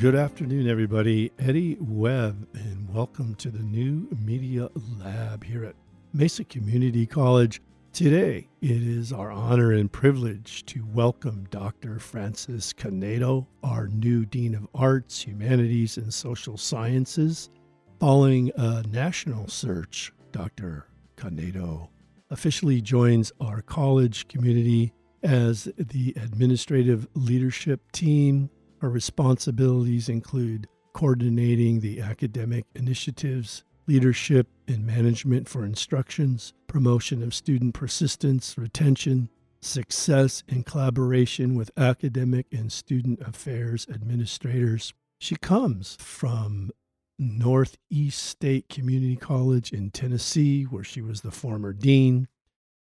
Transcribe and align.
Good 0.00 0.14
afternoon, 0.14 0.66
everybody. 0.66 1.30
Eddie 1.38 1.76
Webb, 1.78 2.48
and 2.54 2.88
welcome 2.88 3.34
to 3.34 3.50
the 3.50 3.62
new 3.62 4.08
Media 4.24 4.70
Lab 4.98 5.44
here 5.44 5.62
at 5.66 5.74
Mesa 6.14 6.42
Community 6.44 7.04
College. 7.04 7.60
Today, 7.92 8.48
it 8.62 8.82
is 8.82 9.12
our 9.12 9.30
honor 9.30 9.72
and 9.72 9.92
privilege 9.92 10.64
to 10.64 10.86
welcome 10.94 11.46
Dr. 11.50 11.98
Francis 11.98 12.72
Canedo, 12.72 13.46
our 13.62 13.88
new 13.88 14.24
Dean 14.24 14.54
of 14.54 14.66
Arts, 14.74 15.20
Humanities, 15.20 15.98
and 15.98 16.14
Social 16.14 16.56
Sciences. 16.56 17.50
Following 17.98 18.50
a 18.56 18.82
national 18.84 19.48
search, 19.48 20.14
Dr. 20.32 20.86
Canedo 21.18 21.90
officially 22.30 22.80
joins 22.80 23.32
our 23.38 23.60
college 23.60 24.28
community 24.28 24.94
as 25.22 25.64
the 25.76 26.14
administrative 26.16 27.06
leadership 27.12 27.92
team 27.92 28.48
our 28.82 28.88
responsibilities 28.88 30.08
include 30.08 30.66
coordinating 30.92 31.80
the 31.80 32.00
academic 32.00 32.64
initiatives, 32.74 33.64
leadership 33.86 34.46
and 34.66 34.86
management 34.86 35.48
for 35.48 35.64
instructions, 35.64 36.52
promotion 36.66 37.22
of 37.22 37.34
student 37.34 37.74
persistence, 37.74 38.56
retention, 38.56 39.28
success, 39.60 40.42
and 40.48 40.64
collaboration 40.64 41.54
with 41.54 41.70
academic 41.76 42.46
and 42.52 42.72
student 42.72 43.20
affairs 43.20 43.86
administrators. 43.92 44.94
She 45.18 45.36
comes 45.36 45.96
from 46.00 46.70
Northeast 47.18 48.22
State 48.22 48.68
Community 48.68 49.16
College 49.16 49.72
in 49.72 49.90
Tennessee, 49.90 50.64
where 50.64 50.84
she 50.84 51.02
was 51.02 51.20
the 51.20 51.30
former 51.30 51.74
dean, 51.74 52.28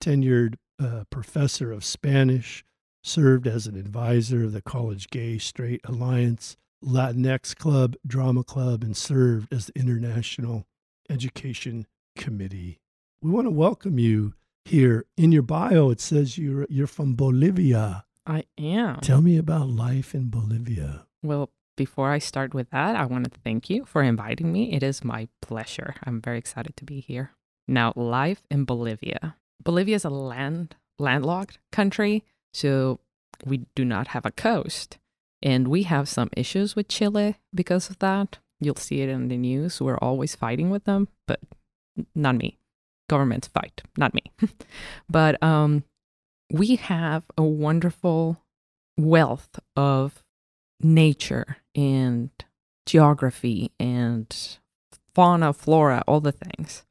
tenured 0.02 0.56
uh, 0.80 1.04
professor 1.10 1.72
of 1.72 1.84
Spanish, 1.84 2.64
served 3.04 3.48
as 3.48 3.68
an 3.68 3.76
advisor 3.76 4.44
of 4.44 4.54
the 4.54 4.62
College 4.62 5.10
Gay 5.10 5.38
Straight 5.38 5.82
Alliance, 5.86 6.58
Latinx 6.84 7.56
Club, 7.56 7.96
Drama 8.06 8.44
Club, 8.44 8.84
and 8.84 8.96
served 8.96 9.52
as 9.54 9.68
the 9.68 9.80
International 9.80 10.66
Education 11.10 11.88
Committee. 12.16 12.80
We 13.22 13.32
want 13.32 13.46
to 13.46 13.52
welcome 13.52 14.00
you 14.00 14.34
here. 14.66 15.06
In 15.18 15.32
your 15.32 15.44
bio, 15.44 15.90
it 15.90 16.02
says 16.02 16.38
you're 16.38 16.66
you're 16.70 16.88
from 16.88 17.16
Bolivia. 17.16 18.06
I 18.26 18.44
am. 18.58 19.00
Tell 19.02 19.22
me 19.22 19.38
about 19.38 19.68
life 19.68 20.14
in 20.14 20.30
Bolivia. 20.30 21.06
Well, 21.24 21.50
before 21.78 22.12
I 22.12 22.20
start 22.20 22.54
with 22.54 22.70
that, 22.70 22.96
I 22.96 23.06
want 23.06 23.32
to 23.32 23.40
thank 23.44 23.70
you 23.70 23.86
for 23.86 24.04
inviting 24.04 24.52
me. 24.52 24.74
It 24.74 24.84
is 24.84 25.04
my 25.04 25.28
pleasure. 25.42 25.96
I'm 26.04 26.22
very 26.22 26.38
excited 26.38 26.76
to 26.78 26.86
be 26.86 27.00
here. 27.00 27.32
Now, 27.68 27.94
life 27.96 28.44
in 28.52 28.66
Bolivia. 28.66 29.36
Bolivia 29.64 29.96
is 29.96 30.06
a 30.06 30.10
land 30.10 30.76
landlocked 31.00 31.58
country 31.72 32.24
so 32.54 33.00
we 33.46 33.66
do 33.76 33.86
not 33.86 34.10
have 34.10 34.26
a 34.26 34.32
coast. 34.32 34.98
And 35.42 35.68
we 35.68 35.84
have 35.84 36.08
some 36.08 36.30
issues 36.38 36.76
with 36.76 36.88
Chile 36.88 37.38
because 37.54 37.90
of 37.90 37.98
that. 38.00 38.38
You'll 38.60 38.76
see 38.76 39.02
it 39.02 39.10
in 39.10 39.28
the 39.28 39.38
news. 39.38 39.82
We're 39.82 39.98
always 39.98 40.36
fighting 40.36 40.70
with 40.70 40.84
them, 40.84 41.08
but 41.28 41.40
not 42.14 42.36
me. 42.36 42.60
Governments 43.10 43.48
fight, 43.48 43.82
not 43.98 44.14
me. 44.14 44.24
but 45.10 45.42
um, 45.42 45.84
we 46.52 46.76
have 46.76 47.24
a 47.38 47.44
wonderful 47.44 48.38
wealth 48.98 49.60
of 49.76 50.24
nature 50.80 51.58
and 51.76 52.30
geography 52.86 53.72
and 53.80 54.58
fauna, 55.16 55.54
flora, 55.54 56.04
all 56.08 56.22
the 56.22 56.32
things. 56.32 56.84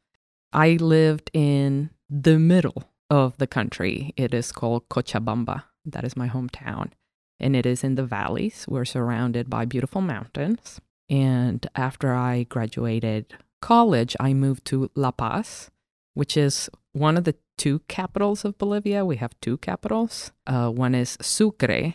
I 0.52 0.72
lived 0.72 1.30
in 1.32 1.90
the 2.08 2.38
middle 2.38 2.84
of 3.10 3.36
the 3.38 3.46
country. 3.46 4.14
It 4.16 4.32
is 4.32 4.52
called 4.52 4.88
Cochabamba. 4.88 5.64
That 5.84 6.04
is 6.04 6.16
my 6.16 6.28
hometown. 6.28 6.92
And 7.38 7.56
it 7.56 7.66
is 7.66 7.82
in 7.82 7.96
the 7.96 8.04
valleys. 8.04 8.66
We're 8.68 8.84
surrounded 8.84 9.50
by 9.50 9.64
beautiful 9.64 10.00
mountains. 10.00 10.80
And 11.08 11.66
after 11.74 12.14
I 12.14 12.44
graduated 12.44 13.34
college, 13.60 14.16
I 14.20 14.32
moved 14.32 14.64
to 14.66 14.90
La 14.94 15.10
Paz, 15.10 15.70
which 16.14 16.36
is 16.36 16.70
one 16.92 17.16
of 17.16 17.24
the 17.24 17.34
two 17.58 17.80
capitals 17.88 18.44
of 18.44 18.56
Bolivia. 18.58 19.04
We 19.04 19.16
have 19.16 19.38
two 19.40 19.56
capitals. 19.58 20.32
Uh, 20.46 20.70
one 20.70 20.94
is 20.94 21.18
Sucre, 21.20 21.94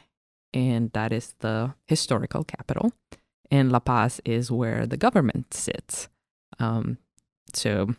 and 0.54 0.92
that 0.92 1.14
is 1.14 1.36
the 1.40 1.76
historical 1.86 2.44
capital. 2.44 2.92
And 3.50 3.72
La 3.72 3.80
Paz 3.80 4.20
is 4.26 4.52
where 4.52 4.86
the 4.86 4.98
government 4.98 5.54
sits. 5.54 6.10
Um, 6.60 6.98
so 7.54 7.96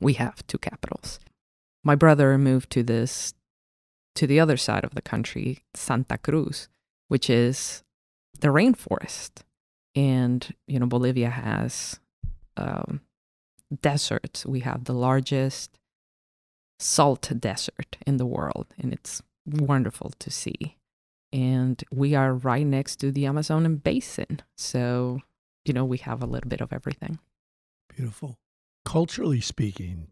we 0.00 0.14
have 0.14 0.46
two 0.46 0.58
capitals 0.58 1.18
my 1.84 1.94
brother 1.94 2.36
moved 2.38 2.70
to 2.70 2.82
this 2.82 3.34
to 4.14 4.26
the 4.26 4.38
other 4.38 4.56
side 4.56 4.84
of 4.84 4.94
the 4.94 5.02
country, 5.02 5.60
Santa 5.74 6.18
Cruz, 6.18 6.68
which 7.08 7.30
is 7.30 7.82
the 8.40 8.48
rainforest. 8.48 9.42
And, 9.94 10.54
you 10.66 10.78
know, 10.78 10.86
Bolivia 10.86 11.30
has 11.30 11.98
um, 12.56 13.00
deserts. 13.80 14.44
We 14.46 14.60
have 14.60 14.84
the 14.84 14.94
largest 14.94 15.78
salt 16.78 17.30
desert 17.38 17.96
in 18.06 18.16
the 18.16 18.26
world, 18.26 18.66
and 18.78 18.92
it's 18.92 19.22
wonderful 19.46 20.12
to 20.18 20.30
see. 20.30 20.76
And 21.32 21.82
we 21.90 22.14
are 22.14 22.34
right 22.34 22.66
next 22.66 22.96
to 22.96 23.10
the 23.10 23.26
Amazon 23.26 23.76
basin. 23.76 24.40
So, 24.56 25.20
you 25.64 25.72
know, 25.72 25.84
we 25.84 25.98
have 25.98 26.22
a 26.22 26.26
little 26.26 26.48
bit 26.48 26.60
of 26.60 26.72
everything. 26.72 27.18
Beautiful. 27.94 28.36
Culturally 28.84 29.40
speaking, 29.40 30.08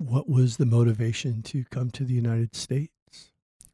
what 0.00 0.28
was 0.28 0.56
the 0.56 0.66
motivation 0.66 1.42
to 1.42 1.64
come 1.70 1.90
to 1.90 2.04
the 2.04 2.14
United 2.14 2.56
States? 2.56 2.92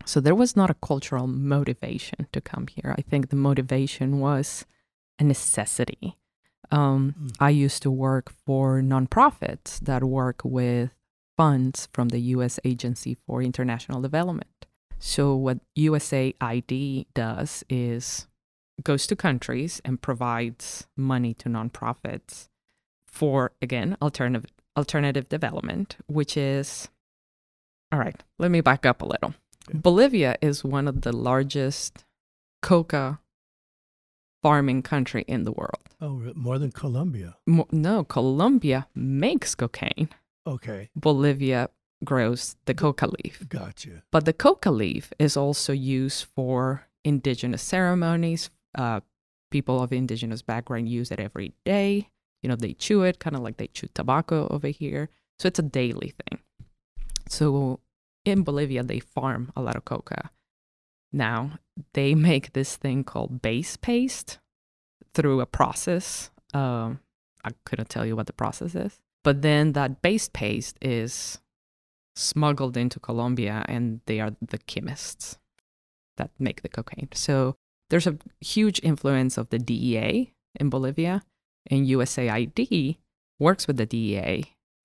So 0.04 0.20
there 0.20 0.34
was 0.34 0.56
not 0.56 0.70
a 0.70 0.74
cultural 0.74 1.26
motivation 1.26 2.26
to 2.32 2.40
come 2.40 2.66
here. 2.66 2.94
I 2.98 3.02
think 3.02 3.28
the 3.28 3.36
motivation 3.36 4.18
was 4.18 4.66
a 5.18 5.24
necessity. 5.24 6.18
Um, 6.70 7.14
mm. 7.20 7.36
I 7.38 7.50
used 7.50 7.82
to 7.82 7.90
work 7.90 8.32
for 8.44 8.80
nonprofits 8.82 9.78
that 9.80 10.02
work 10.02 10.40
with 10.44 10.90
funds 11.36 11.88
from 11.92 12.08
the 12.08 12.20
U.S. 12.34 12.58
Agency 12.64 13.16
for 13.26 13.40
International 13.40 14.00
Development. 14.00 14.66
So 14.98 15.36
what 15.36 15.58
USAID 15.78 17.06
does 17.14 17.64
is 17.68 18.26
goes 18.82 19.06
to 19.06 19.16
countries 19.16 19.80
and 19.84 20.02
provides 20.02 20.86
money 20.96 21.34
to 21.34 21.48
nonprofits 21.48 22.48
for 23.06 23.52
again 23.62 23.96
alternative 24.02 24.50
alternative 24.76 25.28
development, 25.28 25.96
which 26.06 26.36
is 26.36 26.88
all 27.92 27.98
right, 27.98 28.20
let 28.38 28.50
me 28.50 28.60
back 28.60 28.84
up 28.84 29.02
a 29.02 29.06
little. 29.06 29.34
Bolivia 29.72 30.36
is 30.40 30.64
one 30.64 30.88
of 30.88 31.02
the 31.02 31.12
largest 31.12 32.04
coca 32.62 33.20
farming 34.42 34.82
country 34.82 35.24
in 35.26 35.44
the 35.44 35.52
world. 35.52 35.80
Oh, 36.00 36.32
more 36.34 36.58
than 36.58 36.70
Colombia? 36.72 37.36
Mo- 37.46 37.68
no, 37.72 38.04
Colombia 38.04 38.86
makes 38.94 39.54
cocaine. 39.54 40.08
Okay. 40.46 40.90
Bolivia 40.94 41.70
grows 42.04 42.56
the 42.66 42.74
coca 42.74 43.08
leaf. 43.08 43.44
Gotcha. 43.48 44.02
But 44.12 44.24
the 44.24 44.32
coca 44.32 44.70
leaf 44.70 45.12
is 45.18 45.36
also 45.36 45.72
used 45.72 46.26
for 46.34 46.86
indigenous 47.04 47.62
ceremonies. 47.62 48.50
Uh, 48.74 49.00
people 49.50 49.82
of 49.82 49.92
indigenous 49.92 50.42
background 50.42 50.88
use 50.88 51.10
it 51.10 51.18
every 51.18 51.54
day. 51.64 52.08
You 52.46 52.50
know, 52.50 52.54
they 52.54 52.74
chew 52.74 53.02
it 53.02 53.18
kind 53.18 53.34
of 53.34 53.42
like 53.42 53.56
they 53.56 53.66
chew 53.66 53.88
tobacco 53.92 54.46
over 54.52 54.68
here. 54.68 55.08
So 55.40 55.48
it's 55.48 55.58
a 55.58 55.64
daily 55.64 56.14
thing. 56.14 56.38
So 57.28 57.80
in 58.24 58.44
Bolivia, 58.44 58.84
they 58.84 59.00
farm 59.00 59.50
a 59.56 59.60
lot 59.60 59.74
of 59.74 59.84
coca. 59.84 60.30
Now, 61.12 61.58
they 61.94 62.14
make 62.14 62.52
this 62.52 62.76
thing 62.76 63.02
called 63.02 63.42
base 63.42 63.76
paste 63.76 64.38
through 65.12 65.40
a 65.40 65.46
process. 65.46 66.30
Um, 66.54 67.00
I 67.42 67.50
couldn't 67.64 67.88
tell 67.88 68.06
you 68.06 68.14
what 68.14 68.28
the 68.28 68.32
process 68.32 68.76
is. 68.76 69.00
But 69.24 69.42
then 69.42 69.72
that 69.72 70.00
base 70.00 70.28
paste 70.28 70.78
is 70.80 71.40
smuggled 72.14 72.76
into 72.76 73.00
Colombia, 73.00 73.64
and 73.66 74.02
they 74.06 74.20
are 74.20 74.36
the 74.40 74.58
chemists 74.58 75.36
that 76.16 76.30
make 76.38 76.62
the 76.62 76.68
cocaine. 76.68 77.08
So 77.12 77.56
there's 77.90 78.06
a 78.06 78.18
huge 78.40 78.78
influence 78.84 79.36
of 79.36 79.48
the 79.48 79.58
DEA 79.58 80.32
in 80.60 80.70
Bolivia 80.70 81.24
and 81.70 81.86
USAID 81.86 82.96
works 83.38 83.66
with 83.66 83.76
the 83.76 83.86
DEA, 83.86 84.44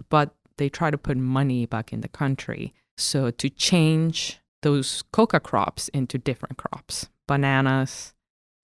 but 0.09 0.35
they 0.57 0.69
try 0.69 0.91
to 0.91 0.97
put 0.97 1.17
money 1.17 1.65
back 1.65 1.93
in 1.93 2.01
the 2.01 2.07
country. 2.07 2.73
So 2.97 3.31
to 3.31 3.49
change 3.49 4.39
those 4.61 5.03
coca 5.11 5.39
crops 5.39 5.87
into 5.89 6.17
different 6.17 6.57
crops 6.57 7.09
bananas, 7.27 8.13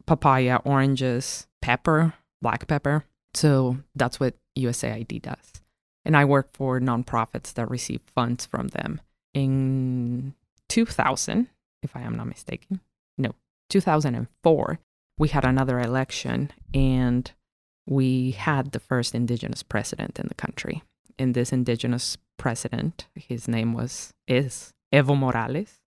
papaya, 0.06 0.60
oranges, 0.66 1.48
pepper, 1.62 2.14
black 2.42 2.68
pepper. 2.68 3.06
So 3.34 3.78
that's 3.96 4.20
what 4.20 4.36
USAID 4.58 5.22
does. 5.22 5.62
And 6.04 6.16
I 6.18 6.26
work 6.26 6.50
for 6.54 6.80
nonprofits 6.80 7.54
that 7.54 7.70
receive 7.70 8.02
funds 8.16 8.46
from 8.46 8.70
them. 8.70 9.02
In 9.34 10.34
2000, 10.70 11.48
if 11.84 11.96
I 11.96 12.02
am 12.02 12.16
not 12.16 12.28
mistaken, 12.28 12.82
no, 13.18 13.34
2004, 13.70 14.80
we 15.18 15.30
had 15.30 15.46
another 15.46 15.80
election 15.80 16.52
and 16.74 17.32
we 17.88 18.32
had 18.32 18.72
the 18.72 18.80
first 18.80 19.16
indigenous 19.16 19.64
president 19.64 20.20
in 20.20 20.28
the 20.28 20.36
country. 20.36 20.84
And 21.18 21.34
this 21.34 21.52
indigenous 21.52 22.18
president, 22.38 23.08
his 23.16 23.48
name 23.48 23.74
was 23.74 24.14
is 24.28 24.74
Evo 24.94 25.18
Morales. 25.18 25.80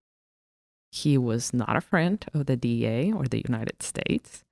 He 0.91 1.17
was 1.17 1.53
not 1.53 1.77
a 1.77 1.81
friend 1.81 2.25
of 2.33 2.47
the 2.47 2.57
DEA 2.57 3.13
or 3.13 3.25
the 3.25 3.43
United 3.47 3.81
States. 3.81 4.43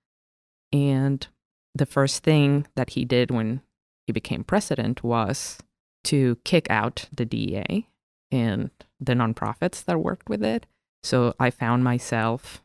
And 0.71 1.27
the 1.75 1.85
first 1.85 2.23
thing 2.23 2.67
that 2.75 2.91
he 2.91 3.03
did 3.03 3.31
when 3.31 3.61
he 4.07 4.13
became 4.13 4.43
president 4.43 5.03
was 5.03 5.57
to 6.05 6.37
kick 6.45 6.69
out 6.69 7.09
the 7.11 7.25
DEA 7.25 7.89
and 8.31 8.69
the 8.99 9.13
nonprofits 9.13 9.83
that 9.83 9.99
worked 9.99 10.29
with 10.29 10.43
it. 10.43 10.65
So 11.03 11.33
I 11.39 11.49
found 11.49 11.83
myself 11.83 12.63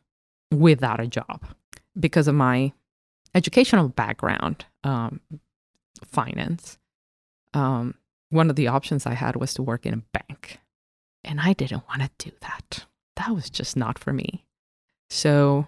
without 0.51 0.99
a 0.99 1.07
job 1.07 1.43
because 1.99 2.27
of 2.27 2.35
my 2.35 2.71
educational 3.35 3.89
background, 3.89 4.65
um, 4.83 5.19
finance. 6.03 6.79
Um, 7.53 7.95
one 8.29 8.49
of 8.49 8.55
the 8.55 8.67
options 8.67 9.05
I 9.05 9.13
had 9.13 9.35
was 9.35 9.53
to 9.55 9.61
work 9.61 9.85
in 9.85 9.93
a 9.93 10.17
bank. 10.17 10.59
And 11.23 11.39
I 11.39 11.53
didn't 11.53 11.87
want 11.87 12.01
to 12.01 12.09
do 12.17 12.35
that. 12.41 12.85
That 13.17 13.35
was 13.35 13.49
just 13.49 13.75
not 13.77 13.99
for 13.99 14.13
me. 14.13 14.45
So, 15.09 15.67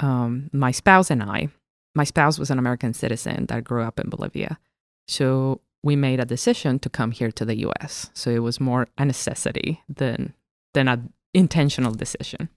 um, 0.00 0.50
my 0.52 0.70
spouse 0.70 1.10
and 1.10 1.22
I, 1.22 1.48
my 1.94 2.04
spouse 2.04 2.38
was 2.38 2.50
an 2.50 2.58
American 2.58 2.94
citizen 2.94 3.46
that 3.46 3.64
grew 3.64 3.82
up 3.82 3.98
in 3.98 4.10
Bolivia. 4.10 4.58
So, 5.06 5.60
we 5.82 5.96
made 5.96 6.20
a 6.20 6.24
decision 6.24 6.78
to 6.80 6.90
come 6.90 7.12
here 7.12 7.30
to 7.32 7.44
the 7.44 7.56
US. 7.68 8.10
So, 8.14 8.30
it 8.30 8.40
was 8.40 8.60
more 8.60 8.88
a 8.96 9.04
necessity 9.04 9.82
than, 9.88 10.34
than 10.74 10.88
an 10.88 11.12
intentional 11.34 11.92
decision. 11.92 12.48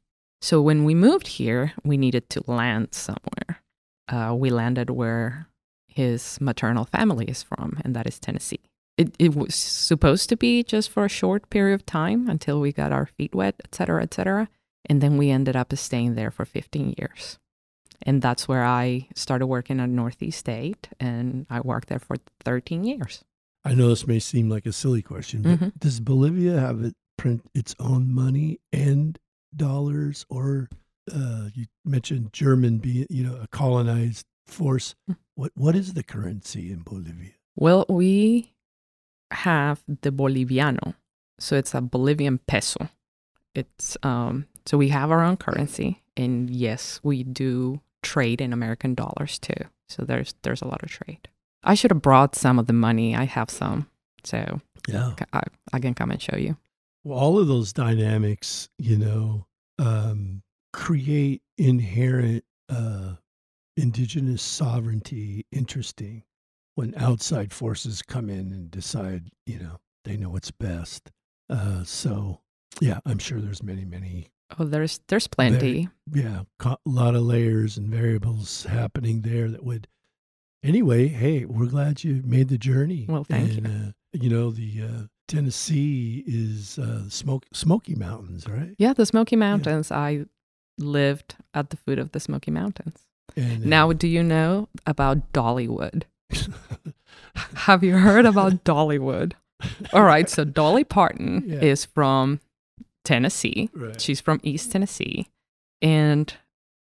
So, 0.42 0.62
when 0.62 0.84
we 0.86 0.94
moved 0.96 1.28
here, 1.28 1.74
we 1.84 1.98
needed 1.98 2.30
to 2.32 2.44
land 2.46 2.90
somewhere. 2.94 3.61
Uh, 4.12 4.36
we 4.36 4.50
landed 4.50 4.90
where 4.90 5.48
his 5.88 6.40
maternal 6.42 6.86
family 6.86 7.26
is 7.26 7.42
from, 7.42 7.80
and 7.84 7.96
that 7.96 8.06
is 8.06 8.20
Tennessee 8.20 8.60
it, 9.02 9.16
it 9.18 9.36
was 9.36 9.56
supposed 9.56 10.30
to 10.30 10.38
be 10.38 10.64
just 10.64 10.90
for 10.92 11.06
a 11.06 11.10
short 11.10 11.50
period 11.50 11.74
of 11.74 11.86
time 11.86 12.30
until 12.30 12.60
we 12.60 12.72
got 12.72 12.92
our 12.92 13.08
feet 13.08 13.34
wet, 13.34 13.56
et 13.64 13.74
cetera, 13.74 14.04
et 14.04 14.14
cetera. 14.14 14.48
And 14.86 15.02
then 15.02 15.18
we 15.18 15.32
ended 15.32 15.56
up 15.56 15.76
staying 15.76 16.16
there 16.16 16.30
for 16.30 16.46
15 16.46 16.96
years. 16.98 17.40
And 18.04 18.22
that's 18.22 18.48
where 18.48 18.64
I 18.64 19.08
started 19.16 19.48
working 19.48 19.80
at 19.80 19.90
Northeast 19.90 20.40
State, 20.40 20.90
and 21.00 21.46
I 21.50 21.62
worked 21.62 21.88
there 21.88 22.00
for 22.00 22.18
13 22.44 22.84
years. 22.84 23.24
I 23.64 23.76
know 23.76 23.90
this 23.90 24.08
may 24.08 24.20
seem 24.20 24.50
like 24.50 24.66
a 24.66 24.74
silly 24.74 25.04
question, 25.04 25.44
but 25.44 25.52
mm-hmm. 25.52 25.70
does 25.78 26.00
Bolivia 26.00 26.60
have 26.60 26.84
it 26.84 26.96
print 27.18 27.44
its 27.54 27.76
own 27.80 28.12
money 28.12 28.60
and 28.74 29.20
dollars, 29.56 30.26
or 30.30 30.68
uh, 31.14 31.50
you 31.54 31.66
mentioned 31.86 32.34
German 32.34 32.78
being, 32.78 33.08
you 33.10 33.24
know, 33.24 33.40
a 33.42 33.48
colonized 33.48 34.26
force? 34.46 34.96
Mm. 35.10 35.18
What 35.36 35.52
what 35.56 35.76
is 35.76 35.94
the 35.94 36.04
currency 36.04 36.72
in 36.72 36.84
Bolivia? 36.84 37.32
Well, 37.56 37.86
we 37.90 38.54
have 39.32 39.84
the 39.88 40.12
Boliviano. 40.12 40.96
So 41.40 41.56
it's 41.56 41.74
a 41.74 41.82
Bolivian 41.82 42.40
peso. 42.48 42.90
It's 43.56 43.98
um 44.04 44.48
so 44.66 44.78
we 44.78 44.90
have 44.90 45.12
our 45.12 45.24
own 45.24 45.38
currency 45.38 46.02
and 46.16 46.50
yes, 46.50 47.00
we 47.04 47.24
do 47.24 47.82
trade 48.04 48.42
in 48.42 48.54
American 48.54 48.94
dollars 48.94 49.40
too. 49.40 49.66
So 49.90 50.04
there's 50.04 50.36
there's 50.44 50.62
a 50.62 50.68
lot 50.68 50.84
of 50.84 50.90
trade. 50.90 51.30
I 51.64 51.76
should 51.76 51.92
have 51.92 52.02
brought 52.02 52.36
some 52.36 52.60
of 52.60 52.68
the 52.68 52.74
money. 52.74 53.16
I 53.16 53.26
have 53.26 53.50
some. 53.50 53.88
So 54.24 54.62
yeah. 54.88 55.14
I, 55.34 55.42
I 55.74 55.80
can 55.80 55.94
come 55.94 56.12
and 56.12 56.22
show 56.22 56.38
you. 56.38 56.58
Well, 57.04 57.18
all 57.18 57.40
of 57.40 57.48
those 57.48 57.74
dynamics, 57.74 58.70
you 58.78 58.98
know, 58.98 59.48
um, 59.80 60.44
create 60.74 61.42
inherent 61.58 62.44
uh, 62.70 63.14
indigenous 63.78 64.42
sovereignty 64.42 65.46
interesting 65.52 66.24
when 66.76 66.94
outside 66.96 67.52
forces 67.52 68.02
come 68.02 68.30
in 68.30 68.52
and 68.52 68.72
decide, 68.72 69.30
you 69.46 69.60
know, 69.60 69.80
they 70.06 70.18
know 70.18 70.30
what's 70.30 70.52
best. 70.52 71.12
Uh, 71.50 71.84
so, 71.84 72.40
yeah, 72.80 73.00
I'm 73.06 73.20
sure 73.20 73.40
there's 73.40 73.64
many, 73.64 73.86
many. 73.86 74.30
Oh, 74.58 74.66
there's 74.66 75.00
there's 75.08 75.28
plenty. 75.28 75.90
Yeah, 76.12 76.44
a 76.64 76.78
lot 76.86 77.16
of 77.16 77.22
layers 77.22 77.78
and 77.78 77.88
variables 77.90 78.66
happening 78.66 79.22
there 79.22 79.50
that 79.50 79.64
would. 79.64 79.88
Anyway, 80.64 81.08
hey, 81.08 81.46
we're 81.46 81.68
glad 81.68 82.04
you 82.04 82.22
made 82.26 82.50
the 82.50 82.58
journey. 82.58 83.06
Well, 83.10 83.24
thank 83.24 83.52
and, 83.52 83.68
you. 83.68 83.74
Uh, 83.74 83.92
you 84.14 84.30
know, 84.30 84.52
the 84.52 84.82
uh, 84.84 85.04
Tennessee 85.28 86.24
is 86.28 86.78
uh, 86.78 87.10
smoke 87.10 87.46
Smoky 87.54 87.96
Mountains, 87.96 88.48
right? 88.48 88.76
Yeah, 88.78 88.94
the 88.94 89.06
Smoky 89.06 89.38
Mountains. 89.38 89.90
Yeah. 89.90 89.98
I 89.98 90.26
lived 90.78 91.36
at 91.54 91.70
the 91.70 91.78
foot 91.78 92.00
of 92.00 92.12
the 92.12 92.20
Smoky 92.20 92.52
Mountains. 92.52 93.00
And, 93.36 93.64
uh, 93.64 93.68
now, 93.68 93.94
do 93.94 94.08
you 94.08 94.24
know 94.24 94.68
about 94.86 95.32
Dollywood? 95.34 96.04
Have 97.36 97.84
you 97.84 97.98
heard 97.98 98.26
about 98.26 98.64
Dollywood? 98.64 99.34
All 99.94 100.04
right, 100.04 100.30
so 100.30 100.44
Dolly 100.44 100.84
Parton 100.84 101.44
yeah. 101.48 101.60
is 101.60 101.86
from 101.86 102.40
Tennessee. 103.04 103.70
Right. 103.74 104.00
She's 104.00 104.22
from 104.22 104.40
East 104.44 104.72
Tennessee. 104.72 105.28
And 105.82 106.34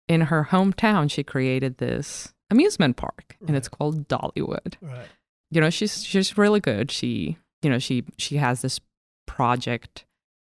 in 0.09 0.23
her 0.23 0.49
hometown, 0.51 1.11
she 1.11 1.23
created 1.23 1.79
this 1.79 2.33
amusement 2.51 2.97
park 2.97 3.37
right. 3.41 3.49
and 3.49 3.57
it's 3.57 3.69
called 3.69 4.09
Dollywood. 4.09 4.75
Right. 4.81 5.07
You 5.51 5.61
know, 5.61 5.71
she's 5.71 6.05
she's 6.05 6.37
really 6.37 6.61
good. 6.61 6.91
She, 6.91 7.39
you 7.63 7.71
know, 7.71 7.79
she 7.79 8.05
she 8.17 8.37
has 8.37 8.63
this 8.63 8.81
project 9.27 10.05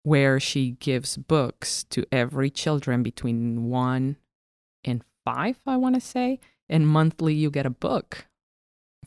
where 0.10 0.40
she 0.40 0.72
gives 0.72 1.18
books 1.18 1.84
to 1.84 2.04
every 2.12 2.50
children 2.50 3.04
between 3.04 3.70
1 3.70 4.16
and 4.84 5.04
5, 5.24 5.58
I 5.68 5.78
want 5.78 5.94
to 5.94 6.02
say, 6.02 6.40
and 6.68 6.88
monthly 6.88 7.36
you 7.36 7.52
get 7.52 7.68
a 7.68 7.70
book 7.70 8.26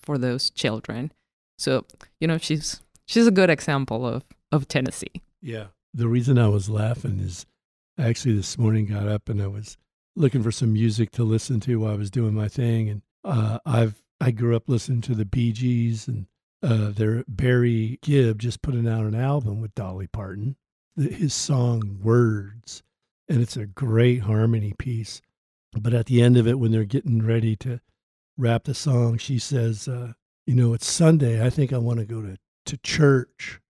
for 0.01 0.17
those 0.17 0.49
children. 0.49 1.11
So, 1.59 1.87
you 2.21 2.29
know, 2.29 2.39
she's 2.39 2.83
she's 3.05 3.27
a 3.27 3.33
good 3.33 3.51
example 3.51 4.07
of 4.07 4.23
of 4.53 4.69
Tennessee. 4.69 5.23
Yeah. 5.41 5.67
The 5.93 6.07
reason 6.07 6.39
I 6.39 6.47
was 6.47 6.71
laughing 6.71 7.19
is 7.19 7.47
actually 7.99 8.37
this 8.37 8.57
morning 8.57 8.87
got 8.87 9.09
up 9.09 9.29
and 9.29 9.43
I 9.43 9.49
was 9.49 9.77
looking 10.15 10.45
for 10.45 10.53
some 10.53 10.73
music 10.73 11.11
to 11.13 11.25
listen 11.25 11.59
to 11.61 11.81
while 11.81 11.95
I 11.95 11.97
was 11.97 12.13
doing 12.13 12.33
my 12.33 12.47
thing 12.47 12.89
and 12.89 13.03
uh, 13.25 13.59
I've 13.67 14.01
I 14.21 14.31
grew 14.31 14.55
up 14.55 14.69
listening 14.69 15.01
to 15.03 15.17
the 15.17 15.25
Bee 15.25 15.51
Gees 15.51 16.07
and 16.07 16.27
uh, 16.63 16.91
their 16.91 17.25
Barry 17.27 17.99
Gibb 18.03 18.39
just 18.39 18.63
putting 18.63 18.87
out 18.87 19.05
an 19.05 19.17
album 19.17 19.61
with 19.61 19.75
Dolly 19.75 20.07
Parton. 20.07 20.55
The, 20.97 21.09
his 21.09 21.35
song 21.35 21.99
Words, 22.03 22.83
and 23.29 23.41
it's 23.41 23.57
a 23.57 23.67
great 23.67 24.23
harmony 24.23 24.75
piece. 24.79 25.23
But 25.73 25.95
at 25.95 26.07
the 26.07 26.21
end 26.21 26.37
of 26.37 26.47
it, 26.47 26.59
when 26.59 26.71
they're 26.71 26.85
getting 26.85 27.25
ready 27.25 27.57
to 27.57 27.81
wrap 28.37 28.65
the 28.65 28.75
song, 28.75 29.19
she 29.19 29.39
says, 29.39 29.89
uh, 29.89 30.13
"You 30.47 30.55
know, 30.55 30.75
it's 30.75 30.91
Sunday. 30.91 31.45
I 31.45 31.51
think 31.51 31.73
I 31.73 31.79
want 31.79 32.01
to 32.01 32.05
go 32.05 32.21
to 32.23 32.37
to 32.67 32.77
church." 32.79 33.61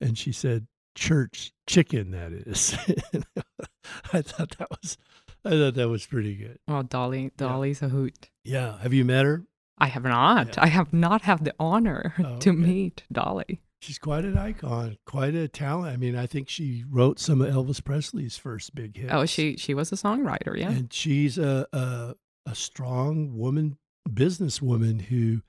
And 0.00 0.18
she 0.18 0.32
said, 0.32 0.66
"Church 0.94 1.52
chicken, 1.66 2.10
that 2.10 2.32
is." 2.32 2.76
I 4.12 4.22
thought 4.22 4.56
that 4.58 4.68
was, 4.70 4.98
I 5.44 5.50
thought 5.50 5.74
that 5.74 5.88
was 5.88 6.06
pretty 6.06 6.34
good. 6.34 6.58
Oh, 6.66 6.82
Dolly, 6.82 7.30
Dolly's 7.36 7.80
yeah. 7.82 7.86
a 7.86 7.90
hoot. 7.90 8.30
Yeah, 8.44 8.78
have 8.80 8.92
you 8.92 9.04
met 9.04 9.24
her? 9.24 9.44
I 9.78 9.88
have 9.88 10.04
not. 10.04 10.56
Yeah. 10.56 10.64
I 10.64 10.66
have 10.68 10.92
not 10.92 11.22
had 11.22 11.44
the 11.44 11.54
honor 11.58 12.14
oh, 12.18 12.38
to 12.38 12.50
okay. 12.50 12.58
meet 12.58 13.04
Dolly. 13.12 13.60
She's 13.80 13.98
quite 13.98 14.24
an 14.24 14.38
icon, 14.38 14.96
quite 15.06 15.34
a 15.34 15.48
talent. 15.48 15.92
I 15.92 15.96
mean, 15.96 16.16
I 16.16 16.26
think 16.26 16.48
she 16.48 16.84
wrote 16.88 17.20
some 17.20 17.42
of 17.42 17.52
Elvis 17.52 17.84
Presley's 17.84 18.36
first 18.36 18.74
big 18.74 18.96
hits. 18.96 19.12
Oh, 19.12 19.26
she 19.26 19.56
she 19.56 19.74
was 19.74 19.92
a 19.92 19.96
songwriter, 19.96 20.56
yeah. 20.58 20.70
And 20.70 20.92
she's 20.92 21.36
a 21.38 21.66
a, 21.72 22.14
a 22.46 22.54
strong 22.54 23.36
woman 23.36 23.76
businesswoman 24.08 25.02
who 25.02 25.42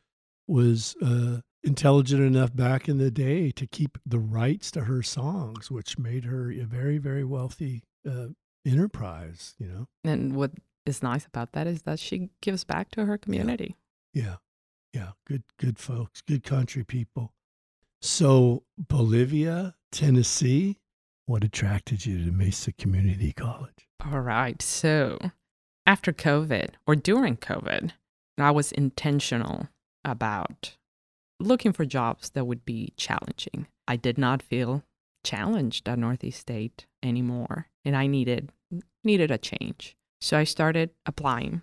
was 0.47 0.95
uh, 1.01 1.39
intelligent 1.63 2.21
enough 2.21 2.55
back 2.55 2.87
in 2.87 2.97
the 2.97 3.11
day 3.11 3.51
to 3.51 3.67
keep 3.67 3.97
the 4.05 4.19
rights 4.19 4.71
to 4.71 4.81
her 4.81 5.03
songs, 5.03 5.69
which 5.69 5.97
made 5.97 6.25
her 6.25 6.51
a 6.51 6.63
very, 6.63 6.97
very 6.97 7.23
wealthy 7.23 7.83
uh, 8.09 8.27
enterprise, 8.65 9.55
you 9.59 9.67
know. 9.67 9.87
And 10.03 10.35
what 10.35 10.51
is 10.85 11.03
nice 11.03 11.25
about 11.25 11.51
that 11.53 11.67
is 11.67 11.83
that 11.83 11.99
she 11.99 12.29
gives 12.41 12.63
back 12.63 12.91
to 12.91 13.05
her 13.05 13.17
community. 13.17 13.75
Yeah. 14.13 14.23
yeah. 14.23 14.35
Yeah. 14.93 15.09
Good, 15.27 15.43
good 15.59 15.77
folks, 15.77 16.21
good 16.21 16.43
country 16.43 16.83
people. 16.83 17.33
So, 18.01 18.63
Bolivia, 18.77 19.75
Tennessee, 19.91 20.77
what 21.25 21.43
attracted 21.43 22.05
you 22.05 22.23
to 22.25 22.31
Mesa 22.31 22.71
Community 22.71 23.33
College? 23.33 23.87
All 24.05 24.21
right. 24.21 24.61
So, 24.61 25.17
after 25.85 26.13
COVID 26.13 26.71
or 26.85 26.95
during 26.95 27.37
COVID, 27.37 27.91
I 28.37 28.51
was 28.51 28.71
intentional 28.71 29.69
about 30.05 30.77
looking 31.39 31.73
for 31.73 31.85
jobs 31.85 32.29
that 32.31 32.45
would 32.45 32.65
be 32.65 32.93
challenging. 32.97 33.67
I 33.87 33.95
did 33.95 34.17
not 34.17 34.41
feel 34.41 34.83
challenged 35.23 35.89
at 35.89 35.99
Northeast 35.99 36.39
State 36.39 36.85
anymore, 37.03 37.67
and 37.83 37.95
I 37.95 38.07
needed 38.07 38.51
needed 39.03 39.31
a 39.31 39.37
change. 39.37 39.95
So 40.19 40.37
I 40.37 40.43
started 40.43 40.91
applying 41.05 41.61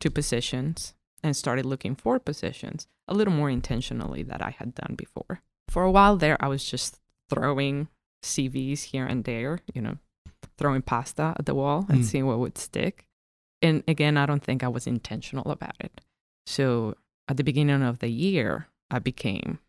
to 0.00 0.10
positions 0.10 0.94
and 1.22 1.36
started 1.36 1.64
looking 1.64 1.94
for 1.94 2.18
positions 2.18 2.88
a 3.06 3.14
little 3.14 3.32
more 3.32 3.50
intentionally 3.50 4.22
than 4.22 4.42
I 4.42 4.50
had 4.50 4.74
done 4.74 4.94
before. 4.96 5.42
For 5.70 5.84
a 5.84 5.90
while 5.90 6.16
there, 6.16 6.36
I 6.40 6.48
was 6.48 6.64
just 6.64 6.98
throwing 7.28 7.86
CVs 8.24 8.82
here 8.82 9.06
and 9.06 9.22
there, 9.22 9.60
you 9.72 9.80
know, 9.80 9.98
throwing 10.58 10.82
pasta 10.82 11.36
at 11.38 11.46
the 11.46 11.54
wall 11.54 11.86
and 11.88 12.00
mm. 12.00 12.04
seeing 12.04 12.26
what 12.26 12.40
would 12.40 12.58
stick. 12.58 13.06
And 13.62 13.84
again, 13.86 14.16
I 14.16 14.26
don't 14.26 14.42
think 14.42 14.64
I 14.64 14.68
was 14.68 14.88
intentional 14.88 15.48
about 15.48 15.76
it. 15.78 16.00
So 16.44 16.96
at 17.28 17.36
the 17.36 17.44
beginning 17.44 17.84
of 17.84 18.00
the 18.00 18.08
year, 18.08 18.66
I 18.90 18.98
became 18.98 19.60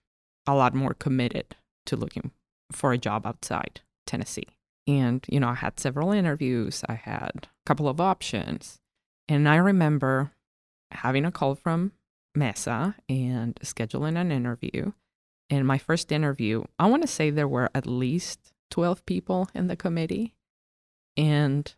a 0.48 0.56
lot 0.56 0.74
more 0.74 0.96
committed 0.96 1.56
to 1.86 1.96
looking 1.96 2.32
for 2.72 2.94
a 2.94 2.98
job 2.98 3.28
outside 3.28 3.82
Tennessee. 4.08 4.48
And, 4.88 5.24
you 5.30 5.40
know, 5.40 5.50
I 5.50 5.54
had 5.54 5.80
several 5.80 6.12
interviews, 6.12 6.84
I 6.90 6.96
had 6.96 7.32
a 7.46 7.50
couple 7.68 7.88
of 7.88 8.02
options. 8.02 8.80
And 9.30 9.48
I 9.48 9.58
remember 9.58 10.32
having 10.90 11.26
a 11.26 11.32
call 11.32 11.54
from 11.54 11.92
Mesa 12.34 12.96
and 13.08 13.54
scheduling 13.58 14.20
an 14.20 14.32
interview. 14.32 14.94
In 15.52 15.66
my 15.66 15.78
first 15.78 16.14
interview, 16.14 16.64
I 16.80 16.88
want 16.88 17.04
to 17.04 17.08
say 17.08 17.30
there 17.30 17.48
were 17.48 17.70
at 17.76 17.86
least 17.86 18.54
12 18.70 19.06
people 19.06 19.50
in 19.54 19.68
the 19.68 19.76
committee. 19.76 20.34
And 21.18 21.72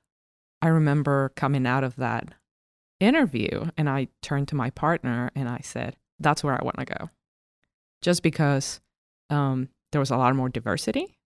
I 0.61 0.67
remember 0.67 1.33
coming 1.35 1.65
out 1.65 1.83
of 1.83 1.95
that 1.95 2.35
interview 2.99 3.71
and 3.75 3.89
I 3.89 4.09
turned 4.21 4.47
to 4.49 4.55
my 4.55 4.69
partner 4.69 5.31
and 5.35 5.49
I 5.49 5.61
said, 5.63 5.97
That's 6.19 6.43
where 6.43 6.53
I 6.53 6.63
want 6.63 6.77
to 6.77 6.85
go. 6.85 7.09
Just 7.99 8.21
because 8.21 8.79
um, 9.31 9.69
there 9.91 9.99
was 9.99 10.11
a 10.11 10.17
lot 10.17 10.35
more 10.35 10.49
diversity 10.49 11.17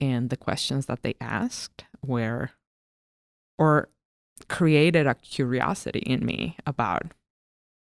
and 0.00 0.30
the 0.30 0.38
questions 0.38 0.86
that 0.86 1.02
they 1.02 1.14
asked 1.20 1.84
were, 2.02 2.52
or 3.58 3.90
created 4.48 5.06
a 5.06 5.16
curiosity 5.16 5.98
in 6.00 6.24
me 6.24 6.56
about 6.66 7.12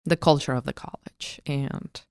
the 0.04 0.16
culture 0.16 0.54
of 0.54 0.64
the 0.64 0.72
college. 0.72 1.40
And 1.46 2.02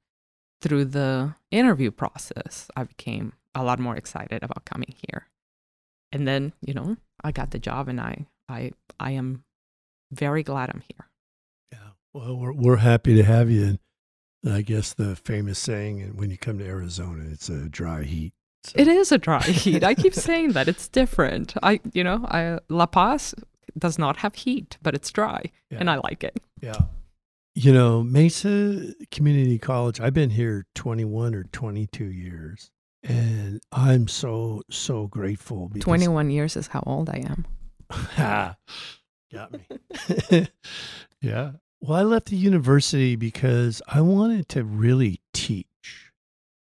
through 0.61 0.85
the 0.85 1.35
interview 1.51 1.91
process, 1.91 2.67
I 2.75 2.83
became 2.83 3.33
a 3.55 3.63
lot 3.63 3.79
more 3.79 3.95
excited 3.95 4.43
about 4.43 4.65
coming 4.65 4.93
here. 5.07 5.27
And 6.11 6.27
then, 6.27 6.53
you 6.61 6.73
know, 6.73 6.97
I 7.23 7.31
got 7.31 7.51
the 7.51 7.59
job 7.59 7.87
and 7.87 7.99
I 7.99 8.25
I 8.47 8.71
I 8.99 9.11
am 9.11 9.43
very 10.11 10.43
glad 10.43 10.69
I'm 10.69 10.81
here. 10.87 11.07
Yeah. 11.71 11.89
Well, 12.13 12.35
we're 12.35 12.53
we're 12.53 12.77
happy 12.77 13.15
to 13.15 13.23
have 13.23 13.49
you 13.49 13.65
and 14.43 14.53
I 14.53 14.61
guess 14.61 14.93
the 14.93 15.15
famous 15.15 15.59
saying 15.59 16.13
when 16.15 16.29
you 16.29 16.37
come 16.37 16.59
to 16.59 16.65
Arizona, 16.65 17.25
it's 17.31 17.49
a 17.49 17.67
dry 17.69 18.03
heat. 18.03 18.33
So. 18.63 18.73
It 18.75 18.87
is 18.87 19.11
a 19.11 19.17
dry 19.17 19.41
heat. 19.43 19.83
I 19.83 19.93
keep 19.93 20.13
saying 20.13 20.53
that 20.53 20.67
it's 20.67 20.87
different. 20.87 21.53
I, 21.63 21.79
you 21.93 22.03
know, 22.03 22.25
I 22.29 22.59
La 22.69 22.85
Paz 22.85 23.35
does 23.77 23.97
not 23.97 24.17
have 24.17 24.35
heat, 24.35 24.77
but 24.81 24.95
it's 24.95 25.11
dry, 25.11 25.43
yeah. 25.69 25.79
and 25.79 25.89
I 25.89 25.95
like 25.95 26.23
it. 26.23 26.39
Yeah. 26.61 26.85
You 27.61 27.73
know, 27.73 28.03
Mesa 28.03 28.93
Community 29.11 29.59
College, 29.59 29.99
I've 29.99 30.13
been 30.13 30.29
here 30.29 30.65
21 30.75 31.35
or 31.35 31.43
22 31.43 32.05
years, 32.05 32.71
and 33.03 33.59
I'm 33.73 34.07
so, 34.07 34.61
so 34.71 35.07
grateful. 35.07 35.67
Because 35.67 35.83
21 35.83 36.29
years 36.29 36.55
is 36.55 36.67
how 36.67 36.81
old 36.85 37.09
I 37.09 37.17
am. 37.17 37.45
Got 39.33 39.51
me. 39.51 40.47
yeah. 41.21 41.51
Well, 41.81 41.99
I 41.99 42.03
left 42.03 42.27
the 42.27 42.37
university 42.37 43.17
because 43.17 43.81
I 43.89 43.99
wanted 43.99 44.47
to 44.49 44.63
really 44.63 45.19
teach, 45.33 46.13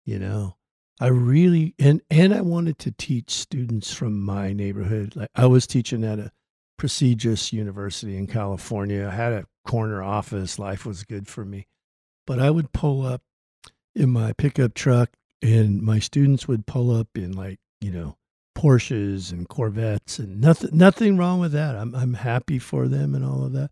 you 0.06 0.18
know. 0.18 0.56
I 1.02 1.08
really 1.08 1.76
and 1.78 2.00
and 2.10 2.34
I 2.34 2.40
wanted 2.40 2.80
to 2.80 2.92
teach 2.92 3.32
students 3.32 3.92
from 3.94 4.22
my 4.22 4.54
neighborhood. 4.54 5.18
Like 5.18 5.30
I 5.36 5.46
was 5.46 5.68
teaching 5.68 6.06
at 6.06 6.20
a 6.20 6.32
prestigious 6.78 7.52
university 7.52 8.16
in 8.16 8.28
California. 8.28 9.06
I 9.06 9.14
had 9.14 9.34
a 9.34 9.46
corner 9.70 10.02
office. 10.02 10.58
Life 10.58 10.84
was 10.84 11.04
good 11.04 11.28
for 11.28 11.46
me. 11.46 11.68
But 12.26 12.40
I 12.40 12.50
would 12.50 12.72
pull 12.72 13.06
up 13.06 13.22
in 13.96 14.10
my 14.10 14.34
pickup 14.34 14.74
truck 14.74 15.12
and 15.44 15.80
my 15.82 16.00
students 16.00 16.48
would 16.48 16.66
pull 16.66 16.90
up 16.90 17.10
in 17.16 17.34
like, 17.34 17.60
you 17.80 17.92
know, 17.92 18.18
Porsches 18.58 19.32
and 19.32 19.48
Corvettes 19.48 20.18
and 20.18 20.42
nothing 20.42 20.72
nothing 20.74 21.18
wrong 21.18 21.40
with 21.40 21.52
that. 21.52 21.76
I'm 21.76 21.94
I'm 21.94 22.16
happy 22.16 22.58
for 22.58 22.88
them 22.88 23.14
and 23.14 23.24
all 23.24 23.46
of 23.46 23.54
that. 23.54 23.70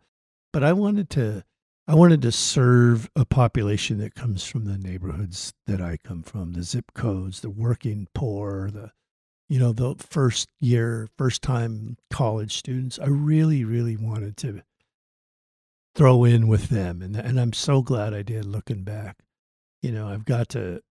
But 0.53 0.63
I 0.63 0.73
wanted 0.73 1.09
to 1.11 1.43
I 1.87 1.95
wanted 1.95 2.21
to 2.21 2.31
serve 2.31 3.09
a 3.15 3.25
population 3.25 3.97
that 3.97 4.13
comes 4.13 4.45
from 4.45 4.65
the 4.65 4.77
neighborhoods 4.77 5.51
that 5.65 5.81
I 5.81 5.97
come 5.97 6.21
from, 6.21 6.53
the 6.53 6.61
zip 6.61 6.93
codes, 6.93 7.41
the 7.41 7.49
working 7.49 8.07
poor, 8.13 8.69
the 8.69 8.91
you 9.49 9.57
know, 9.57 9.73
the 9.73 9.95
first 9.95 10.49
year, 10.59 11.09
first 11.17 11.41
time 11.41 11.97
college 12.11 12.55
students. 12.55 12.99
I 12.99 13.07
really, 13.07 13.63
really 13.63 13.97
wanted 13.97 14.37
to 14.37 14.61
throw 15.97 16.23
in 16.23 16.47
with 16.47 16.69
them. 16.69 17.01
And, 17.01 17.15
and 17.15 17.39
I'm 17.39 17.53
so 17.53 17.81
glad 17.81 18.13
I 18.13 18.21
did 18.21 18.45
looking 18.45 18.83
back. 18.83 19.17
You 19.81 19.91
know, 19.91 20.07
I've 20.07 20.25
got 20.25 20.47
to, 20.49 20.81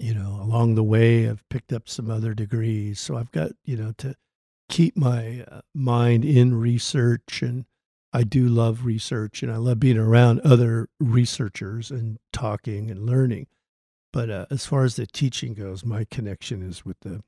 you 0.00 0.12
know, 0.12 0.40
along 0.42 0.74
the 0.74 0.82
way, 0.82 1.28
I've 1.30 1.48
picked 1.48 1.72
up 1.72 1.88
some 1.88 2.10
other 2.10 2.34
degrees. 2.34 2.98
So 2.98 3.16
I've 3.16 3.30
got, 3.30 3.52
you 3.64 3.76
know, 3.76 3.92
to 3.98 4.16
keep 4.68 4.96
my 4.96 5.44
uh, 5.50 5.60
mind 5.72 6.24
in 6.24 6.54
research. 6.54 7.42
And 7.42 7.64
I 8.12 8.24
do 8.24 8.48
love 8.48 8.84
research 8.84 9.42
and 9.42 9.52
I 9.52 9.56
love 9.56 9.78
being 9.78 9.98
around 9.98 10.40
other 10.40 10.88
researchers 10.98 11.92
and 11.92 12.18
talking 12.32 12.90
and 12.90 13.06
learning. 13.06 13.46
But 14.12 14.30
uh, 14.30 14.46
as 14.50 14.66
far 14.66 14.82
as 14.82 14.96
the 14.96 15.06
teaching 15.06 15.54
goes, 15.54 15.84
my 15.84 16.04
connection 16.10 16.62
is 16.62 16.84
with 16.84 16.98
the 17.00 17.22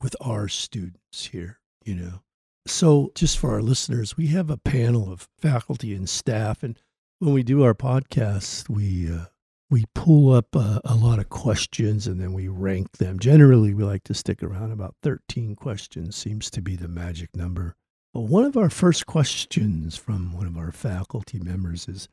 with 0.00 0.16
our 0.20 0.48
students 0.48 1.26
here, 1.26 1.58
you 1.84 1.94
know. 1.94 2.20
So, 2.66 3.12
just 3.14 3.38
for 3.38 3.52
our 3.52 3.62
listeners, 3.62 4.16
we 4.16 4.26
have 4.28 4.50
a 4.50 4.56
panel 4.56 5.12
of 5.12 5.28
faculty 5.38 5.94
and 5.94 6.08
staff, 6.08 6.64
and 6.64 6.76
when 7.20 7.32
we 7.32 7.44
do 7.44 7.62
our 7.62 7.74
podcast, 7.74 8.68
we 8.68 9.10
uh, 9.10 9.26
we 9.70 9.84
pull 9.94 10.32
up 10.32 10.54
uh, 10.54 10.80
a 10.84 10.96
lot 10.96 11.20
of 11.20 11.28
questions 11.28 12.06
and 12.06 12.20
then 12.20 12.32
we 12.32 12.48
rank 12.48 12.98
them. 12.98 13.18
Generally, 13.18 13.74
we 13.74 13.84
like 13.84 14.02
to 14.04 14.14
stick 14.14 14.42
around 14.42 14.72
about 14.72 14.96
thirteen 15.00 15.54
questions. 15.54 16.16
Seems 16.16 16.50
to 16.50 16.60
be 16.60 16.74
the 16.74 16.88
magic 16.88 17.36
number. 17.36 17.76
Well, 18.12 18.26
one 18.26 18.44
of 18.44 18.56
our 18.56 18.70
first 18.70 19.06
questions 19.06 19.96
from 19.96 20.32
one 20.32 20.46
of 20.46 20.56
our 20.56 20.72
faculty 20.72 21.38
members 21.38 21.86
is, 21.86 22.08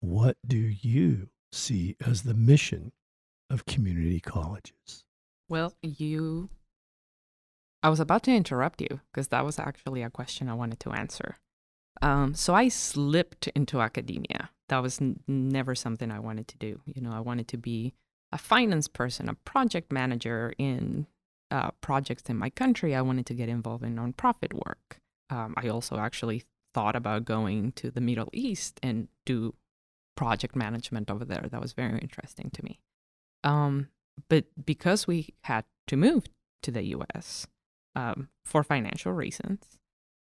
"What 0.00 0.36
do 0.46 0.58
you 0.58 1.30
see 1.52 1.96
as 2.04 2.22
the 2.22 2.34
mission 2.34 2.92
of 3.48 3.64
community 3.64 4.20
colleges?" 4.20 5.04
Well, 5.48 5.74
you 5.80 6.50
I 7.86 7.88
was 7.88 8.00
about 8.00 8.24
to 8.24 8.32
interrupt 8.32 8.80
you 8.80 9.00
because 9.12 9.28
that 9.28 9.44
was 9.44 9.60
actually 9.60 10.02
a 10.02 10.10
question 10.10 10.48
I 10.48 10.54
wanted 10.54 10.80
to 10.80 10.90
answer. 10.90 11.36
Um, 12.02 12.34
so 12.34 12.52
I 12.52 12.66
slipped 12.66 13.46
into 13.54 13.80
academia. 13.80 14.50
That 14.68 14.82
was 14.82 15.00
n- 15.00 15.20
never 15.28 15.76
something 15.76 16.10
I 16.10 16.18
wanted 16.18 16.48
to 16.48 16.58
do. 16.58 16.80
You 16.84 17.00
know, 17.00 17.12
I 17.12 17.20
wanted 17.20 17.46
to 17.46 17.56
be 17.56 17.94
a 18.32 18.38
finance 18.38 18.88
person, 18.88 19.28
a 19.28 19.34
project 19.34 19.92
manager 19.92 20.52
in 20.58 21.06
uh, 21.52 21.70
projects 21.80 22.24
in 22.28 22.36
my 22.36 22.50
country. 22.50 22.92
I 22.92 23.02
wanted 23.02 23.26
to 23.26 23.34
get 23.34 23.48
involved 23.48 23.84
in 23.84 23.94
nonprofit 23.94 24.52
work. 24.52 24.98
Um, 25.30 25.54
I 25.56 25.68
also 25.68 25.96
actually 25.96 26.42
thought 26.74 26.96
about 26.96 27.24
going 27.24 27.70
to 27.76 27.92
the 27.92 28.00
Middle 28.00 28.30
East 28.32 28.80
and 28.82 29.06
do 29.24 29.54
project 30.16 30.56
management 30.56 31.08
over 31.08 31.24
there. 31.24 31.46
That 31.48 31.60
was 31.60 31.72
very 31.72 32.00
interesting 32.00 32.50
to 32.50 32.64
me. 32.64 32.80
Um, 33.44 33.90
but 34.28 34.46
because 34.64 35.06
we 35.06 35.34
had 35.44 35.64
to 35.86 35.96
move 35.96 36.24
to 36.64 36.72
the 36.72 36.82
US, 36.82 37.46
um, 37.96 38.28
for 38.44 38.62
financial 38.62 39.12
reasons. 39.12 39.78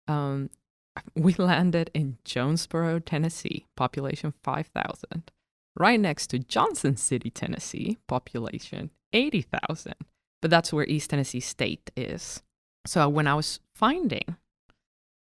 Um, 0.06 0.50
we 1.16 1.34
landed 1.34 1.90
in 1.94 2.18
Jonesboro, 2.24 3.00
Tennessee, 3.00 3.66
population 3.76 4.34
5,000, 4.44 5.30
right 5.76 5.98
next 5.98 6.28
to 6.28 6.38
Johnson 6.38 6.96
City, 6.96 7.30
Tennessee, 7.30 7.98
population 8.06 8.90
80,000. 9.12 9.94
But 10.40 10.50
that's 10.50 10.72
where 10.72 10.86
East 10.86 11.10
Tennessee 11.10 11.40
State 11.40 11.90
is. 11.96 12.42
So 12.86 13.08
when 13.08 13.26
I 13.26 13.34
was 13.34 13.60
finding 13.74 14.36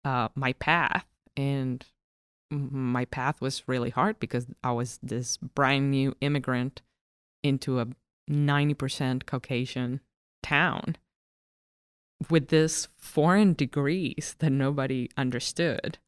uh, 0.04 0.28
my 0.34 0.52
path, 0.54 1.06
and 1.36 1.84
my 2.50 3.04
path 3.06 3.40
was 3.40 3.66
really 3.66 3.90
hard 3.90 4.18
because 4.20 4.46
I 4.62 4.72
was 4.72 4.98
this 5.02 5.36
brand 5.36 5.90
new 5.90 6.14
immigrant 6.20 6.82
into 7.42 7.80
a 7.80 7.88
90% 8.30 9.26
Caucasian 9.26 10.00
town 10.42 10.96
with 12.30 12.48
this 12.48 12.88
foreign 12.96 13.52
degrees 13.54 14.36
that 14.38 14.50
nobody 14.50 15.10
understood. 15.16 15.98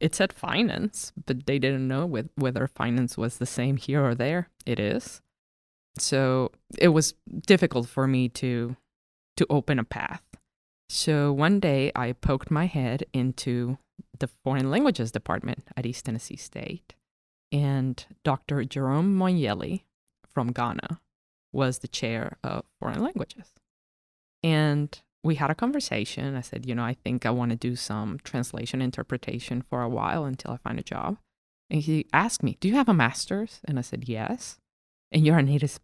It 0.00 0.14
said 0.14 0.32
finance, 0.32 1.12
but 1.26 1.46
they 1.46 1.58
didn't 1.58 1.86
know 1.86 2.06
with, 2.06 2.30
whether 2.34 2.66
finance 2.66 3.16
was 3.16 3.38
the 3.38 3.46
same 3.46 3.76
here 3.76 4.04
or 4.04 4.14
there. 4.14 4.48
It 4.66 4.80
is. 4.80 5.20
So 5.98 6.50
it 6.78 6.88
was 6.88 7.14
difficult 7.46 7.88
for 7.88 8.06
me 8.06 8.28
to 8.30 8.76
to 9.36 9.46
open 9.48 9.78
a 9.78 9.84
path. 9.84 10.22
So 10.88 11.32
one 11.32 11.58
day 11.58 11.90
I 11.96 12.12
poked 12.12 12.50
my 12.50 12.66
head 12.66 13.04
into 13.14 13.78
the 14.18 14.28
foreign 14.44 14.70
languages 14.70 15.10
department 15.10 15.64
at 15.76 15.86
East 15.86 16.04
Tennessee 16.04 16.36
State, 16.36 16.94
and 17.50 18.04
Dr. 18.24 18.64
Jerome 18.64 19.16
Monyeli 19.16 19.84
from 20.28 20.52
Ghana 20.52 21.00
was 21.52 21.78
the 21.78 21.88
chair 21.88 22.36
of 22.42 22.64
foreign 22.78 23.02
languages. 23.02 23.52
And 24.42 25.00
we 25.24 25.36
had 25.36 25.50
a 25.50 25.54
conversation. 25.54 26.34
I 26.36 26.40
said, 26.40 26.66
you 26.66 26.74
know, 26.74 26.84
I 26.84 26.94
think 26.94 27.24
I 27.24 27.30
want 27.30 27.50
to 27.50 27.56
do 27.56 27.76
some 27.76 28.18
translation 28.24 28.82
interpretation 28.82 29.62
for 29.62 29.82
a 29.82 29.88
while 29.88 30.24
until 30.24 30.52
I 30.52 30.56
find 30.56 30.78
a 30.78 30.82
job. 30.82 31.18
And 31.70 31.80
he 31.80 32.06
asked 32.12 32.42
me, 32.42 32.56
Do 32.60 32.68
you 32.68 32.74
have 32.74 32.88
a 32.88 32.94
master's? 32.94 33.60
And 33.64 33.78
I 33.78 33.82
said, 33.82 34.08
Yes. 34.08 34.58
And 35.10 35.24
you're 35.24 35.38
a 35.38 35.42
native, 35.42 35.78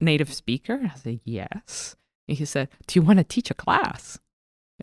native 0.00 0.32
speaker? 0.32 0.80
I 0.84 0.96
said, 0.96 1.20
Yes. 1.24 1.96
And 2.28 2.36
he 2.36 2.44
said, 2.44 2.68
Do 2.86 2.98
you 2.98 3.02
want 3.02 3.18
to 3.18 3.24
teach 3.24 3.50
a 3.50 3.54
class? 3.54 4.18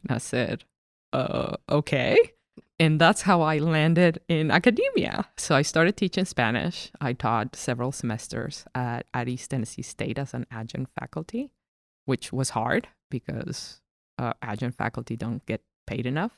And 0.01 0.15
I 0.15 0.19
said, 0.19 0.63
Uh, 1.13 1.57
okay. 1.69 2.17
And 2.81 2.99
that's 2.99 3.23
how 3.23 3.41
I 3.41 3.57
landed 3.57 4.21
in 4.29 4.51
academia. 4.51 5.27
So 5.37 5.53
I 5.53 5.63
started 5.63 5.97
teaching 5.97 6.23
Spanish. 6.23 6.91
I 7.01 7.11
taught 7.11 7.55
several 7.55 7.91
semesters 7.91 8.63
at, 8.73 9.05
at 9.13 9.27
East 9.27 9.51
Tennessee 9.51 9.81
State 9.81 10.17
as 10.17 10.33
an 10.33 10.45
adjunct 10.49 10.91
faculty, 10.97 11.51
which 12.05 12.31
was 12.31 12.51
hard 12.51 12.87
because 13.11 13.81
uh, 14.19 14.33
adjunct 14.41 14.77
faculty 14.77 15.15
don't 15.15 15.43
get 15.45 15.61
paid 15.87 16.05
enough. 16.05 16.33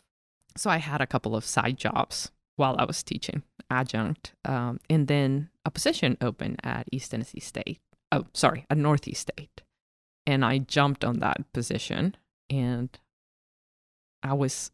So 0.56 0.70
I 0.70 0.78
had 0.78 1.02
a 1.02 1.08
couple 1.08 1.36
of 1.36 1.44
side 1.46 1.78
jobs 1.78 2.32
while 2.56 2.76
I 2.78 2.86
was 2.86 3.04
teaching 3.04 3.44
adjunct, 3.70 4.34
um, 4.46 4.80
and 4.90 5.08
then 5.08 5.50
a 5.66 5.72
position 5.72 6.18
opened 6.22 6.60
at 6.64 6.88
East 6.92 7.12
Tennessee 7.12 7.40
State. 7.40 7.80
Oh, 8.12 8.26
sorry, 8.34 8.66
at 8.70 8.78
Northeast 8.78 9.22
State, 9.22 9.62
and 10.28 10.44
I 10.46 10.60
jumped 10.60 11.04
on 11.06 11.20
that 11.20 11.52
position, 11.54 12.16
and 12.50 12.90
I 14.22 14.34
was, 14.34 14.72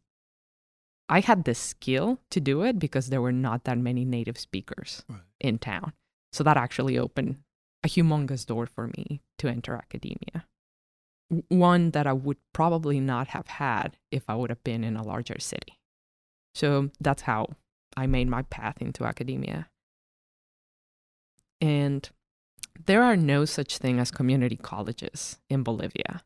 I 1.07 1.19
had 1.21 1.45
the 1.45 1.53
skill 1.55 2.19
to 2.31 2.39
do 2.41 2.63
it 2.63 2.79
because 2.79 3.07
there 3.09 3.21
were 3.21 3.31
not 3.47 3.63
that 3.65 3.77
many 3.77 4.03
native 4.03 4.37
speakers 4.39 5.05
Right. 5.07 5.21
in 5.39 5.59
town, 5.59 5.93
so 6.33 6.43
that 6.43 6.57
actually 6.57 6.97
opened 6.97 7.37
a 7.83 7.87
humongous 7.87 8.45
door 8.45 8.65
for 8.65 8.87
me 8.97 9.21
to 9.37 9.47
enter 9.47 9.75
academia. 9.75 10.45
One 11.49 11.91
that 11.91 12.07
I 12.07 12.13
would 12.13 12.37
probably 12.53 12.99
not 12.99 13.27
have 13.29 13.47
had 13.47 13.97
if 14.11 14.23
I 14.29 14.35
would 14.35 14.49
have 14.49 14.63
been 14.63 14.83
in 14.83 14.95
a 14.95 15.03
larger 15.03 15.39
city. 15.39 15.79
So 16.55 16.89
that's 16.99 17.23
how 17.23 17.49
I 17.95 18.07
made 18.07 18.27
my 18.27 18.43
path 18.43 18.81
into 18.81 19.03
academia. 19.03 19.69
And 21.59 22.09
there 22.85 23.03
are 23.03 23.17
no 23.17 23.45
such 23.45 23.77
thing 23.77 23.99
as 23.99 24.11
community 24.11 24.55
colleges 24.55 25.39
in 25.49 25.63
Bolivia. 25.63 26.21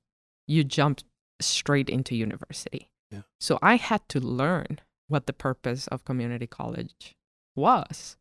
You 0.48 0.64
jump 0.64 1.02
straight 1.40 1.90
into 1.90 2.16
university. 2.16 2.90
Yeah. 3.10 3.22
So 3.40 3.58
I 3.62 3.78
had 3.78 4.08
to 4.10 4.20
learn 4.20 4.80
what 5.08 5.26
the 5.26 5.34
purpose 5.34 5.88
of 5.88 6.06
community 6.06 6.48
college 6.48 7.16
was. 7.56 8.18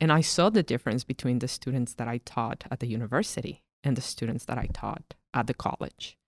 And 0.00 0.12
I 0.12 0.20
saw 0.20 0.50
the 0.50 0.62
difference 0.62 1.04
between 1.04 1.38
the 1.38 1.48
students 1.48 1.94
that 1.94 2.08
I 2.08 2.18
taught 2.18 2.64
at 2.70 2.80
the 2.80 2.88
university 2.88 3.62
and 3.82 3.96
the 3.96 4.02
students 4.02 4.44
that 4.46 4.58
I 4.58 4.66
taught 4.72 5.14
at 5.32 5.46
the 5.46 5.54
college. 5.54 6.18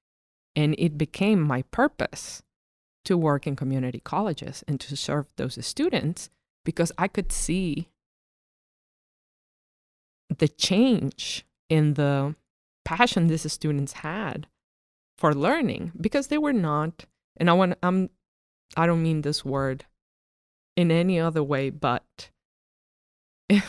And 0.56 0.74
it 0.78 0.96
became 0.98 1.40
my 1.40 1.62
purpose 1.70 2.42
to 3.04 3.16
work 3.16 3.46
in 3.46 3.54
community 3.54 4.00
colleges 4.00 4.64
and 4.66 4.80
to 4.80 4.96
serve 4.96 5.26
those 5.36 5.64
students 5.64 6.30
because 6.64 6.90
I 6.98 7.06
could 7.06 7.30
see 7.30 7.88
the 10.36 10.48
change 10.48 11.46
in 11.68 11.94
the 11.94 12.34
passion 12.84 13.26
these 13.28 13.50
students 13.52 13.92
had 13.94 14.46
for 15.18 15.34
learning 15.34 15.92
because 16.00 16.28
they 16.28 16.38
were 16.38 16.52
not 16.52 17.04
and 17.36 17.48
I 17.48 17.52
want 17.52 17.74
I'm 17.82 18.10
I 18.76 18.86
don't 18.86 19.02
mean 19.02 19.22
this 19.22 19.44
word 19.44 19.84
in 20.76 20.90
any 20.90 21.18
other 21.18 21.42
way 21.42 21.70
but 21.70 22.30
it, 23.48 23.62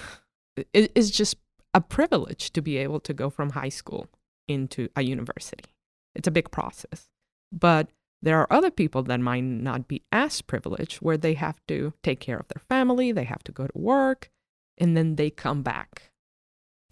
it's 0.73 1.11
just 1.11 1.37
a 1.73 1.81
privilege 1.81 2.51
to 2.53 2.61
be 2.61 2.77
able 2.77 2.99
to 3.01 3.13
go 3.13 3.29
from 3.29 3.51
high 3.51 3.69
school 3.69 4.07
into 4.47 4.89
a 4.95 5.03
university. 5.03 5.65
It's 6.17 6.27
a 6.27 6.31
big 6.31 6.51
process. 6.51 7.07
But 7.51 7.89
there 8.21 8.39
are 8.39 8.51
other 8.51 8.71
people 8.71 9.03
that 9.03 9.19
might 9.19 9.43
not 9.43 9.87
be 9.87 10.03
as 10.11 10.41
privileged 10.41 10.97
where 10.97 11.17
they 11.17 11.35
have 11.35 11.59
to 11.67 11.93
take 12.03 12.19
care 12.19 12.37
of 12.37 12.47
their 12.47 12.61
family, 12.67 13.11
they 13.11 13.23
have 13.23 13.43
to 13.43 13.51
go 13.51 13.67
to 13.67 13.77
work, 13.77 14.31
and 14.77 14.97
then 14.97 15.15
they 15.15 15.29
come 15.29 15.61
back 15.61 16.11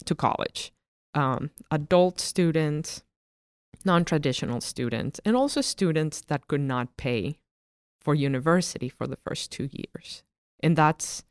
to 0.04 0.14
college. 0.14 0.72
Um, 1.14 1.50
adult 1.70 2.20
students, 2.20 3.02
non 3.84 4.04
traditional 4.04 4.60
students, 4.60 5.20
and 5.24 5.36
also 5.36 5.60
students 5.60 6.22
that 6.28 6.46
could 6.46 6.60
not 6.60 6.96
pay 6.96 7.38
for 8.00 8.14
university 8.14 8.88
for 8.88 9.06
the 9.06 9.18
first 9.26 9.50
two 9.50 9.68
years. 9.72 10.22
And 10.60 10.76
that's 10.76 11.24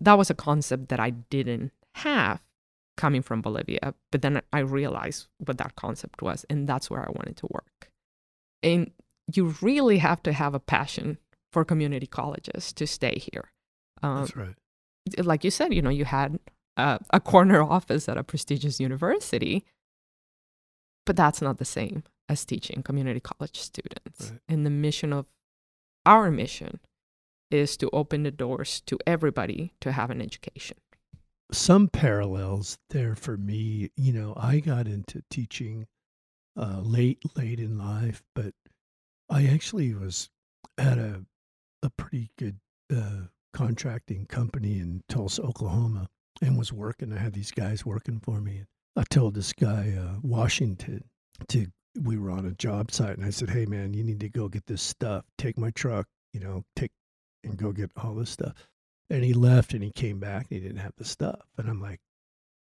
that 0.00 0.16
was 0.16 0.30
a 0.30 0.34
concept 0.34 0.88
that 0.88 1.00
I 1.00 1.10
didn't 1.10 1.72
have 1.96 2.40
coming 2.98 3.22
from 3.22 3.40
Bolivia, 3.40 3.94
but 4.10 4.20
then 4.20 4.42
I 4.52 4.58
realized 4.58 5.28
what 5.38 5.56
that 5.56 5.76
concept 5.76 6.20
was, 6.20 6.44
and 6.50 6.68
that's 6.68 6.90
where 6.90 7.00
I 7.00 7.10
wanted 7.12 7.36
to 7.38 7.46
work. 7.50 7.90
And 8.62 8.90
you 9.32 9.54
really 9.62 9.98
have 9.98 10.22
to 10.24 10.32
have 10.32 10.54
a 10.54 10.60
passion 10.60 11.16
for 11.52 11.64
community 11.64 12.06
colleges 12.06 12.72
to 12.74 12.86
stay 12.86 13.18
here. 13.18 13.52
Um, 14.02 14.16
That's 14.16 14.36
right. 14.36 14.54
like 15.24 15.44
you 15.44 15.50
said, 15.50 15.72
you 15.72 15.80
know, 15.80 15.90
you 15.90 16.04
had 16.04 16.38
a, 16.76 16.98
a 17.10 17.20
corner 17.20 17.62
office 17.76 18.08
at 18.08 18.18
a 18.18 18.24
prestigious 18.24 18.80
university, 18.80 19.64
but 21.06 21.16
that's 21.16 21.40
not 21.40 21.58
the 21.58 21.64
same 21.64 22.02
as 22.28 22.44
teaching 22.44 22.82
community 22.82 23.20
college 23.20 23.58
students. 23.58 24.30
Right. 24.30 24.40
And 24.48 24.66
the 24.66 24.70
mission 24.70 25.12
of 25.12 25.26
our 26.04 26.30
mission 26.30 26.80
is 27.50 27.76
to 27.78 27.88
open 27.92 28.24
the 28.24 28.30
doors 28.30 28.82
to 28.82 28.98
everybody 29.06 29.72
to 29.80 29.92
have 29.92 30.10
an 30.10 30.20
education. 30.20 30.76
Some 31.50 31.88
parallels 31.88 32.78
there 32.90 33.14
for 33.14 33.36
me. 33.36 33.90
You 33.96 34.12
know, 34.12 34.34
I 34.36 34.60
got 34.60 34.86
into 34.86 35.22
teaching 35.30 35.86
uh, 36.56 36.80
late, 36.82 37.22
late 37.36 37.60
in 37.60 37.78
life, 37.78 38.22
but 38.34 38.54
I 39.30 39.46
actually 39.46 39.94
was 39.94 40.30
at 40.76 40.98
a 40.98 41.24
a 41.82 41.90
pretty 41.90 42.30
good 42.36 42.58
uh, 42.94 43.26
contracting 43.52 44.26
company 44.26 44.78
in 44.80 45.02
Tulsa, 45.08 45.42
Oklahoma, 45.42 46.08
and 46.42 46.58
was 46.58 46.72
working. 46.72 47.12
I 47.12 47.18
had 47.18 47.32
these 47.34 47.52
guys 47.52 47.86
working 47.86 48.20
for 48.20 48.40
me. 48.40 48.64
I 48.96 49.04
told 49.04 49.34
this 49.34 49.52
guy 49.52 49.94
uh, 49.98 50.18
Washington 50.22 51.04
to. 51.48 51.66
We 52.00 52.16
were 52.16 52.30
on 52.30 52.46
a 52.46 52.52
job 52.52 52.92
site, 52.92 53.16
and 53.16 53.26
I 53.26 53.30
said, 53.30 53.50
"Hey, 53.50 53.66
man, 53.66 53.94
you 53.94 54.04
need 54.04 54.20
to 54.20 54.28
go 54.28 54.48
get 54.48 54.66
this 54.66 54.82
stuff. 54.82 55.24
Take 55.36 55.58
my 55.58 55.70
truck, 55.70 56.06
you 56.32 56.40
know, 56.40 56.64
take 56.76 56.92
and 57.42 57.56
go 57.56 57.72
get 57.72 57.90
all 57.96 58.14
this 58.14 58.30
stuff." 58.30 58.54
And 59.10 59.24
he 59.24 59.32
left, 59.32 59.72
and 59.72 59.82
he 59.82 59.90
came 59.90 60.18
back, 60.18 60.46
and 60.50 60.60
he 60.60 60.66
didn't 60.66 60.82
have 60.82 60.94
the 60.96 61.04
stuff. 61.04 61.40
And 61.56 61.68
I'm 61.68 61.80
like, 61.80 62.00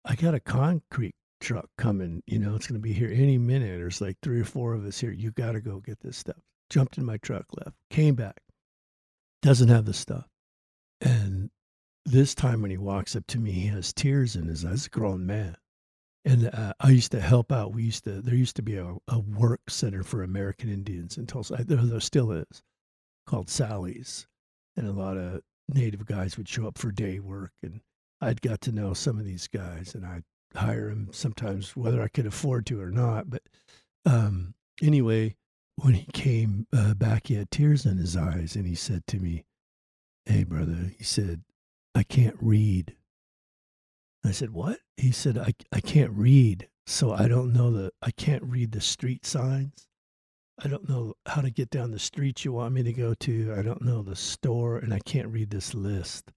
"I 0.04 0.14
got 0.14 0.34
a 0.34 0.40
concrete 0.40 1.14
truck 1.40 1.68
coming. 1.78 2.22
You 2.26 2.38
know, 2.38 2.54
it's 2.54 2.66
going 2.66 2.80
to 2.80 2.86
be 2.86 2.92
here 2.92 3.10
any 3.12 3.38
minute. 3.38 3.78
There's 3.78 4.00
like 4.00 4.18
three 4.22 4.40
or 4.40 4.44
four 4.44 4.74
of 4.74 4.84
us 4.84 4.98
here. 4.98 5.12
You 5.12 5.30
got 5.30 5.52
to 5.52 5.60
go 5.60 5.80
get 5.80 6.00
this 6.00 6.16
stuff." 6.16 6.36
Jumped 6.68 6.98
in 6.98 7.04
my 7.04 7.16
truck, 7.18 7.46
left, 7.56 7.76
came 7.90 8.16
back, 8.16 8.42
doesn't 9.40 9.68
have 9.68 9.84
the 9.84 9.94
stuff, 9.94 10.26
and 11.00 11.50
this 12.06 12.34
time 12.34 12.62
when 12.62 12.70
he 12.70 12.76
walks 12.76 13.16
up 13.16 13.26
to 13.26 13.38
me, 13.38 13.50
he 13.50 13.66
has 13.66 13.92
tears 13.92 14.36
in 14.36 14.46
his 14.46 14.64
eyes. 14.64 14.86
A 14.86 14.90
grown 14.90 15.26
man. 15.26 15.56
And 16.24 16.46
uh, 16.52 16.72
I 16.80 16.90
used 16.90 17.12
to 17.12 17.20
help 17.20 17.52
out. 17.52 17.74
We 17.74 17.82
used 17.84 18.04
to, 18.04 18.22
there 18.22 18.34
used 18.34 18.56
to 18.56 18.62
be 18.62 18.76
a, 18.76 18.94
a 19.08 19.18
work 19.18 19.68
center 19.68 20.02
for 20.02 20.22
American 20.22 20.70
Indians 20.70 21.18
in 21.18 21.26
Tulsa. 21.26 21.64
There, 21.64 21.76
there 21.76 22.00
still 22.00 22.32
is, 22.32 22.62
called 23.26 23.48
Sally's. 23.48 24.26
And 24.76 24.86
a 24.86 24.92
lot 24.92 25.16
of 25.16 25.42
native 25.68 26.06
guys 26.06 26.36
would 26.36 26.48
show 26.48 26.66
up 26.66 26.78
for 26.78 26.92
day 26.92 27.18
work. 27.18 27.52
And 27.62 27.80
I'd 28.20 28.40
got 28.40 28.60
to 28.62 28.72
know 28.72 28.94
some 28.94 29.18
of 29.18 29.24
these 29.24 29.48
guys 29.48 29.94
and 29.94 30.04
I'd 30.04 30.24
hire 30.54 30.88
them 30.88 31.08
sometimes, 31.12 31.76
whether 31.76 32.02
I 32.02 32.08
could 32.08 32.26
afford 32.26 32.66
to 32.66 32.80
or 32.80 32.90
not. 32.90 33.28
But 33.30 33.42
um, 34.04 34.54
anyway, 34.82 35.36
when 35.76 35.94
he 35.94 36.06
came 36.12 36.66
uh, 36.72 36.94
back, 36.94 37.26
he 37.26 37.34
had 37.34 37.50
tears 37.50 37.84
in 37.84 37.98
his 37.98 38.16
eyes. 38.16 38.56
And 38.56 38.66
he 38.66 38.74
said 38.74 39.06
to 39.08 39.18
me, 39.18 39.44
Hey, 40.24 40.44
brother, 40.44 40.92
he 40.96 41.04
said, 41.04 41.42
I 41.94 42.02
can't 42.02 42.36
read. 42.40 42.96
I 44.24 44.32
said, 44.32 44.50
What? 44.50 44.80
He 44.96 45.12
said, 45.12 45.38
I, 45.38 45.54
I 45.72 45.80
can't 45.80 46.12
read. 46.12 46.68
So 46.86 47.12
I 47.12 47.26
don't 47.28 47.52
know 47.52 47.72
the, 47.72 47.92
I 48.00 48.12
can't 48.12 48.44
read 48.44 48.72
the 48.72 48.80
street 48.80 49.26
signs. 49.26 49.86
I 50.62 50.68
don't 50.68 50.88
know 50.88 51.14
how 51.26 51.42
to 51.42 51.50
get 51.50 51.70
down 51.70 51.90
the 51.90 51.98
street 51.98 52.44
you 52.44 52.52
want 52.52 52.74
me 52.74 52.82
to 52.82 52.92
go 52.92 53.14
to. 53.14 53.54
I 53.56 53.62
don't 53.62 53.82
know 53.82 54.02
the 54.02 54.16
store 54.16 54.78
and 54.78 54.94
I 54.94 55.00
can't 55.00 55.28
read 55.28 55.50
this 55.50 55.74
list. 55.74 56.32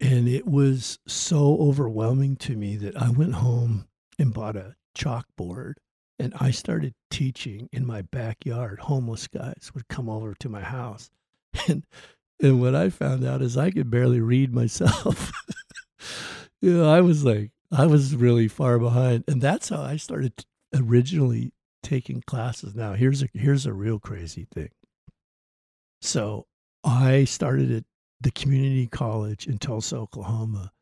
And 0.00 0.28
it 0.28 0.46
was 0.46 0.98
so 1.06 1.56
overwhelming 1.58 2.36
to 2.36 2.54
me 2.56 2.76
that 2.76 2.96
I 2.96 3.10
went 3.10 3.34
home 3.34 3.88
and 4.18 4.32
bought 4.32 4.56
a 4.56 4.76
chalkboard 4.96 5.74
and 6.18 6.32
I 6.38 6.50
started 6.50 6.94
teaching 7.10 7.68
in 7.72 7.86
my 7.86 8.02
backyard. 8.02 8.78
Homeless 8.80 9.26
guys 9.26 9.70
would 9.74 9.88
come 9.88 10.08
over 10.08 10.34
to 10.40 10.48
my 10.48 10.62
house. 10.62 11.10
And 11.68 11.86
and 12.42 12.60
what 12.60 12.74
I 12.74 12.90
found 12.90 13.24
out 13.24 13.40
is 13.40 13.56
I 13.56 13.70
could 13.70 13.90
barely 13.90 14.20
read 14.20 14.54
myself. 14.54 15.32
you 16.60 16.74
know, 16.76 16.92
I 16.92 17.00
was 17.00 17.24
like, 17.24 17.50
I 17.72 17.86
was 17.86 18.14
really 18.14 18.46
far 18.46 18.78
behind, 18.78 19.24
and 19.26 19.40
that's 19.40 19.70
how 19.70 19.80
I 19.80 19.96
started 19.96 20.44
originally 20.74 21.52
taking 21.82 22.22
classes. 22.22 22.74
Now, 22.74 22.94
here's 22.94 23.22
a 23.22 23.28
here's 23.34 23.66
a 23.66 23.72
real 23.72 23.98
crazy 23.98 24.46
thing. 24.52 24.70
So 26.00 26.46
I 26.84 27.24
started 27.24 27.72
at 27.72 27.84
the 28.20 28.30
community 28.30 28.86
college 28.86 29.46
in 29.46 29.58
Tulsa, 29.58 29.96
Oklahoma, 29.96 30.72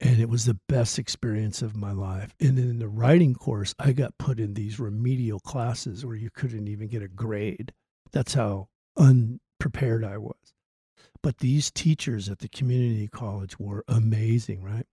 and 0.00 0.20
it 0.20 0.28
was 0.28 0.44
the 0.44 0.58
best 0.68 0.98
experience 0.98 1.62
of 1.62 1.76
my 1.76 1.92
life. 1.92 2.34
And 2.40 2.58
then 2.58 2.68
in 2.68 2.78
the 2.78 2.88
writing 2.88 3.34
course, 3.34 3.74
I 3.78 3.92
got 3.92 4.18
put 4.18 4.38
in 4.38 4.54
these 4.54 4.78
remedial 4.78 5.40
classes 5.40 6.04
where 6.04 6.16
you 6.16 6.30
couldn't 6.30 6.68
even 6.68 6.88
get 6.88 7.02
a 7.02 7.08
grade. 7.08 7.72
That's 8.12 8.34
how 8.34 8.68
unprepared 8.98 10.04
I 10.04 10.18
was. 10.18 10.54
But 11.22 11.38
these 11.38 11.70
teachers 11.70 12.28
at 12.28 12.40
the 12.40 12.48
community 12.48 13.08
college 13.08 13.58
were 13.58 13.84
amazing, 13.88 14.62
right? 14.62 14.86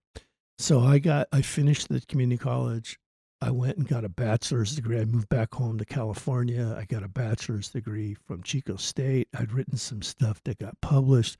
So 0.57 0.79
I 0.79 0.99
got, 0.99 1.27
I 1.31 1.41
finished 1.41 1.89
the 1.89 2.01
community 2.01 2.37
college. 2.37 2.97
I 3.43 3.51
went 3.51 3.77
and 3.77 3.85
got 3.85 4.05
a 4.05 4.09
bachelor's 4.09 4.73
degree. 4.73 5.01
I 5.01 5.03
moved 5.03 5.27
back 5.27 5.53
home 5.53 5.77
to 5.77 5.83
California. 5.83 6.77
I 6.79 6.85
got 6.85 7.03
a 7.03 7.09
bachelor's 7.09 7.67
degree 7.67 8.15
from 8.25 8.41
Chico 8.41 8.77
State. 8.77 9.27
I'd 9.37 9.51
written 9.51 9.75
some 9.75 10.01
stuff 10.01 10.41
that 10.45 10.59
got 10.59 10.79
published. 10.79 11.37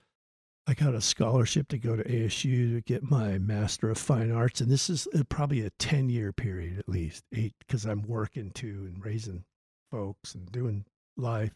I 0.68 0.74
got 0.74 0.96
a 0.96 1.00
scholarship 1.00 1.70
to 1.70 1.78
go 1.78 1.96
to 1.96 2.04
ASU 2.04 2.76
to 2.76 2.82
get 2.82 3.10
my 3.10 3.38
Master 3.38 3.90
of 3.90 3.98
Fine 3.98 4.34
Arts. 4.34 4.60
And 4.60 4.70
this 4.70 4.90
is 4.90 5.08
uh, 5.16 5.24
probably 5.30 5.62
a 5.62 5.70
10 5.80 6.10
year 6.10 6.34
period 6.34 6.78
at 6.78 6.90
least, 6.90 7.24
eight, 7.34 7.54
because 7.60 7.86
I'm 7.86 8.02
working 8.02 8.52
too 8.52 8.92
and 8.94 9.04
raising 9.04 9.46
folks 9.90 10.36
and 10.36 10.52
doing 10.52 10.84
life. 11.16 11.54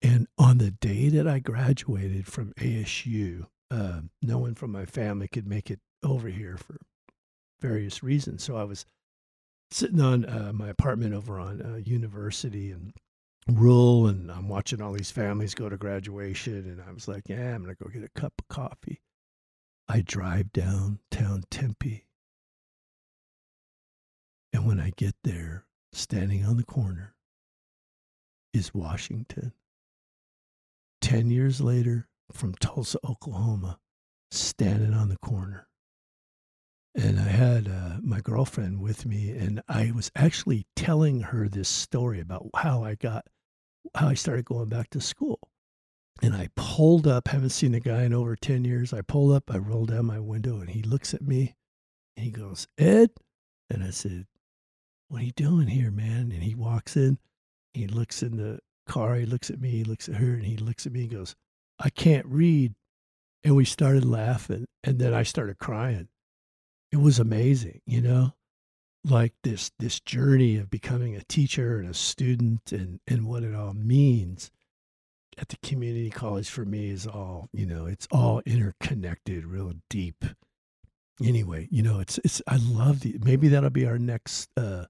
And 0.00 0.28
on 0.38 0.56
the 0.56 0.70
day 0.70 1.10
that 1.10 1.28
I 1.28 1.40
graduated 1.40 2.26
from 2.26 2.54
ASU, 2.54 3.48
uh, 3.70 4.00
no 4.22 4.38
one 4.38 4.54
from 4.54 4.72
my 4.72 4.86
family 4.86 5.28
could 5.28 5.46
make 5.46 5.70
it 5.70 5.80
over 6.02 6.28
here 6.28 6.56
for 6.56 6.78
various 7.60 8.02
reasons. 8.02 8.42
So 8.42 8.56
I 8.56 8.64
was 8.64 8.86
sitting 9.70 10.00
on 10.00 10.24
uh, 10.24 10.52
my 10.54 10.68
apartment 10.68 11.14
over 11.14 11.38
on 11.38 11.62
uh, 11.62 11.76
University 11.76 12.70
and 12.70 12.92
Rural, 13.48 14.06
and 14.06 14.30
I'm 14.30 14.48
watching 14.48 14.80
all 14.82 14.92
these 14.92 15.10
families 15.10 15.54
go 15.54 15.68
to 15.68 15.76
graduation, 15.76 16.54
and 16.54 16.82
I 16.86 16.92
was 16.92 17.08
like, 17.08 17.28
yeah, 17.28 17.54
I'm 17.54 17.62
gonna 17.62 17.74
go 17.74 17.88
get 17.88 18.04
a 18.04 18.20
cup 18.20 18.34
of 18.38 18.48
coffee. 18.48 19.00
I 19.88 20.02
drive 20.02 20.52
downtown 20.52 21.44
Tempe, 21.50 22.06
and 24.52 24.66
when 24.66 24.78
I 24.80 24.92
get 24.96 25.14
there, 25.24 25.66
standing 25.92 26.44
on 26.44 26.56
the 26.56 26.64
corner 26.64 27.14
is 28.52 28.74
Washington. 28.74 29.52
Ten 31.00 31.30
years 31.30 31.60
later, 31.60 32.08
from 32.32 32.54
Tulsa, 32.54 32.98
Oklahoma, 33.08 33.78
standing 34.30 34.94
on 34.94 35.08
the 35.08 35.18
corner. 35.18 35.66
And 36.94 37.20
I 37.20 37.28
had 37.28 37.68
uh, 37.68 37.98
my 38.02 38.20
girlfriend 38.20 38.80
with 38.80 39.06
me, 39.06 39.30
and 39.30 39.62
I 39.68 39.92
was 39.94 40.10
actually 40.16 40.66
telling 40.74 41.20
her 41.20 41.48
this 41.48 41.68
story 41.68 42.20
about 42.20 42.48
how 42.56 42.82
I 42.82 42.96
got, 42.96 43.26
how 43.94 44.08
I 44.08 44.14
started 44.14 44.44
going 44.44 44.68
back 44.68 44.90
to 44.90 45.00
school. 45.00 45.38
And 46.22 46.34
I 46.34 46.48
pulled 46.56 47.06
up, 47.06 47.28
haven't 47.28 47.50
seen 47.50 47.72
the 47.72 47.80
guy 47.80 48.02
in 48.02 48.12
over 48.12 48.36
10 48.36 48.64
years. 48.64 48.92
I 48.92 49.02
pulled 49.02 49.32
up, 49.32 49.50
I 49.50 49.58
rolled 49.58 49.90
down 49.90 50.06
my 50.06 50.18
window, 50.18 50.60
and 50.60 50.68
he 50.68 50.82
looks 50.82 51.14
at 51.14 51.22
me 51.22 51.54
and 52.16 52.24
he 52.26 52.32
goes, 52.32 52.66
Ed? 52.76 53.10
And 53.70 53.82
I 53.82 53.90
said, 53.90 54.26
What 55.08 55.22
are 55.22 55.24
you 55.24 55.32
doing 55.32 55.68
here, 55.68 55.90
man? 55.90 56.32
And 56.32 56.42
he 56.42 56.54
walks 56.54 56.96
in, 56.96 57.18
he 57.72 57.86
looks 57.86 58.22
in 58.22 58.36
the 58.36 58.58
car, 58.86 59.14
he 59.14 59.26
looks 59.26 59.48
at 59.48 59.60
me, 59.60 59.70
he 59.70 59.84
looks 59.84 60.08
at 60.08 60.16
her, 60.16 60.34
and 60.34 60.44
he 60.44 60.56
looks 60.56 60.86
at 60.86 60.92
me 60.92 61.02
and 61.02 61.10
goes, 61.10 61.36
I 61.78 61.88
can't 61.88 62.26
read. 62.26 62.74
And 63.42 63.56
we 63.56 63.64
started 63.64 64.04
laughing, 64.04 64.66
and 64.84 64.98
then 64.98 65.14
I 65.14 65.22
started 65.22 65.58
crying. 65.58 66.08
It 66.92 66.98
was 66.98 67.18
amazing, 67.18 67.80
you 67.86 68.00
know, 68.00 68.34
like 69.04 69.32
this 69.42 69.70
this 69.78 70.00
journey 70.00 70.56
of 70.56 70.70
becoming 70.70 71.16
a 71.16 71.22
teacher 71.24 71.78
and 71.78 71.88
a 71.88 71.94
student 71.94 72.72
and 72.72 73.00
and 73.06 73.26
what 73.26 73.42
it 73.42 73.54
all 73.54 73.72
means 73.74 74.50
at 75.38 75.48
the 75.48 75.56
community 75.62 76.10
college 76.10 76.50
for 76.50 76.64
me 76.64 76.90
is 76.90 77.06
all 77.06 77.48
you 77.52 77.64
know 77.64 77.86
it's 77.86 78.06
all 78.10 78.42
interconnected 78.44 79.46
real 79.46 79.72
deep. 79.88 80.24
Anyway 81.22 81.68
you 81.70 81.82
know 81.82 82.00
it's 82.00 82.18
it's 82.24 82.40
i 82.46 82.56
love 82.56 83.00
the 83.00 83.18
maybe 83.22 83.48
that'll 83.48 83.70
be 83.70 83.86
our 83.86 83.98
next 83.98 84.50
uh 84.56 84.86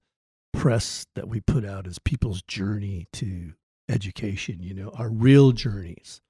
press 0.52 1.06
that 1.14 1.28
we 1.28 1.40
put 1.40 1.64
out 1.64 1.86
as 1.86 1.98
people's 1.98 2.42
journey 2.42 3.06
to 3.12 3.52
education 3.88 4.60
you 4.60 4.74
know 4.74 4.90
our 4.96 5.10
real 5.10 5.52
journeys. 5.52 6.20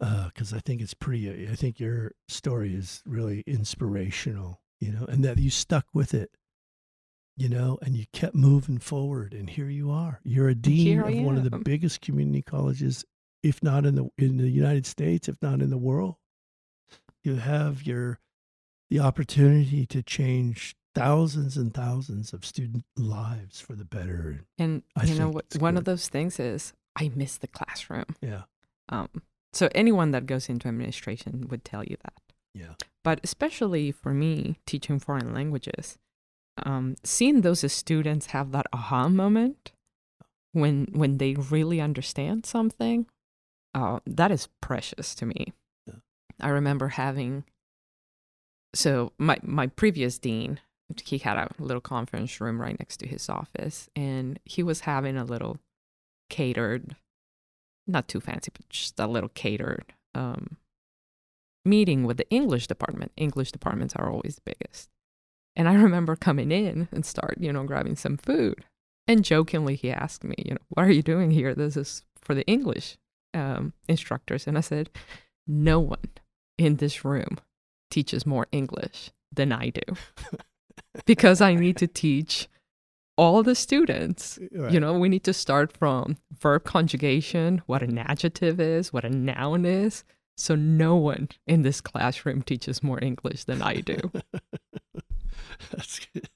Because 0.00 0.52
uh, 0.52 0.56
I 0.56 0.60
think 0.60 0.80
it's 0.80 0.94
pretty. 0.94 1.48
I 1.48 1.54
think 1.54 1.78
your 1.78 2.12
story 2.26 2.74
is 2.74 3.02
really 3.06 3.44
inspirational, 3.46 4.60
you 4.82 4.90
know, 4.90 5.04
and 5.04 5.24
that 5.24 5.38
you 5.38 5.48
stuck 5.48 5.86
with 5.94 6.12
it, 6.12 6.32
you 7.36 7.48
know, 7.48 7.78
and 7.82 7.96
you 7.96 8.04
kept 8.12 8.34
moving 8.34 8.78
forward, 8.78 9.32
and 9.32 9.48
here 9.48 9.68
you 9.68 9.92
are. 9.92 10.18
You're 10.24 10.48
a 10.48 10.56
dean 10.56 10.98
of 10.98 11.14
one 11.24 11.36
of 11.36 11.48
the 11.48 11.56
biggest 11.58 12.00
community 12.00 12.42
colleges, 12.42 13.04
if 13.44 13.62
not 13.62 13.86
in 13.86 13.94
the 13.94 14.08
in 14.18 14.38
the 14.38 14.50
United 14.50 14.84
States, 14.84 15.28
if 15.28 15.36
not 15.40 15.62
in 15.62 15.70
the 15.70 15.78
world. 15.78 16.16
You 17.22 17.36
have 17.36 17.84
your 17.86 18.18
the 18.90 18.98
opportunity 18.98 19.86
to 19.86 20.02
change 20.02 20.74
thousands 20.96 21.56
and 21.56 21.72
thousands 21.72 22.32
of 22.32 22.44
student 22.44 22.84
lives 22.96 23.60
for 23.60 23.76
the 23.76 23.84
better. 23.84 24.40
And 24.58 24.82
I 24.96 25.04
you 25.04 25.14
know 25.14 25.28
what? 25.28 25.44
One 25.60 25.74
good. 25.74 25.78
of 25.78 25.84
those 25.84 26.08
things 26.08 26.40
is 26.40 26.72
I 26.96 27.12
miss 27.14 27.36
the 27.36 27.46
classroom. 27.46 28.16
Yeah. 28.20 28.42
Um, 28.88 29.08
so 29.52 29.68
anyone 29.76 30.10
that 30.10 30.26
goes 30.26 30.48
into 30.48 30.66
administration 30.66 31.46
would 31.50 31.64
tell 31.64 31.84
you 31.84 31.96
that. 32.02 32.14
Yeah. 32.54 32.74
But 33.04 33.20
especially 33.24 33.92
for 33.92 34.12
me, 34.12 34.58
teaching 34.66 34.98
foreign 34.98 35.34
languages, 35.34 35.98
um, 36.64 36.96
seeing 37.02 37.40
those 37.40 37.70
students 37.72 38.26
have 38.26 38.52
that 38.52 38.66
aha 38.72 39.08
moment 39.08 39.72
when 40.52 40.86
when 40.92 41.18
they 41.18 41.34
really 41.34 41.80
understand 41.80 42.46
something, 42.46 43.06
uh, 43.74 44.00
that 44.06 44.30
is 44.30 44.48
precious 44.60 45.14
to 45.16 45.26
me. 45.26 45.52
Yeah. 45.86 45.94
I 46.40 46.48
remember 46.50 46.88
having. 46.88 47.44
So 48.74 49.12
my 49.18 49.38
my 49.42 49.66
previous 49.66 50.18
dean, 50.18 50.60
he 51.04 51.18
had 51.18 51.38
a 51.38 51.50
little 51.58 51.80
conference 51.80 52.40
room 52.40 52.60
right 52.60 52.78
next 52.78 52.98
to 52.98 53.08
his 53.08 53.28
office, 53.28 53.88
and 53.96 54.38
he 54.44 54.62
was 54.62 54.80
having 54.80 55.16
a 55.16 55.24
little 55.24 55.58
catered 56.28 56.96
not 57.86 58.08
too 58.08 58.20
fancy, 58.20 58.50
but 58.52 58.68
just 58.68 58.98
a 59.00 59.06
little 59.06 59.28
catered 59.30 59.92
um, 60.14 60.56
meeting 61.64 62.04
with 62.04 62.16
the 62.16 62.28
English 62.30 62.66
department. 62.66 63.12
English 63.16 63.52
departments 63.52 63.94
are 63.96 64.10
always 64.10 64.36
the 64.36 64.54
biggest. 64.54 64.90
And 65.56 65.68
I 65.68 65.74
remember 65.86 66.16
coming 66.16 66.50
in 66.50 66.88
and 66.92 67.04
start, 67.04 67.38
you 67.38 67.52
know, 67.52 67.64
grabbing 67.64 67.96
some 67.96 68.16
food. 68.16 68.64
And 69.08 69.24
jokingly, 69.24 69.74
he 69.74 69.90
asked 69.90 70.24
me, 70.24 70.36
you 70.38 70.52
know, 70.52 70.60
what 70.68 70.86
are 70.86 70.92
you 70.92 71.02
doing 71.02 71.30
here? 71.30 71.54
This 71.54 71.76
is 71.76 72.02
for 72.20 72.34
the 72.34 72.46
English 72.46 72.96
um, 73.34 73.72
instructors. 73.88 74.46
And 74.46 74.56
I 74.56 74.60
said, 74.60 74.90
no 75.46 75.80
one 75.80 76.10
in 76.56 76.76
this 76.76 77.04
room 77.04 77.38
teaches 77.90 78.24
more 78.24 78.46
English 78.52 79.10
than 79.32 79.52
I 79.52 79.70
do 79.70 79.96
because 81.04 81.40
I 81.40 81.54
need 81.54 81.76
to 81.78 81.86
teach 81.86 82.48
all 83.16 83.42
the 83.42 83.54
students. 83.54 84.38
Right. 84.52 84.72
You 84.72 84.80
know, 84.80 84.98
we 84.98 85.08
need 85.08 85.24
to 85.24 85.32
start 85.32 85.76
from 85.76 86.16
verb 86.40 86.64
conjugation, 86.64 87.62
what 87.66 87.82
an 87.82 87.98
adjective 87.98 88.60
is, 88.60 88.92
what 88.92 89.04
a 89.04 89.10
noun 89.10 89.64
is. 89.64 90.04
So 90.36 90.54
no 90.54 90.96
one 90.96 91.28
in 91.46 91.62
this 91.62 91.80
classroom 91.80 92.42
teaches 92.42 92.82
more 92.82 93.02
English 93.02 93.44
than 93.44 93.62
I 93.62 93.80
do. 93.80 93.98
That's 95.70 96.00
good. 96.12 96.28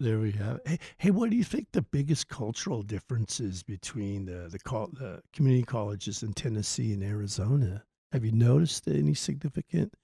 There 0.00 0.18
we 0.18 0.32
have. 0.32 0.60
Hey, 0.66 0.78
hey, 0.98 1.10
what 1.10 1.30
do 1.30 1.36
you 1.36 1.44
think 1.44 1.68
the 1.72 1.82
biggest 1.82 2.28
cultural 2.28 2.82
differences 2.82 3.62
between 3.62 4.26
the 4.26 4.48
the, 4.50 4.58
the 4.92 5.22
community 5.32 5.64
colleges 5.64 6.22
in 6.22 6.32
Tennessee 6.32 6.92
and 6.92 7.02
Arizona? 7.02 7.84
Have 8.12 8.24
you 8.24 8.32
noticed 8.32 8.86
any 8.88 9.14
significant 9.14 9.94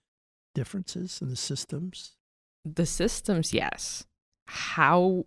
differences 0.55 1.21
in 1.21 1.29
the 1.29 1.37
systems? 1.37 2.17
The 2.65 2.87
systems, 2.87 3.53
yes. 3.53 4.07
How 4.47 5.27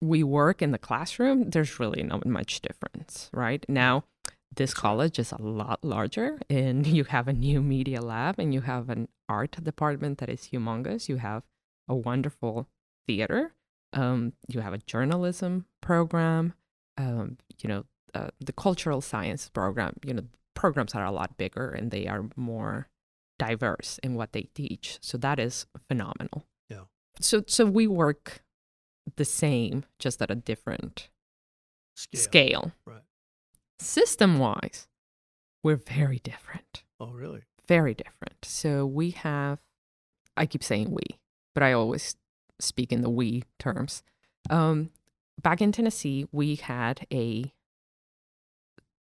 we 0.00 0.22
work 0.22 0.62
in 0.62 0.72
the 0.72 0.78
classroom, 0.78 1.50
there's 1.50 1.80
really 1.80 2.02
not 2.02 2.26
much 2.26 2.60
difference, 2.60 3.30
right? 3.32 3.64
Now, 3.68 4.04
this 4.54 4.74
college 4.74 5.18
is 5.18 5.32
a 5.32 5.40
lot 5.40 5.84
larger, 5.84 6.38
and 6.48 6.86
you 6.98 7.04
have 7.04 7.28
a 7.28 7.32
new 7.32 7.62
media 7.62 8.00
lab, 8.00 8.38
and 8.38 8.52
you 8.52 8.62
have 8.62 8.88
an 8.88 9.08
art 9.28 9.62
department 9.62 10.18
that 10.18 10.28
is 10.28 10.48
humongous. 10.52 11.08
You 11.08 11.16
have 11.16 11.42
a 11.88 11.94
wonderful 11.94 12.68
theater. 13.06 13.54
Um, 13.92 14.34
you 14.48 14.60
have 14.60 14.74
a 14.74 14.78
journalism 14.78 15.66
program. 15.80 16.54
Um, 16.96 17.38
you 17.62 17.68
know, 17.68 17.84
uh, 18.14 18.28
the 18.40 18.52
cultural 18.52 19.00
science 19.00 19.48
program. 19.48 19.94
You 20.04 20.14
know, 20.14 20.22
programs 20.54 20.94
are 20.94 21.04
a 21.04 21.12
lot 21.12 21.36
bigger 21.38 21.70
and 21.70 21.90
they 21.90 22.06
are 22.06 22.24
more 22.36 22.88
diverse 23.38 24.00
in 24.02 24.14
what 24.14 24.32
they 24.32 24.48
teach. 24.54 24.98
So 25.00 25.16
that 25.18 25.38
is 25.38 25.66
phenomenal. 25.86 26.44
Yeah. 26.68 26.84
So 27.20 27.44
so 27.46 27.64
we 27.64 27.86
work 27.86 28.42
the 29.16 29.24
same, 29.24 29.84
just 29.98 30.20
at 30.20 30.30
a 30.30 30.34
different 30.34 31.08
scale. 31.96 32.20
scale. 32.20 32.72
Right. 32.84 33.02
System 33.78 34.38
wise, 34.38 34.88
we're 35.62 35.76
very 35.76 36.18
different. 36.18 36.82
Oh, 36.98 37.10
really? 37.10 37.42
Very 37.66 37.94
different. 37.94 38.44
So 38.44 38.86
we 38.86 39.10
have, 39.10 39.60
I 40.36 40.46
keep 40.46 40.64
saying 40.64 40.90
we, 40.90 41.18
but 41.54 41.62
I 41.62 41.72
always 41.72 42.16
speak 42.58 42.92
in 42.92 43.02
the 43.02 43.10
we 43.10 43.44
terms. 43.58 44.02
Um, 44.50 44.90
back 45.40 45.60
in 45.60 45.72
Tennessee, 45.72 46.26
we 46.32 46.56
had 46.56 47.06
a 47.12 47.52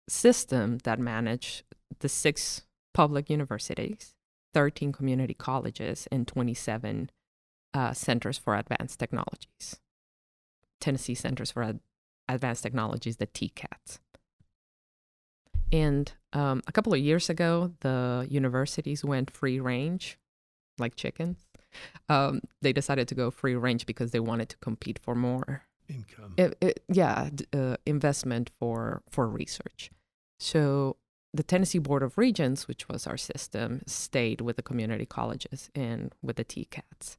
system 0.08 0.78
that 0.84 0.98
managed 0.98 1.62
the 2.00 2.08
six 2.08 2.62
public 2.92 3.30
universities, 3.30 4.14
13 4.54 4.92
community 4.92 5.34
colleges, 5.34 6.08
and 6.10 6.26
27 6.26 7.10
uh, 7.74 7.92
centers 7.92 8.38
for 8.38 8.56
advanced 8.56 8.98
technologies. 8.98 9.76
Tennessee 10.80 11.14
Centers 11.14 11.50
for 11.50 11.62
Ad- 11.62 11.80
Advanced 12.28 12.62
Technologies, 12.62 13.16
the 13.16 13.26
TCATs. 13.26 13.98
And 15.72 16.12
um, 16.32 16.62
a 16.66 16.72
couple 16.72 16.92
of 16.92 17.00
years 17.00 17.28
ago, 17.28 17.72
the 17.80 18.26
universities 18.30 19.04
went 19.04 19.30
free 19.30 19.60
range, 19.60 20.18
like 20.78 20.96
chickens. 20.96 21.46
Um, 22.08 22.40
they 22.62 22.72
decided 22.72 23.08
to 23.08 23.14
go 23.14 23.30
free 23.30 23.54
range 23.54 23.86
because 23.86 24.10
they 24.10 24.20
wanted 24.20 24.48
to 24.50 24.56
compete 24.58 24.98
for 25.02 25.14
more 25.14 25.62
income. 25.88 26.34
It, 26.36 26.56
it, 26.60 26.82
yeah, 26.88 27.30
uh, 27.52 27.76
investment 27.86 28.50
for 28.58 29.02
for 29.10 29.28
research. 29.28 29.90
So 30.40 30.96
the 31.34 31.42
Tennessee 31.42 31.78
Board 31.78 32.02
of 32.02 32.16
Regents, 32.16 32.66
which 32.66 32.88
was 32.88 33.06
our 33.06 33.16
system, 33.16 33.82
stayed 33.86 34.40
with 34.40 34.56
the 34.56 34.62
community 34.62 35.06
colleges 35.06 35.70
and 35.74 36.14
with 36.22 36.36
the 36.36 36.44
TCATs. 36.44 37.16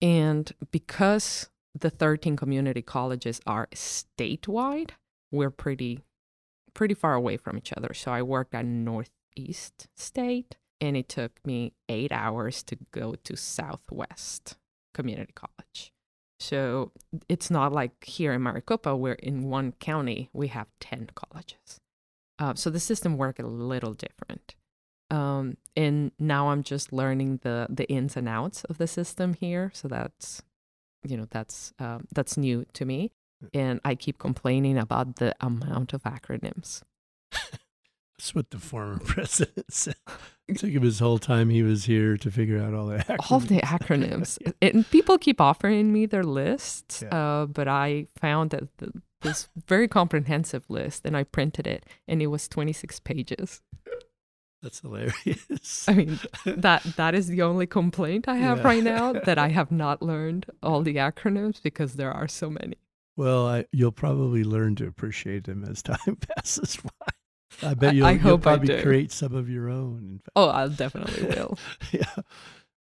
And 0.00 0.52
because 0.70 1.50
the 1.78 1.90
13 1.90 2.36
community 2.36 2.82
colleges 2.82 3.40
are 3.46 3.68
statewide, 3.74 4.90
we're 5.30 5.50
pretty 5.50 6.00
pretty 6.76 6.94
far 6.94 7.14
away 7.14 7.38
from 7.38 7.56
each 7.56 7.72
other. 7.76 7.92
So 7.94 8.12
I 8.12 8.22
worked 8.22 8.54
at 8.54 8.66
Northeast 8.66 9.88
State 9.96 10.56
and 10.80 10.96
it 10.96 11.08
took 11.08 11.32
me 11.44 11.72
eight 11.88 12.12
hours 12.12 12.62
to 12.64 12.76
go 12.92 13.14
to 13.24 13.36
Southwest 13.36 14.58
Community 14.94 15.32
College. 15.34 15.92
So 16.38 16.92
it's 17.30 17.50
not 17.50 17.72
like 17.72 18.04
here 18.04 18.34
in 18.34 18.42
Maricopa, 18.42 18.94
where 18.94 19.14
in 19.14 19.48
one 19.48 19.72
county 19.80 20.28
we 20.34 20.48
have 20.48 20.66
10 20.80 21.10
colleges. 21.14 21.80
Uh, 22.38 22.54
so 22.54 22.68
the 22.68 22.78
system 22.78 23.16
worked 23.16 23.40
a 23.40 23.46
little 23.46 23.94
different. 23.94 24.54
Um, 25.10 25.56
and 25.74 26.12
now 26.18 26.50
I'm 26.50 26.62
just 26.62 26.92
learning 26.92 27.40
the 27.42 27.68
the 27.70 27.88
ins 27.88 28.16
and 28.16 28.28
outs 28.28 28.64
of 28.64 28.76
the 28.76 28.88
system 28.88 29.34
here. 29.34 29.70
So 29.72 29.88
that's, 29.88 30.42
you 31.06 31.16
know, 31.16 31.26
that's 31.30 31.72
uh, 31.78 32.00
that's 32.12 32.36
new 32.36 32.66
to 32.74 32.84
me. 32.84 33.12
And 33.52 33.80
I 33.84 33.94
keep 33.94 34.18
complaining 34.18 34.78
about 34.78 35.16
the 35.16 35.34
amount 35.40 35.92
of 35.92 36.02
acronyms. 36.04 36.82
That's 38.18 38.34
what 38.34 38.50
the 38.50 38.58
former 38.58 38.98
president 39.04 39.72
said. 39.72 39.96
It 40.48 40.58
took 40.58 40.70
him 40.70 40.82
his 40.82 40.98
whole 40.98 41.18
time 41.18 41.50
he 41.50 41.62
was 41.62 41.84
here 41.84 42.16
to 42.16 42.30
figure 42.30 42.60
out 42.60 42.72
all 42.72 42.86
the 42.86 42.98
acronyms. 42.98 43.30
All 43.30 43.40
the 43.40 43.60
acronyms. 43.62 44.38
yeah. 44.40 44.52
And 44.62 44.88
people 44.90 45.18
keep 45.18 45.40
offering 45.40 45.92
me 45.92 46.06
their 46.06 46.24
lists, 46.24 47.02
yeah. 47.02 47.14
uh, 47.42 47.46
but 47.46 47.68
I 47.68 48.06
found 48.16 48.50
that 48.50 48.64
the, 48.78 48.92
this 49.20 49.48
very 49.66 49.88
comprehensive 49.88 50.64
list, 50.68 51.04
and 51.04 51.16
I 51.16 51.24
printed 51.24 51.66
it, 51.66 51.84
and 52.08 52.22
it 52.22 52.28
was 52.28 52.48
26 52.48 53.00
pages. 53.00 53.60
That's 54.62 54.80
hilarious. 54.80 55.86
I 55.86 55.92
mean, 55.92 56.18
that 56.46 56.82
that 56.96 57.14
is 57.14 57.28
the 57.28 57.42
only 57.42 57.66
complaint 57.66 58.26
I 58.26 58.36
have 58.36 58.58
yeah. 58.58 58.64
right 58.64 58.82
now 58.82 59.12
that 59.12 59.38
I 59.38 59.48
have 59.48 59.70
not 59.70 60.02
learned 60.02 60.46
all 60.62 60.82
the 60.82 60.96
acronyms 60.96 61.62
because 61.62 61.94
there 61.94 62.10
are 62.10 62.26
so 62.26 62.48
many. 62.50 62.76
Well, 63.16 63.46
I, 63.46 63.64
you'll 63.72 63.92
probably 63.92 64.44
learn 64.44 64.76
to 64.76 64.86
appreciate 64.86 65.44
them 65.44 65.64
as 65.64 65.82
time 65.82 66.16
passes 66.16 66.76
by. 66.76 67.68
I 67.68 67.74
bet 67.74 67.94
you'll, 67.94 68.06
I, 68.06 68.10
I 68.10 68.12
you'll 68.12 68.22
hope 68.22 68.42
probably 68.42 68.82
create 68.82 69.12
some 69.12 69.34
of 69.34 69.48
your 69.48 69.70
own. 69.70 70.20
Oh, 70.34 70.50
I 70.50 70.68
definitely 70.68 71.26
will. 71.36 71.58
yeah. 71.92 72.14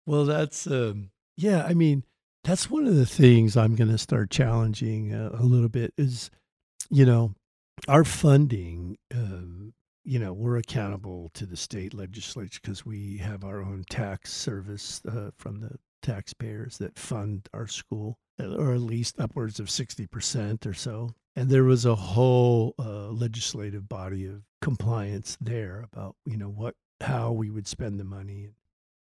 Well, 0.06 0.24
that's 0.24 0.66
um, 0.66 1.10
yeah. 1.36 1.64
I 1.64 1.74
mean, 1.74 2.04
that's 2.44 2.70
one 2.70 2.86
of 2.86 2.96
the 2.96 3.06
things 3.06 3.56
I'm 3.56 3.76
going 3.76 3.90
to 3.90 3.98
start 3.98 4.30
challenging 4.30 5.12
uh, 5.12 5.30
a 5.38 5.42
little 5.42 5.68
bit. 5.68 5.92
Is 5.98 6.30
you 6.90 7.04
know, 7.04 7.34
our 7.88 8.04
funding. 8.04 8.96
Uh, 9.14 9.70
you 10.04 10.18
know, 10.18 10.32
we're 10.32 10.56
accountable 10.56 11.30
to 11.34 11.46
the 11.46 11.56
state 11.56 11.94
legislature 11.94 12.58
because 12.60 12.84
we 12.84 13.18
have 13.18 13.44
our 13.44 13.60
own 13.60 13.84
tax 13.88 14.32
service 14.32 15.00
uh, 15.08 15.30
from 15.38 15.60
the 15.60 15.78
taxpayers 16.02 16.78
that 16.78 16.98
fund 16.98 17.48
our 17.54 17.68
school, 17.68 18.18
or 18.42 18.72
at 18.72 18.80
least 18.80 19.20
upwards 19.20 19.60
of 19.60 19.66
60% 19.66 20.66
or 20.66 20.74
so. 20.74 21.10
And 21.34 21.48
there 21.48 21.64
was 21.64 21.84
a 21.84 21.94
whole 21.94 22.74
uh, 22.78 23.08
legislative 23.08 23.88
body 23.88 24.26
of 24.26 24.42
compliance 24.60 25.36
there 25.40 25.86
about, 25.92 26.16
you 26.26 26.36
know, 26.36 26.48
what, 26.48 26.74
how 27.00 27.32
we 27.32 27.50
would 27.50 27.66
spend 27.66 27.98
the 27.98 28.04
money 28.04 28.44
and, 28.44 28.54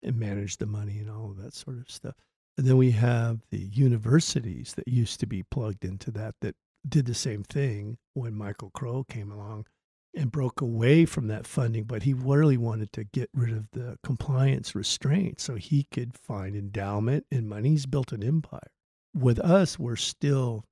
and 0.03 0.19
manage 0.19 0.57
the 0.59 0.67
money 0.67 0.99
and 0.99 1.11
all 1.11 1.31
of 1.31 1.43
that 1.43 1.55
sort 1.55 1.79
of 1.79 1.91
stuff. 1.91 2.15
And 2.57 2.67
then 2.67 2.77
we 2.77 2.93
have 2.93 3.41
the 3.51 3.59
universities 3.59 4.75
that 4.75 4.87
used 4.87 5.21
to 5.21 5.27
be 5.27 5.43
plugged 5.43 5.85
into 5.85 6.11
that 6.13 6.35
that 6.41 6.57
did 6.89 7.07
the 7.07 7.15
same 7.15 7.43
thing 7.43 7.99
when 8.15 8.35
Michael 8.35 8.71
Crow 8.71 9.05
came 9.05 9.31
along 9.31 9.67
and 10.15 10.33
broke 10.33 10.61
away 10.61 11.05
from 11.05 11.29
that 11.29 11.47
funding, 11.47 11.85
but 11.85 12.03
he 12.03 12.13
really 12.13 12.57
wanted 12.57 12.93
to 12.93 13.05
get 13.05 13.31
rid 13.33 13.53
of 13.53 13.71
the 13.73 13.97
compliance 14.03 14.75
restraint 14.75 15.41
so 15.41 15.55
he 15.55 15.87
could 15.93 16.17
find 16.17 16.57
endowment 16.57 17.27
and 17.31 17.49
money. 17.49 17.71
He's 17.71 17.87
built 17.87 18.13
an 18.13 18.25
empire. 18.25 18.71
With 19.15 19.39
us, 19.41 19.79
we're 19.79 19.97
still, 19.97 20.65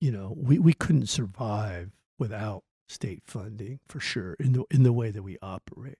you 0.00 0.12
know, 0.12 0.34
we, 0.36 0.58
we 0.58 0.72
couldn't 0.74 1.08
survive 1.08 1.90
without 2.18 2.62
state 2.88 3.22
funding 3.26 3.80
for 3.86 4.00
sure 4.00 4.34
in 4.40 4.52
the 4.52 4.64
in 4.70 4.82
the 4.82 4.92
way 4.92 5.10
that 5.10 5.22
we 5.22 5.38
operate. 5.42 5.98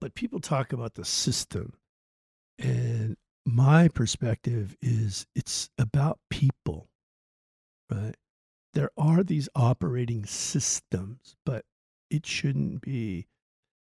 But 0.00 0.14
people 0.14 0.40
talk 0.40 0.72
about 0.72 0.94
the 0.94 1.04
system. 1.04 1.74
And 2.58 3.16
my 3.44 3.88
perspective 3.88 4.76
is 4.82 5.26
it's 5.34 5.70
about 5.78 6.18
people, 6.30 6.88
right? 7.90 8.14
There 8.74 8.90
are 8.98 9.22
these 9.22 9.48
operating 9.54 10.26
systems, 10.26 11.36
but 11.46 11.64
it 12.10 12.26
shouldn't 12.26 12.82
be, 12.82 13.26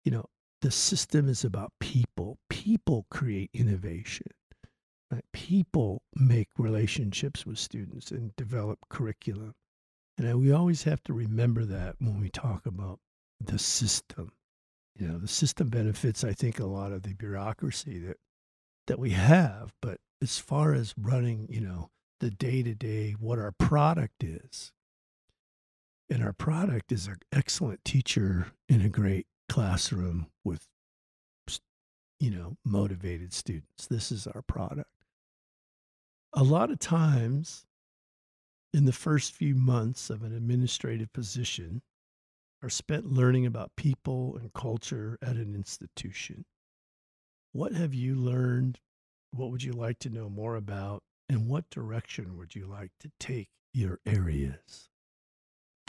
you 0.05 0.13
know, 0.13 0.27
the 0.63 0.71
system 0.71 1.29
is 1.29 1.45
about 1.45 1.73
people. 1.81 2.39
People 2.49 3.07
create 3.11 3.51
innovation. 3.53 4.29
People 5.33 6.03
make 6.15 6.49
relationships 6.59 7.47
with 7.47 7.59
students 7.59 8.11
and 8.11 8.35
develop 8.37 8.79
curriculum. 8.91 9.55
And 10.19 10.41
we 10.41 10.53
always 10.53 10.83
have 10.83 11.03
to 11.05 11.13
remember 11.13 11.65
that 11.65 11.97
when 11.99 12.21
we 12.21 12.29
talk 12.29 12.67
about 12.67 12.99
the 13.41 13.59
system. 13.59 14.33
You 14.97 15.09
know, 15.09 15.19
the 15.19 15.29
system 15.29 15.69
benefits, 15.69 16.25
I 16.25 16.33
think, 16.33 16.59
a 16.59 16.67
lot 16.67 16.93
of 16.93 17.03
the 17.03 17.15
bureaucracy 17.15 17.99
that 18.01 18.17
that 18.89 18.99
we 18.99 19.11
have. 19.11 19.73
But 19.81 19.99
as 20.21 20.39
far 20.39 20.75
as 20.75 20.95
running, 20.99 21.47
you 21.49 21.61
know, 21.61 21.91
the 22.21 22.31
day 22.31 22.63
to 22.65 22.75
day, 22.75 23.13
what 23.13 23.39
our 23.39 23.53
product 23.53 24.25
is, 24.25 24.73
and 26.11 26.23
our 26.23 26.33
product 26.33 26.91
is 26.91 27.07
an 27.07 27.19
excellent 27.33 27.85
teacher 27.85 28.49
in 28.69 28.81
a 28.81 28.89
great 28.89 29.27
classroom 29.49 30.27
with, 30.45 30.67
you 32.19 32.31
know, 32.31 32.57
motivated 32.65 33.33
students. 33.33 33.87
This 33.87 34.11
is 34.11 34.27
our 34.27 34.43
product. 34.43 34.91
A 36.35 36.43
lot 36.43 36.71
of 36.71 36.79
times 36.79 37.67
in 38.73 38.85
the 38.85 38.93
first 38.93 39.33
few 39.33 39.55
months 39.55 40.11
of 40.11 40.23
an 40.23 40.35
administrative 40.35 41.13
position 41.13 41.83
are 42.63 42.69
spent 42.69 43.07
learning 43.07 43.47
about 43.47 43.77
people 43.77 44.37
and 44.37 44.53
culture 44.53 45.19
at 45.23 45.37
an 45.37 45.55
institution. 45.55 46.45
What 47.53 47.73
have 47.73 47.95
you 47.95 48.15
learned? 48.15 48.79
What 49.31 49.51
would 49.51 49.63
you 49.63 49.73
like 49.73 49.99
to 50.01 50.11
know 50.11 50.29
more 50.29 50.57
about? 50.57 51.03
And 51.29 51.49
what 51.49 51.71
direction 51.71 52.37
would 52.37 52.55
you 52.55 52.67
like 52.67 52.91
to 53.01 53.11
take 53.19 53.49
your 53.73 54.01
areas? 54.07 54.89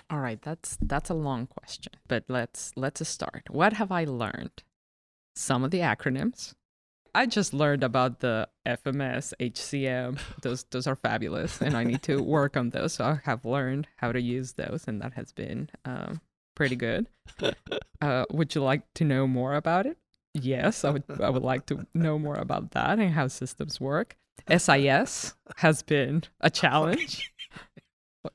All 0.09 0.19
right, 0.19 0.41
that's 0.41 0.77
that's 0.81 1.09
a 1.09 1.13
long 1.13 1.47
question, 1.47 1.93
but 2.07 2.23
let's 2.27 2.71
let's 2.75 3.07
start. 3.07 3.43
What 3.49 3.73
have 3.73 3.91
I 3.91 4.05
learned? 4.05 4.63
Some 5.35 5.63
of 5.63 5.71
the 5.71 5.79
acronyms. 5.79 6.53
I 7.19 7.25
just 7.25 7.53
learned 7.53 7.83
about 7.83 8.21
the 8.21 8.47
FMS, 8.65 9.33
HCM. 9.41 10.19
Those 10.41 10.63
those 10.71 10.87
are 10.87 10.95
fabulous, 10.95 11.61
and 11.61 11.75
I 11.75 11.83
need 11.83 12.01
to 12.03 12.23
work 12.37 12.55
on 12.55 12.69
those. 12.69 12.93
So 12.93 13.03
I 13.03 13.19
have 13.25 13.43
learned 13.43 13.89
how 13.97 14.13
to 14.13 14.21
use 14.21 14.53
those, 14.53 14.85
and 14.87 15.01
that 15.01 15.11
has 15.15 15.33
been 15.33 15.69
um, 15.83 16.21
pretty 16.55 16.75
good. 16.77 17.07
Uh, 18.01 18.23
would 18.31 18.55
you 18.55 18.63
like 18.63 18.81
to 18.93 19.03
know 19.03 19.27
more 19.27 19.55
about 19.55 19.85
it? 19.85 19.97
Yes, 20.33 20.85
I 20.85 20.91
would. 20.91 21.03
I 21.21 21.29
would 21.29 21.43
like 21.43 21.65
to 21.65 21.85
know 21.93 22.17
more 22.17 22.35
about 22.35 22.71
that 22.71 22.97
and 22.97 23.11
how 23.11 23.27
systems 23.27 23.81
work. 23.81 24.15
SIS 24.47 25.33
has 25.57 25.83
been 25.83 26.23
a 26.39 26.49
challenge 26.61 27.33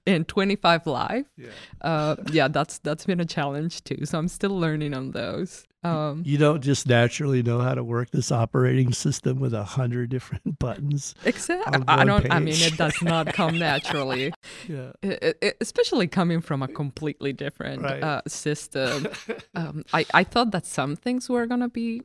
in 0.06 0.24
25Live. 0.24 1.26
Yeah. 1.36 1.48
Uh, 1.80 2.16
yeah 2.32 2.48
that's 2.48 2.78
that's 2.78 3.04
been 3.04 3.20
a 3.20 3.24
challenge 3.24 3.84
too 3.84 4.04
so 4.04 4.18
i'm 4.18 4.28
still 4.28 4.58
learning 4.58 4.94
on 4.94 5.10
those. 5.12 5.64
Um, 5.82 6.22
you 6.24 6.38
don't 6.38 6.62
just 6.62 6.88
naturally 6.88 7.42
know 7.42 7.60
how 7.60 7.74
to 7.74 7.84
work 7.84 8.10
this 8.10 8.32
operating 8.32 8.94
system 8.94 9.38
with 9.38 9.52
a 9.52 9.64
hundred 9.64 10.08
different 10.08 10.58
buttons 10.58 11.14
except 11.26 11.68
i 11.86 12.04
don't 12.06 12.22
page. 12.22 12.32
i 12.32 12.38
mean 12.38 12.54
it 12.54 12.76
does 12.78 13.00
not 13.02 13.32
come 13.32 13.58
naturally. 13.58 14.32
Yeah. 14.68 14.92
It, 15.02 15.38
it, 15.42 15.56
especially 15.60 16.06
coming 16.06 16.40
from 16.40 16.62
a 16.62 16.68
completely 16.68 17.32
different 17.34 17.82
right. 17.82 18.02
uh, 18.02 18.22
system. 18.26 19.08
Um, 19.54 19.84
I, 19.92 20.04
I 20.12 20.24
thought 20.24 20.50
that 20.50 20.66
some 20.66 20.96
things 20.96 21.28
were 21.28 21.46
gonna 21.46 21.68
be 21.68 22.02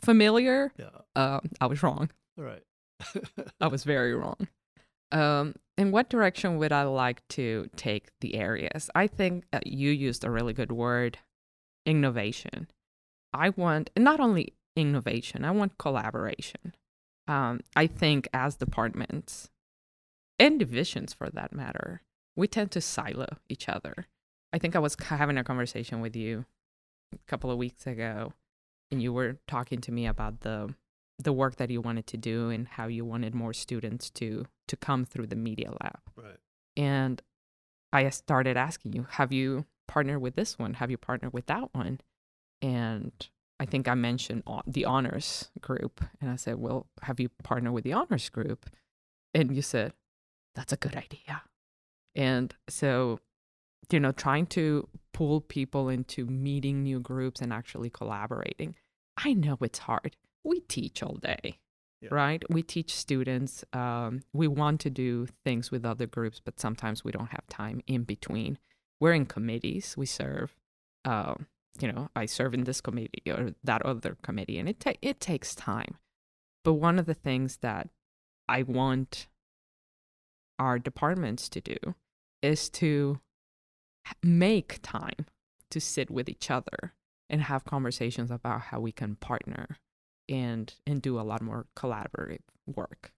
familiar. 0.00 0.72
Yeah. 0.78 0.90
Uh, 1.16 1.40
i 1.60 1.66
was 1.66 1.82
wrong. 1.82 2.10
Right. 2.36 2.62
I 3.60 3.66
was 3.68 3.84
very 3.84 4.14
wrong. 4.14 4.48
Um, 5.10 5.54
in 5.82 5.90
what 5.90 6.08
direction 6.08 6.58
would 6.58 6.72
I 6.72 6.84
like 6.84 7.26
to 7.30 7.68
take 7.76 8.08
the 8.20 8.36
areas? 8.36 8.88
I 8.94 9.08
think 9.08 9.44
uh, 9.52 9.58
you 9.66 9.90
used 9.90 10.24
a 10.24 10.30
really 10.30 10.52
good 10.52 10.70
word 10.70 11.18
innovation. 11.84 12.68
I 13.34 13.50
want 13.50 13.90
not 13.98 14.20
only 14.20 14.54
innovation, 14.76 15.44
I 15.44 15.50
want 15.50 15.78
collaboration. 15.78 16.74
Um, 17.26 17.60
I 17.74 17.88
think 17.88 18.28
as 18.32 18.56
departments 18.56 19.50
and 20.38 20.58
divisions 20.58 21.12
for 21.12 21.28
that 21.30 21.52
matter, 21.52 22.02
we 22.36 22.46
tend 22.46 22.70
to 22.72 22.80
silo 22.80 23.26
each 23.48 23.68
other. 23.68 24.06
I 24.52 24.58
think 24.58 24.76
I 24.76 24.78
was 24.78 24.96
having 25.00 25.36
a 25.36 25.44
conversation 25.44 26.00
with 26.00 26.14
you 26.14 26.44
a 27.12 27.18
couple 27.26 27.50
of 27.50 27.58
weeks 27.58 27.86
ago, 27.86 28.32
and 28.90 29.02
you 29.02 29.12
were 29.12 29.38
talking 29.48 29.80
to 29.80 29.92
me 29.92 30.06
about 30.06 30.40
the 30.40 30.74
the 31.22 31.32
work 31.32 31.56
that 31.56 31.70
you 31.70 31.80
wanted 31.80 32.06
to 32.08 32.16
do 32.16 32.50
and 32.50 32.66
how 32.66 32.86
you 32.86 33.04
wanted 33.04 33.34
more 33.34 33.52
students 33.52 34.10
to 34.10 34.44
to 34.68 34.76
come 34.76 35.04
through 35.04 35.26
the 35.26 35.36
media 35.36 35.70
lab. 35.82 36.00
Right. 36.16 36.38
And 36.76 37.20
I 37.92 38.08
started 38.10 38.56
asking 38.56 38.94
you, 38.94 39.06
have 39.10 39.32
you 39.32 39.66
partnered 39.86 40.20
with 40.20 40.34
this 40.34 40.58
one? 40.58 40.74
Have 40.74 40.90
you 40.90 40.96
partnered 40.96 41.32
with 41.32 41.46
that 41.46 41.74
one? 41.74 42.00
And 42.62 43.12
I 43.60 43.66
think 43.66 43.86
I 43.86 43.94
mentioned 43.94 44.42
the 44.66 44.84
honors 44.84 45.50
group. 45.60 46.02
And 46.20 46.30
I 46.30 46.36
said, 46.36 46.56
well, 46.56 46.86
have 47.02 47.20
you 47.20 47.28
partnered 47.42 47.72
with 47.72 47.84
the 47.84 47.92
honors 47.92 48.28
group? 48.28 48.70
And 49.34 49.54
you 49.54 49.62
said, 49.62 49.92
that's 50.54 50.72
a 50.72 50.76
good 50.76 50.96
idea. 50.96 51.42
And 52.14 52.54
so, 52.68 53.20
you 53.90 54.00
know, 54.00 54.12
trying 54.12 54.46
to 54.46 54.88
pull 55.12 55.40
people 55.40 55.88
into 55.88 56.24
meeting 56.26 56.82
new 56.82 57.00
groups 57.00 57.40
and 57.40 57.52
actually 57.52 57.90
collaborating. 57.90 58.74
I 59.16 59.34
know 59.34 59.58
it's 59.60 59.80
hard 59.80 60.16
we 60.44 60.60
teach 60.60 61.02
all 61.02 61.14
day, 61.16 61.58
Yeah. 62.00 62.08
right? 62.12 62.42
We 62.50 62.62
teach 62.62 62.94
students. 62.94 63.64
Um, 63.72 64.22
we 64.32 64.48
want 64.48 64.80
to 64.82 64.90
do 64.90 65.26
things 65.44 65.70
with 65.70 65.84
other 65.84 66.06
groups, 66.06 66.40
but 66.44 66.58
sometimes 66.60 67.04
we 67.04 67.12
don't 67.12 67.30
have 67.30 67.46
time 67.48 67.80
in 67.86 68.04
between. 68.04 68.58
We're 69.00 69.12
in 69.14 69.26
committees. 69.26 69.96
We 69.96 70.06
serve. 70.06 70.54
Um, 71.04 71.46
you 71.80 71.90
know, 71.90 72.10
I 72.14 72.26
serve 72.26 72.54
in 72.54 72.64
this 72.64 72.80
committee 72.80 73.22
or 73.26 73.54
that 73.64 73.82
other 73.82 74.16
committee, 74.22 74.58
and 74.58 74.68
it 74.68 74.78
ta- 74.80 74.92
it 75.00 75.20
takes 75.20 75.54
time. 75.54 75.96
But 76.64 76.74
one 76.74 76.98
of 76.98 77.06
the 77.06 77.14
things 77.14 77.56
that 77.58 77.88
I 78.48 78.62
want 78.62 79.28
our 80.58 80.78
departments 80.78 81.48
to 81.48 81.60
do 81.60 81.76
is 82.42 82.68
to 82.70 83.20
make 84.22 84.80
time 84.82 85.26
to 85.70 85.80
sit 85.80 86.10
with 86.10 86.28
each 86.28 86.50
other 86.50 86.92
and 87.30 87.42
have 87.42 87.64
conversations 87.64 88.30
about 88.30 88.60
how 88.62 88.80
we 88.80 88.92
can 88.92 89.16
partner 89.16 89.78
and 90.28 90.72
and 90.86 91.02
do 91.02 91.18
a 91.18 91.22
lot 91.22 91.42
more 91.42 91.66
collaborative 91.76 92.40
work. 92.66 93.12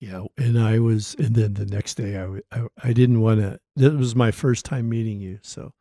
Yeah, 0.00 0.24
and 0.36 0.58
I 0.58 0.80
was, 0.80 1.14
and 1.16 1.36
then 1.36 1.54
the 1.54 1.64
next 1.64 1.94
day 1.94 2.18
I 2.18 2.66
I 2.82 2.92
didn't 2.92 3.20
want 3.20 3.40
to. 3.40 3.60
That 3.76 3.94
was 3.94 4.16
my 4.16 4.32
first 4.32 4.64
time 4.64 4.88
meeting 4.88 5.20
you, 5.20 5.38
so 5.42 5.72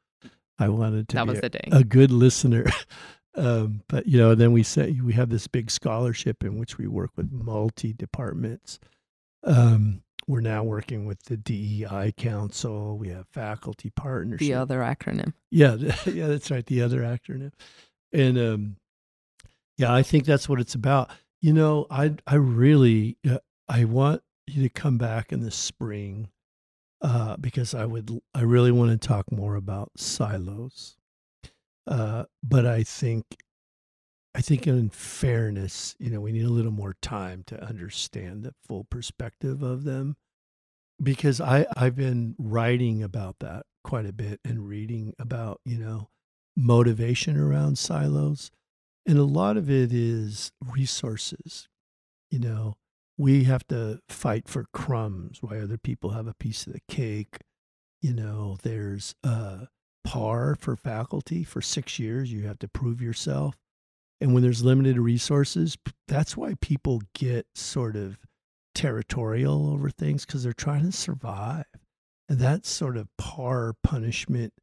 I 0.59 0.69
wanted 0.69 1.09
to 1.09 1.15
that 1.15 1.23
be 1.23 1.29
was 1.29 1.39
a, 1.39 1.41
the 1.41 1.49
day. 1.49 1.69
a 1.71 1.83
good 1.83 2.11
listener. 2.11 2.67
um, 3.35 3.81
but 3.89 4.05
you 4.05 4.19
know, 4.19 4.35
then 4.35 4.51
we 4.51 4.61
say 4.61 4.99
we 5.03 5.13
have 5.13 5.29
this 5.29 5.47
big 5.47 5.71
scholarship 5.71 6.43
in 6.43 6.59
which 6.59 6.77
we 6.77 6.87
work 6.87 7.09
with 7.15 7.31
multi 7.31 7.93
departments. 7.93 8.79
Um, 9.43 10.03
we're 10.27 10.41
now 10.41 10.63
working 10.63 11.05
with 11.05 11.23
the 11.23 11.37
DEI 11.37 12.13
Council. 12.15 12.99
We 12.99 13.09
have 13.09 13.27
faculty 13.29 13.89
partnership. 13.89 14.39
the 14.47 14.53
other 14.53 14.81
acronym. 14.81 15.33
Yeah, 15.49 15.75
yeah, 16.05 16.27
that's 16.27 16.51
right. 16.51 16.65
The 16.65 16.83
other 16.83 17.01
acronym, 17.01 17.53
and 18.13 18.37
um, 18.37 18.75
yeah, 19.81 19.93
I 19.93 20.03
think 20.03 20.25
that's 20.25 20.47
what 20.47 20.59
it's 20.59 20.75
about. 20.75 21.09
You 21.41 21.53
know, 21.53 21.87
I 21.89 22.15
I 22.27 22.35
really 22.35 23.17
uh, 23.27 23.39
I 23.67 23.85
want 23.85 24.21
you 24.45 24.61
to 24.61 24.69
come 24.69 24.97
back 24.99 25.31
in 25.31 25.41
the 25.41 25.49
spring 25.49 26.29
uh, 27.01 27.35
because 27.37 27.73
I 27.73 27.85
would 27.85 28.21
I 28.35 28.41
really 28.41 28.71
want 28.71 28.91
to 28.91 29.07
talk 29.07 29.31
more 29.31 29.55
about 29.55 29.91
silos. 29.97 30.97
Uh, 31.87 32.25
but 32.43 32.67
I 32.67 32.83
think 32.83 33.25
I 34.35 34.41
think 34.41 34.67
in 34.67 34.89
fairness, 34.89 35.95
you 35.99 36.11
know, 36.11 36.21
we 36.21 36.31
need 36.31 36.45
a 36.45 36.49
little 36.49 36.71
more 36.71 36.95
time 37.01 37.43
to 37.47 37.61
understand 37.63 38.43
the 38.43 38.53
full 38.67 38.83
perspective 38.83 39.63
of 39.63 39.83
them 39.83 40.15
because 41.01 41.41
I 41.41 41.65
I've 41.75 41.95
been 41.95 42.35
writing 42.37 43.01
about 43.01 43.39
that 43.39 43.65
quite 43.83 44.05
a 44.05 44.13
bit 44.13 44.39
and 44.45 44.67
reading 44.67 45.15
about, 45.17 45.59
you 45.65 45.79
know, 45.79 46.09
motivation 46.55 47.35
around 47.35 47.79
silos. 47.79 48.51
And 49.05 49.17
a 49.17 49.23
lot 49.23 49.57
of 49.57 49.69
it 49.69 49.91
is 49.91 50.51
resources. 50.61 51.67
You 52.29 52.39
know, 52.39 52.75
we 53.17 53.43
have 53.45 53.67
to 53.67 53.99
fight 54.09 54.47
for 54.47 54.65
crumbs 54.73 55.41
while 55.41 55.63
other 55.63 55.77
people 55.77 56.11
have 56.11 56.27
a 56.27 56.33
piece 56.33 56.67
of 56.67 56.73
the 56.73 56.81
cake. 56.87 57.39
You 58.01 58.13
know, 58.13 58.57
there's 58.63 59.15
uh 59.23 59.65
par 60.03 60.55
for 60.55 60.75
faculty 60.75 61.43
for 61.43 61.61
6 61.61 61.99
years 61.99 62.33
you 62.33 62.47
have 62.47 62.57
to 62.59 62.67
prove 62.67 63.01
yourself. 63.01 63.55
And 64.19 64.33
when 64.33 64.43
there's 64.43 64.63
limited 64.63 64.97
resources, 64.99 65.77
that's 66.07 66.37
why 66.37 66.55
people 66.61 67.01
get 67.13 67.47
sort 67.55 67.95
of 67.95 68.19
territorial 68.75 69.69
over 69.71 69.89
things 69.89 70.25
because 70.25 70.43
they're 70.43 70.53
trying 70.53 70.83
to 70.83 70.91
survive. 70.91 71.65
And 72.29 72.39
that's 72.39 72.69
sort 72.69 72.97
of 72.97 73.07
par 73.17 73.73
punishment. 73.83 74.53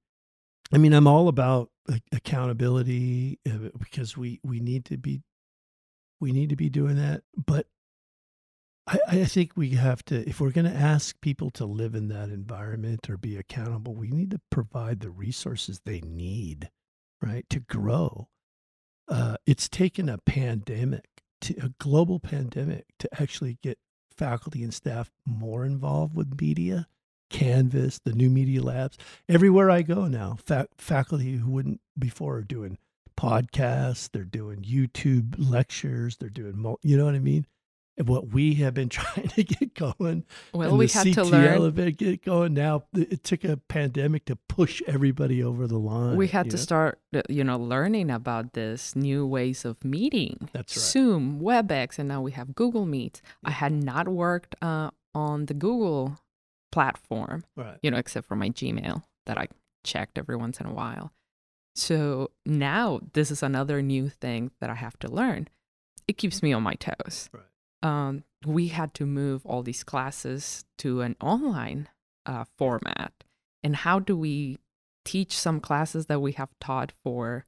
I 0.72 0.78
mean, 0.78 0.92
I'm 0.92 1.06
all 1.06 1.28
about 1.28 1.70
accountability 2.12 3.38
uh, 3.48 3.70
because 3.78 4.16
we 4.16 4.40
we 4.42 4.60
need 4.60 4.84
to 4.86 4.98
be 4.98 5.22
we 6.20 6.32
need 6.32 6.50
to 6.50 6.56
be 6.56 6.68
doing 6.68 6.96
that. 6.96 7.22
But 7.36 7.66
I, 8.88 8.98
I 9.08 9.24
think 9.24 9.52
we 9.54 9.70
have 9.70 10.04
to, 10.06 10.26
if 10.28 10.40
we're 10.40 10.50
going 10.50 10.70
to 10.70 10.76
ask 10.76 11.20
people 11.20 11.50
to 11.52 11.66
live 11.66 11.94
in 11.94 12.08
that 12.08 12.30
environment 12.30 13.08
or 13.10 13.18
be 13.18 13.36
accountable, 13.36 13.94
we 13.94 14.08
need 14.08 14.30
to 14.30 14.40
provide 14.50 15.00
the 15.00 15.10
resources 15.10 15.80
they 15.84 16.00
need, 16.00 16.70
right, 17.22 17.48
to 17.50 17.60
grow. 17.60 18.28
Uh, 19.08 19.36
it's 19.46 19.68
taken 19.68 20.08
a 20.08 20.18
pandemic, 20.18 21.22
to, 21.42 21.54
a 21.62 21.68
global 21.78 22.18
pandemic, 22.18 22.86
to 22.98 23.08
actually 23.20 23.58
get 23.62 23.78
faculty 24.16 24.62
and 24.62 24.72
staff 24.72 25.10
more 25.26 25.64
involved 25.64 26.16
with 26.16 26.40
media, 26.40 26.88
Canvas, 27.30 28.00
the 28.04 28.12
new 28.12 28.30
media 28.30 28.62
labs. 28.62 28.96
Everywhere 29.28 29.70
I 29.70 29.82
go 29.82 30.06
now, 30.08 30.36
fa- 30.44 30.68
faculty 30.76 31.36
who 31.36 31.50
wouldn't 31.50 31.80
before 31.98 32.36
are 32.36 32.42
doing 32.42 32.78
podcasts, 33.16 34.08
they're 34.12 34.24
doing 34.24 34.62
YouTube 34.62 35.34
lectures, 35.38 36.16
they're 36.16 36.28
doing, 36.28 36.64
you 36.82 36.96
know 36.96 37.04
what 37.04 37.14
I 37.14 37.18
mean? 37.18 37.46
And 37.98 38.08
what 38.08 38.28
we 38.28 38.54
have 38.54 38.74
been 38.74 38.88
trying 38.88 39.28
to 39.28 39.42
get 39.42 39.74
going, 39.74 40.24
Well, 40.54 40.76
we 40.76 40.86
had 40.86 41.12
to 41.14 41.24
learn. 41.24 41.78
it 41.78 41.96
get 41.96 42.24
going 42.24 42.54
now. 42.54 42.84
It 42.94 43.24
took 43.24 43.42
a 43.42 43.56
pandemic 43.56 44.26
to 44.26 44.36
push 44.36 44.80
everybody 44.86 45.42
over 45.42 45.66
the 45.66 45.78
line. 45.78 46.16
We 46.16 46.28
had 46.28 46.48
to 46.50 46.56
know? 46.56 46.62
start, 46.62 47.00
uh, 47.12 47.22
you 47.28 47.42
know, 47.42 47.58
learning 47.58 48.10
about 48.10 48.52
this 48.52 48.94
new 48.94 49.26
ways 49.26 49.64
of 49.64 49.84
meeting. 49.84 50.48
That's 50.52 50.76
right. 50.76 50.82
Zoom, 50.82 51.40
WebEx, 51.40 51.98
and 51.98 52.08
now 52.08 52.22
we 52.22 52.30
have 52.32 52.54
Google 52.54 52.86
Meet. 52.86 53.20
I 53.44 53.50
had 53.50 53.72
not 53.72 54.06
worked 54.06 54.54
uh, 54.62 54.90
on 55.12 55.46
the 55.46 55.54
Google 55.54 56.20
platform, 56.72 57.44
Right. 57.56 57.78
you 57.82 57.90
know, 57.90 57.96
except 57.98 58.26
for 58.26 58.36
my 58.36 58.50
Gmail 58.50 59.02
that 59.26 59.38
I 59.38 59.48
checked 59.84 60.18
every 60.18 60.36
once 60.36 60.60
in 60.60 60.66
a 60.66 60.72
while. 60.72 61.12
So 61.74 62.30
now 62.44 63.00
this 63.12 63.30
is 63.30 63.42
another 63.42 63.82
new 63.82 64.08
thing 64.08 64.50
that 64.60 64.70
I 64.70 64.74
have 64.74 64.98
to 65.00 65.08
learn. 65.10 65.48
It 66.06 66.18
keeps 66.18 66.42
me 66.42 66.52
on 66.52 66.62
my 66.62 66.74
toes. 66.74 67.30
Right. 67.32 67.44
Um, 67.82 68.24
we 68.46 68.68
had 68.68 68.94
to 68.94 69.06
move 69.06 69.46
all 69.46 69.62
these 69.62 69.84
classes 69.84 70.64
to 70.78 71.02
an 71.02 71.16
online 71.20 71.88
uh, 72.26 72.44
format. 72.56 73.12
And 73.62 73.76
how 73.76 73.98
do 74.00 74.16
we 74.16 74.58
teach 75.04 75.38
some 75.38 75.60
classes 75.60 76.06
that 76.06 76.20
we 76.20 76.32
have 76.32 76.50
taught 76.60 76.92
for 77.04 77.46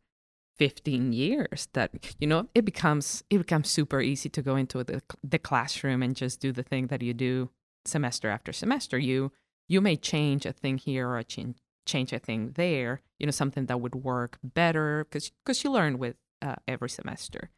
15 0.56 1.12
years 1.14 1.68
that 1.72 1.90
you 2.20 2.26
know 2.26 2.46
it 2.54 2.64
becomes 2.66 3.24
it 3.30 3.38
becomes 3.38 3.68
super 3.70 4.00
easy 4.02 4.28
to 4.28 4.42
go 4.42 4.56
into 4.56 4.84
the, 4.84 5.02
the 5.24 5.38
classroom 5.38 6.02
and 6.02 6.14
just 6.14 6.38
do 6.38 6.52
the 6.52 6.62
thing 6.62 6.88
that 6.88 7.00
you 7.02 7.14
do 7.14 7.48
semester 7.84 8.28
after 8.28 8.52
semester 8.52 8.98
you 8.98 9.32
you 9.68 9.80
may 9.80 9.96
change 9.96 10.44
a 10.44 10.52
thing 10.52 10.78
here 10.78 11.08
or 11.08 11.18
a 11.18 11.24
change 11.24 11.56
change 11.86 12.12
a 12.12 12.18
thing 12.18 12.52
there 12.56 13.00
you 13.18 13.26
know 13.26 13.30
something 13.30 13.66
that 13.66 13.80
would 13.80 13.94
work 13.94 14.38
better 14.42 15.04
because 15.04 15.30
because 15.44 15.64
you 15.64 15.70
learn 15.70 15.98
with 15.98 16.16
uh, 16.42 16.56
every 16.66 16.90
semester. 16.90 17.50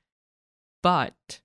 But 0.83 1.41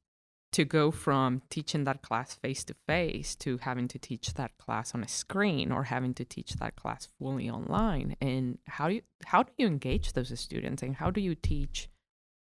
to 0.54 0.66
go 0.66 0.92
from 0.92 1.42
teaching 1.50 1.84
that 1.84 2.02
class 2.02 2.34
face 2.34 2.64
to 2.64 2.76
face 2.88 3.36
to 3.36 3.58
having 3.58 3.88
to 3.90 4.00
teach 4.00 4.34
that 4.36 4.58
class 4.58 4.96
on 4.96 5.04
a 5.04 5.08
screen 5.08 5.72
or 5.72 5.84
having 5.84 6.14
to 6.16 6.26
teach 6.26 6.54
that 6.54 6.76
class 6.76 7.08
fully 7.20 7.50
online 7.50 8.16
and 8.22 8.58
how 8.66 8.88
do 8.88 8.96
you 8.96 9.02
how 9.26 9.44
do 9.44 9.52
you 9.58 9.68
engage 9.68 10.14
those 10.14 10.38
students 10.40 10.82
and 10.82 10.96
how 10.96 11.12
do 11.12 11.22
you 11.22 11.36
teach 11.36 11.90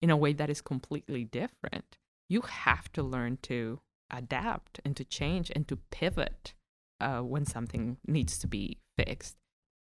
in 0.02 0.10
a 0.10 0.18
way 0.18 0.34
that 0.34 0.50
is 0.50 0.62
completely 0.62 1.24
different? 1.24 1.98
You 2.28 2.42
have 2.42 2.92
to 2.94 3.02
learn 3.02 3.38
to 3.44 3.80
adapt 4.16 4.80
and 4.86 4.96
to 4.96 5.04
change 5.04 5.52
and 5.56 5.68
to 5.68 5.78
pivot 5.92 6.54
uh, 7.02 7.20
when 7.20 7.46
something 7.46 7.98
needs 8.08 8.38
to 8.38 8.48
be 8.48 8.78
fixed 8.98 9.36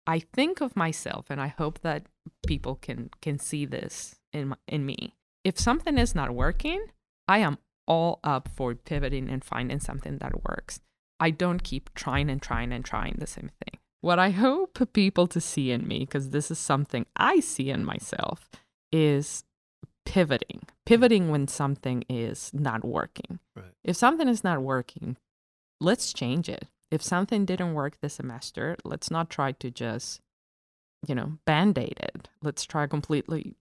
i 0.05 0.19
think 0.19 0.61
of 0.61 0.75
myself 0.75 1.25
and 1.29 1.41
i 1.41 1.47
hope 1.47 1.79
that 1.79 2.05
people 2.45 2.75
can 2.75 3.09
can 3.21 3.39
see 3.39 3.65
this 3.65 4.15
in 4.33 4.49
my, 4.49 4.55
in 4.67 4.85
me 4.85 5.15
if 5.43 5.59
something 5.59 5.97
is 5.97 6.13
not 6.13 6.31
working 6.31 6.85
i 7.27 7.39
am 7.39 7.57
all 7.91 8.19
up 8.23 8.47
for 8.47 8.73
pivoting 8.73 9.29
and 9.29 9.43
finding 9.43 9.79
something 9.79 10.17
that 10.19 10.45
works. 10.45 10.79
I 11.19 11.29
don't 11.29 11.61
keep 11.61 11.93
trying 11.93 12.29
and 12.29 12.41
trying 12.41 12.71
and 12.71 12.85
trying 12.85 13.17
the 13.17 13.27
same 13.27 13.51
thing. 13.61 13.79
What 13.99 14.17
I 14.17 14.29
hope 14.29 14.93
people 14.93 15.27
to 15.27 15.41
see 15.41 15.71
in 15.71 15.87
me, 15.87 15.99
because 15.99 16.29
this 16.29 16.49
is 16.49 16.57
something 16.57 17.05
I 17.15 17.41
see 17.41 17.69
in 17.69 17.83
myself, 17.85 18.49
is 18.91 19.43
pivoting. 20.05 20.63
Pivoting 20.85 21.29
when 21.29 21.47
something 21.47 22.03
is 22.09 22.51
not 22.53 22.83
working. 22.83 23.39
Right. 23.55 23.73
If 23.83 23.95
something 23.95 24.27
is 24.27 24.43
not 24.43 24.61
working, 24.61 25.17
let's 25.79 26.13
change 26.13 26.49
it. 26.49 26.67
If 26.89 27.01
something 27.01 27.45
didn't 27.45 27.73
work 27.73 27.97
this 28.01 28.15
semester, 28.15 28.75
let's 28.83 29.09
not 29.09 29.29
try 29.29 29.53
to 29.53 29.71
just, 29.71 30.19
you 31.07 31.15
know, 31.15 31.37
band 31.45 31.77
aid 31.77 31.97
it. 31.99 32.29
Let's 32.41 32.65
try 32.65 32.83
a 32.83 32.87
completely 32.87 33.55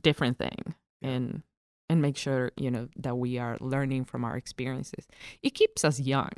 different 0.00 0.38
thing. 0.38 0.74
And 1.02 1.42
and 1.90 2.00
make 2.00 2.16
sure 2.16 2.52
you 2.56 2.70
know 2.70 2.88
that 2.96 3.18
we 3.18 3.36
are 3.36 3.58
learning 3.60 4.04
from 4.04 4.24
our 4.24 4.36
experiences 4.36 5.06
it 5.42 5.50
keeps 5.50 5.84
us 5.84 5.98
young 5.98 6.30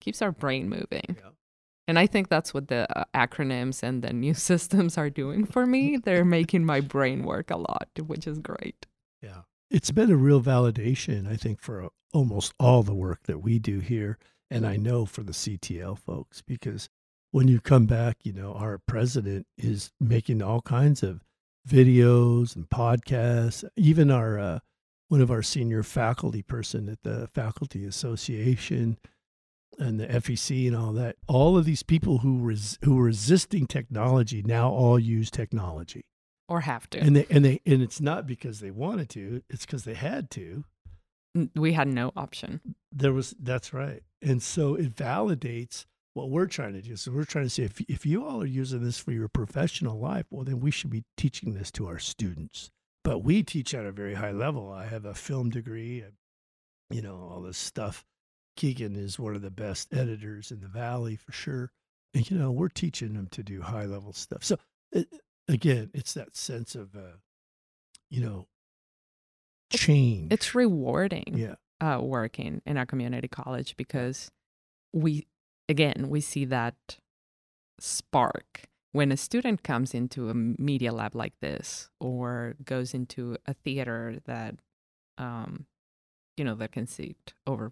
keeps 0.00 0.22
our 0.22 0.32
brain 0.32 0.68
moving 0.68 1.16
Yeah. 1.18 1.30
And 1.88 1.98
i 1.98 2.06
think 2.06 2.28
that's 2.28 2.54
what 2.54 2.68
the 2.68 2.86
uh, 2.96 3.04
acronyms 3.14 3.82
and 3.82 4.02
the 4.02 4.12
new 4.12 4.34
systems 4.50 4.96
are 4.96 5.10
doing 5.10 5.44
for 5.44 5.66
me 5.66 5.96
they're 5.96 6.24
making 6.24 6.64
my 6.64 6.80
brain 6.80 7.24
work 7.24 7.50
a 7.50 7.56
lot 7.56 7.88
which 8.06 8.26
is 8.26 8.38
great 8.38 8.86
Yeah. 9.22 9.42
It's 9.70 9.90
been 9.90 10.10
a 10.10 10.16
real 10.16 10.40
validation, 10.40 11.30
I 11.30 11.36
think, 11.36 11.60
for 11.60 11.82
uh, 11.82 11.88
almost 12.14 12.54
all 12.58 12.82
the 12.82 12.94
work 12.94 13.24
that 13.24 13.40
we 13.42 13.58
do 13.58 13.80
here. 13.80 14.18
And 14.50 14.66
I 14.66 14.76
know 14.76 15.04
for 15.04 15.22
the 15.22 15.32
CTL 15.32 15.98
folks, 15.98 16.40
because 16.40 16.88
when 17.32 17.48
you 17.48 17.60
come 17.60 17.84
back, 17.84 18.16
you 18.22 18.32
know, 18.32 18.54
our 18.54 18.78
president 18.78 19.46
is 19.58 19.92
making 20.00 20.40
all 20.40 20.62
kinds 20.62 21.02
of 21.02 21.22
videos 21.68 22.56
and 22.56 22.68
podcasts. 22.70 23.62
Even 23.76 24.10
our 24.10 24.38
uh, 24.38 24.58
one 25.08 25.20
of 25.20 25.30
our 25.30 25.42
senior 25.42 25.82
faculty 25.82 26.42
person 26.42 26.88
at 26.88 27.02
the 27.02 27.28
faculty 27.34 27.84
association 27.84 28.96
and 29.78 30.00
the 30.00 30.06
FEC 30.06 30.66
and 30.66 30.76
all 30.76 30.92
that. 30.92 31.16
All 31.26 31.56
of 31.56 31.64
these 31.64 31.82
people 31.82 32.18
who 32.18 32.38
res, 32.38 32.78
who 32.84 32.96
were 32.96 33.04
resisting 33.04 33.66
technology 33.66 34.42
now 34.42 34.70
all 34.70 34.98
use 34.98 35.30
technology 35.30 36.04
or 36.48 36.62
have 36.62 36.88
to. 36.90 36.98
and 36.98 37.16
they 37.16 37.26
and 37.30 37.44
they 37.44 37.60
and 37.66 37.82
it's 37.82 38.00
not 38.00 38.26
because 38.26 38.60
they 38.60 38.70
wanted 38.70 39.08
to; 39.10 39.42
it's 39.50 39.66
because 39.66 39.84
they 39.84 39.94
had 39.94 40.30
to. 40.32 40.64
We 41.54 41.74
had 41.74 41.88
no 41.88 42.12
option. 42.16 42.60
There 42.90 43.12
was 43.12 43.34
that's 43.38 43.72
right, 43.72 44.02
and 44.22 44.42
so 44.42 44.74
it 44.74 44.94
validates 44.94 45.84
what 46.14 46.30
we're 46.30 46.46
trying 46.46 46.72
to 46.72 46.82
do. 46.82 46.96
So 46.96 47.12
we're 47.12 47.24
trying 47.24 47.44
to 47.44 47.50
say 47.50 47.64
if 47.64 47.80
if 47.82 48.06
you 48.06 48.24
all 48.24 48.42
are 48.42 48.46
using 48.46 48.82
this 48.82 48.98
for 48.98 49.12
your 49.12 49.28
professional 49.28 49.98
life, 49.98 50.26
well, 50.30 50.44
then 50.44 50.60
we 50.60 50.70
should 50.70 50.90
be 50.90 51.04
teaching 51.16 51.54
this 51.54 51.70
to 51.72 51.86
our 51.86 51.98
students. 51.98 52.70
But 53.04 53.20
we 53.20 53.42
teach 53.42 53.74
at 53.74 53.86
a 53.86 53.92
very 53.92 54.14
high 54.14 54.32
level. 54.32 54.72
I 54.72 54.86
have 54.86 55.04
a 55.04 55.14
film 55.14 55.50
degree, 55.50 56.04
you 56.90 57.02
know, 57.02 57.28
all 57.30 57.42
this 57.42 57.58
stuff. 57.58 58.04
Keegan 58.58 58.96
is 58.96 59.20
one 59.20 59.36
of 59.36 59.42
the 59.42 59.52
best 59.52 59.94
editors 59.94 60.50
in 60.50 60.58
the 60.58 60.66
valley 60.66 61.14
for 61.14 61.30
sure, 61.30 61.70
and 62.12 62.28
you 62.28 62.36
know 62.36 62.50
we're 62.50 62.68
teaching 62.68 63.14
them 63.14 63.28
to 63.30 63.44
do 63.44 63.62
high 63.62 63.84
level 63.84 64.12
stuff. 64.12 64.42
So 64.42 64.58
it, 64.90 65.06
again, 65.46 65.92
it's 65.94 66.14
that 66.14 66.36
sense 66.36 66.74
of, 66.74 66.96
uh, 66.96 67.18
you 68.10 68.20
know, 68.20 68.48
change. 69.72 70.32
It's 70.32 70.56
rewarding 70.56 71.34
yeah, 71.36 71.54
uh, 71.80 72.00
working 72.02 72.60
in 72.66 72.76
our 72.76 72.84
community 72.84 73.28
college 73.28 73.76
because 73.76 74.32
we, 74.92 75.28
again, 75.68 76.08
we 76.08 76.20
see 76.20 76.44
that 76.46 76.98
spark 77.78 78.62
when 78.90 79.12
a 79.12 79.16
student 79.16 79.62
comes 79.62 79.94
into 79.94 80.30
a 80.30 80.34
media 80.34 80.92
lab 80.92 81.14
like 81.14 81.38
this 81.40 81.90
or 82.00 82.56
goes 82.64 82.92
into 82.92 83.36
a 83.46 83.54
theater 83.54 84.18
that, 84.24 84.56
um, 85.16 85.66
you 86.36 86.44
know, 86.44 86.56
that 86.56 86.72
can 86.72 86.88
seat 86.88 87.34
over 87.46 87.70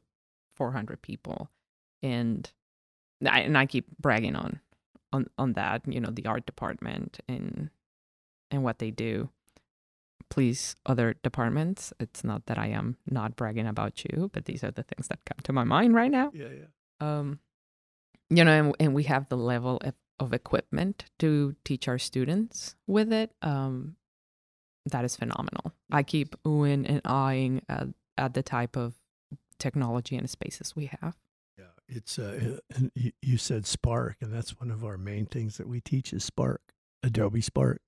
400 0.56 1.02
people, 1.02 1.50
and 2.02 2.50
I, 3.26 3.40
and 3.40 3.56
I 3.56 3.66
keep 3.66 3.86
bragging 3.98 4.36
on 4.36 4.60
on 5.12 5.26
on 5.38 5.52
that, 5.54 5.82
you 5.86 6.00
know, 6.00 6.10
the 6.10 6.26
art 6.26 6.46
department 6.46 7.18
and 7.28 7.70
and 8.50 8.62
what 8.62 8.78
they 8.78 8.90
do 8.90 9.30
please 10.30 10.76
other 10.84 11.14
departments. 11.22 11.92
It's 12.00 12.24
not 12.24 12.46
that 12.46 12.58
I 12.58 12.68
am 12.68 12.96
not 13.08 13.36
bragging 13.36 13.66
about 13.66 14.04
you, 14.04 14.30
but 14.32 14.46
these 14.46 14.64
are 14.64 14.70
the 14.70 14.82
things 14.82 15.08
that 15.08 15.20
come 15.24 15.38
to 15.44 15.52
my 15.52 15.64
mind 15.64 15.94
right 15.94 16.10
now. 16.10 16.30
yeah, 16.34 16.48
yeah. 16.48 16.66
Um, 17.00 17.40
you 18.30 18.42
know, 18.42 18.52
and, 18.52 18.74
and 18.80 18.94
we 18.94 19.04
have 19.04 19.28
the 19.28 19.36
level 19.36 19.78
of, 19.84 19.94
of 20.18 20.32
equipment 20.32 21.04
to 21.20 21.54
teach 21.64 21.86
our 21.88 21.98
students 21.98 22.74
with 22.86 23.12
it. 23.12 23.32
Um, 23.42 23.96
that 24.86 25.04
is 25.04 25.16
phenomenal. 25.16 25.72
I 25.90 26.02
keep 26.02 26.34
oohing 26.44 26.88
and 26.88 27.02
eyeing 27.04 27.62
at, 27.68 27.88
at 28.16 28.34
the 28.34 28.42
type 28.42 28.76
of 28.76 28.94
technology 29.58 30.16
and 30.16 30.28
spaces 30.28 30.74
we 30.76 30.86
have. 31.00 31.16
Yeah, 31.58 31.64
it's 31.88 32.18
uh, 32.18 32.58
and 32.74 32.90
you, 33.22 33.38
said 33.38 33.66
Spark, 33.66 34.16
and 34.20 34.32
that's 34.32 34.58
one 34.60 34.70
of 34.70 34.84
our 34.84 34.98
main 34.98 35.26
things 35.26 35.56
that 35.56 35.66
we 35.68 35.80
teach 35.80 36.12
is 36.12 36.22
Spark, 36.24 36.60
Adobe 37.02 37.40
Spark. 37.40 37.80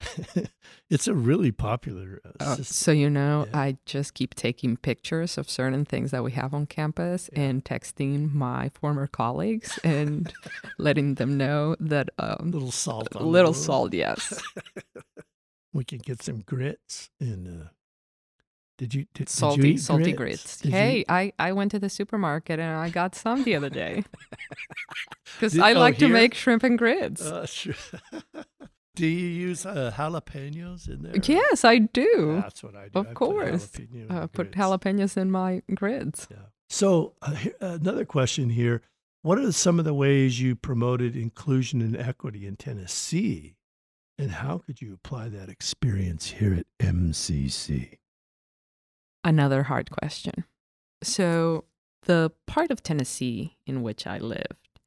it's 0.88 1.06
a 1.06 1.12
really 1.14 1.52
popular 1.52 2.22
uh, 2.24 2.30
Uh, 2.40 2.56
so 2.62 2.90
you 2.90 3.10
know, 3.10 3.46
Yeah. 3.50 3.58
I 3.60 3.76
just 3.84 4.14
keep 4.14 4.34
taking 4.34 4.78
pictures 4.78 5.36
of 5.36 5.50
certain 5.50 5.84
things 5.84 6.10
that 6.10 6.24
we 6.24 6.32
have 6.32 6.54
on 6.54 6.64
campus 6.66 7.28
Yeah. 7.34 7.40
and 7.42 7.62
texting 7.64 8.32
my 8.32 8.70
former 8.70 9.06
colleagues 9.06 9.78
and 9.84 10.32
letting 10.78 11.16
them 11.16 11.36
know 11.36 11.76
that 11.80 12.08
um, 12.18 12.50
little 12.50 12.72
salt, 12.72 13.10
the 13.10 13.22
little 13.22 13.52
salt, 13.52 13.92
yes, 13.92 14.42
we 15.74 15.84
can 15.84 15.98
get 15.98 16.22
some 16.22 16.40
grits 16.40 17.10
and. 17.20 17.46
Uh, 17.46 17.68
did 18.80 18.94
you 18.94 19.02
did, 19.12 19.26
did 19.26 19.28
salty, 19.28 19.60
you 19.60 19.74
eat 19.74 19.80
salty 19.80 20.12
grits? 20.12 20.16
grits. 20.16 20.56
Did 20.62 20.72
you 20.72 20.78
hey, 20.78 21.04
I 21.06 21.34
I 21.38 21.52
went 21.52 21.70
to 21.72 21.78
the 21.78 21.90
supermarket 21.90 22.58
and 22.58 22.78
I 22.78 22.88
got 22.88 23.14
some 23.14 23.44
the 23.44 23.54
other 23.54 23.68
day 23.84 24.04
because 25.34 25.52
Did- 25.52 25.60
I 25.60 25.74
oh, 25.74 25.78
like 25.78 25.98
to 25.98 26.08
make 26.08 26.32
shrimp 26.32 26.64
and 26.64 26.78
grits. 26.78 27.20
Uh, 27.20 27.44
sure. 27.58 27.74
do 28.96 29.06
you 29.06 29.26
use 29.28 29.66
uh, 29.66 29.92
jalapenos 29.94 30.88
in 30.88 31.02
there? 31.02 31.12
yes, 31.22 31.62
I 31.62 31.76
do. 31.76 32.40
That's 32.42 32.62
what 32.62 32.74
I 32.74 32.88
do. 32.88 33.00
Of 33.00 33.06
I 33.08 33.08
put 33.10 33.14
course. 33.16 33.66
jalapeno 33.68 34.10
uh, 34.10 34.26
put 34.28 34.52
jalapenos 34.52 35.18
in 35.18 35.30
my 35.30 35.60
grits. 35.74 36.26
Yeah. 36.30 36.36
So 36.70 37.16
uh, 37.20 37.36
another 37.60 38.06
question 38.06 38.48
here: 38.48 38.80
What 39.20 39.38
are 39.38 39.52
some 39.52 39.78
of 39.78 39.84
the 39.84 39.92
ways 39.92 40.40
you 40.40 40.56
promoted 40.56 41.16
inclusion 41.16 41.82
and 41.82 41.94
equity 41.94 42.46
in 42.46 42.56
Tennessee, 42.56 43.56
and 44.16 44.30
how 44.30 44.56
could 44.56 44.80
you 44.80 44.94
apply 44.94 45.28
that 45.28 45.50
experience 45.50 46.30
here 46.30 46.54
at 46.54 46.64
MCC? 46.78 47.98
Another 49.22 49.64
hard 49.64 49.90
question. 49.90 50.44
So, 51.02 51.64
the 52.04 52.32
part 52.46 52.70
of 52.70 52.82
Tennessee 52.82 53.56
in 53.66 53.82
which 53.82 54.06
I 54.06 54.18
lived 54.18 54.80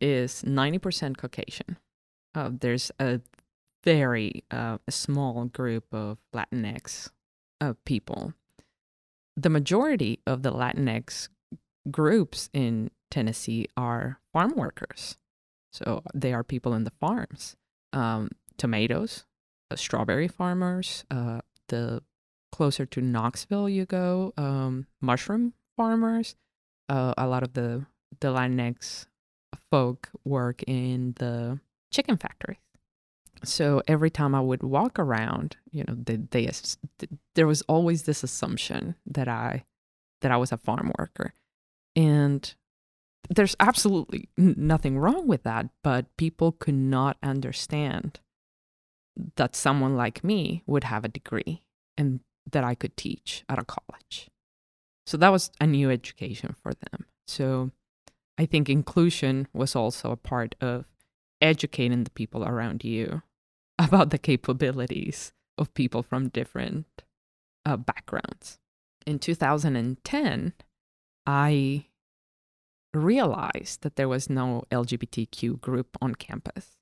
is 0.00 0.42
90% 0.42 1.16
Caucasian. 1.16 1.76
Uh, 2.34 2.50
there's 2.52 2.90
a 2.98 3.20
very 3.84 4.44
uh, 4.50 4.78
a 4.86 4.92
small 4.92 5.44
group 5.46 5.84
of 5.92 6.18
Latinx 6.34 7.10
uh, 7.60 7.74
people. 7.84 8.32
The 9.36 9.50
majority 9.50 10.20
of 10.26 10.42
the 10.42 10.52
Latinx 10.52 11.28
groups 11.90 12.48
in 12.52 12.90
Tennessee 13.10 13.66
are 13.76 14.20
farm 14.32 14.54
workers. 14.56 15.18
So, 15.72 16.02
they 16.14 16.32
are 16.32 16.42
people 16.42 16.72
in 16.72 16.84
the 16.84 16.92
farms. 16.98 17.56
Um, 17.92 18.30
tomatoes, 18.56 19.24
uh, 19.70 19.76
strawberry 19.76 20.28
farmers, 20.28 21.04
uh, 21.10 21.40
the 21.68 22.02
closer 22.56 22.86
to 22.86 23.02
Knoxville 23.02 23.68
you 23.68 23.84
go, 23.84 24.32
um, 24.38 24.86
mushroom 25.02 25.52
farmers. 25.76 26.36
Uh, 26.88 27.12
a 27.18 27.26
lot 27.26 27.42
of 27.42 27.52
the 27.52 27.84
the 28.20 28.28
Latinx 28.28 29.06
folk 29.70 30.08
work 30.24 30.62
in 30.66 31.14
the 31.18 31.60
chicken 31.92 32.16
factory. 32.16 32.58
So 33.44 33.82
every 33.86 34.08
time 34.08 34.34
I 34.34 34.40
would 34.40 34.62
walk 34.62 34.98
around, 34.98 35.56
you 35.70 35.84
know, 35.86 35.94
they, 35.94 36.16
they 36.16 36.50
there 37.34 37.46
was 37.46 37.60
always 37.62 38.04
this 38.04 38.22
assumption 38.22 38.94
that 39.04 39.28
I 39.28 39.64
that 40.22 40.32
I 40.32 40.38
was 40.38 40.50
a 40.50 40.56
farm 40.56 40.92
worker, 40.98 41.34
and 41.94 42.54
there's 43.28 43.56
absolutely 43.60 44.30
nothing 44.38 44.98
wrong 44.98 45.26
with 45.26 45.42
that. 45.42 45.68
But 45.84 46.16
people 46.16 46.52
could 46.52 46.74
not 46.74 47.18
understand 47.22 48.20
that 49.36 49.54
someone 49.54 49.94
like 49.94 50.24
me 50.24 50.62
would 50.66 50.84
have 50.84 51.04
a 51.04 51.08
degree 51.08 51.62
and 51.98 52.20
that 52.50 52.64
I 52.64 52.74
could 52.74 52.96
teach 52.96 53.44
at 53.48 53.58
a 53.58 53.64
college. 53.64 54.28
So 55.06 55.16
that 55.16 55.30
was 55.30 55.50
a 55.60 55.66
new 55.66 55.90
education 55.90 56.54
for 56.62 56.72
them. 56.74 57.06
So 57.26 57.70
I 58.38 58.46
think 58.46 58.68
inclusion 58.68 59.48
was 59.52 59.76
also 59.76 60.10
a 60.10 60.16
part 60.16 60.54
of 60.60 60.86
educating 61.40 62.04
the 62.04 62.10
people 62.10 62.44
around 62.44 62.84
you 62.84 63.22
about 63.78 64.10
the 64.10 64.18
capabilities 64.18 65.32
of 65.58 65.74
people 65.74 66.02
from 66.02 66.28
different 66.28 66.86
uh, 67.64 67.76
backgrounds. 67.76 68.58
In 69.06 69.18
2010, 69.18 70.52
I 71.26 71.86
realized 72.92 73.82
that 73.82 73.96
there 73.96 74.08
was 74.08 74.30
no 74.30 74.64
LGBTQ 74.70 75.60
group 75.60 75.96
on 76.00 76.14
campus 76.14 76.76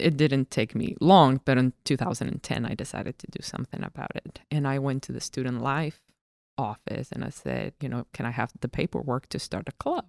it 0.00 0.16
didn't 0.16 0.50
take 0.50 0.74
me 0.74 0.96
long, 1.00 1.40
but 1.44 1.58
in 1.58 1.72
2010, 1.84 2.66
I 2.66 2.74
decided 2.74 3.18
to 3.18 3.26
do 3.30 3.42
something 3.42 3.82
about 3.82 4.12
it. 4.14 4.40
And 4.50 4.66
I 4.66 4.78
went 4.78 5.02
to 5.04 5.12
the 5.12 5.20
student 5.20 5.62
life 5.62 6.00
office 6.58 7.10
and 7.12 7.24
I 7.24 7.30
said, 7.30 7.74
you 7.80 7.88
know, 7.88 8.06
can 8.12 8.26
I 8.26 8.30
have 8.30 8.52
the 8.60 8.68
paperwork 8.68 9.28
to 9.30 9.38
start 9.38 9.68
a 9.68 9.72
club? 9.72 10.06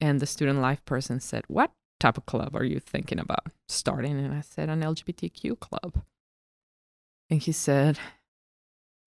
And 0.00 0.20
the 0.20 0.26
student 0.26 0.60
life 0.60 0.84
person 0.84 1.20
said, 1.20 1.44
what 1.48 1.72
type 2.00 2.18
of 2.18 2.26
club 2.26 2.56
are 2.56 2.64
you 2.64 2.80
thinking 2.80 3.20
about 3.20 3.46
starting? 3.68 4.18
And 4.18 4.34
I 4.34 4.40
said, 4.40 4.68
an 4.68 4.80
LGBTQ 4.80 5.60
club. 5.60 6.02
And 7.30 7.40
he 7.40 7.52
said, 7.52 7.98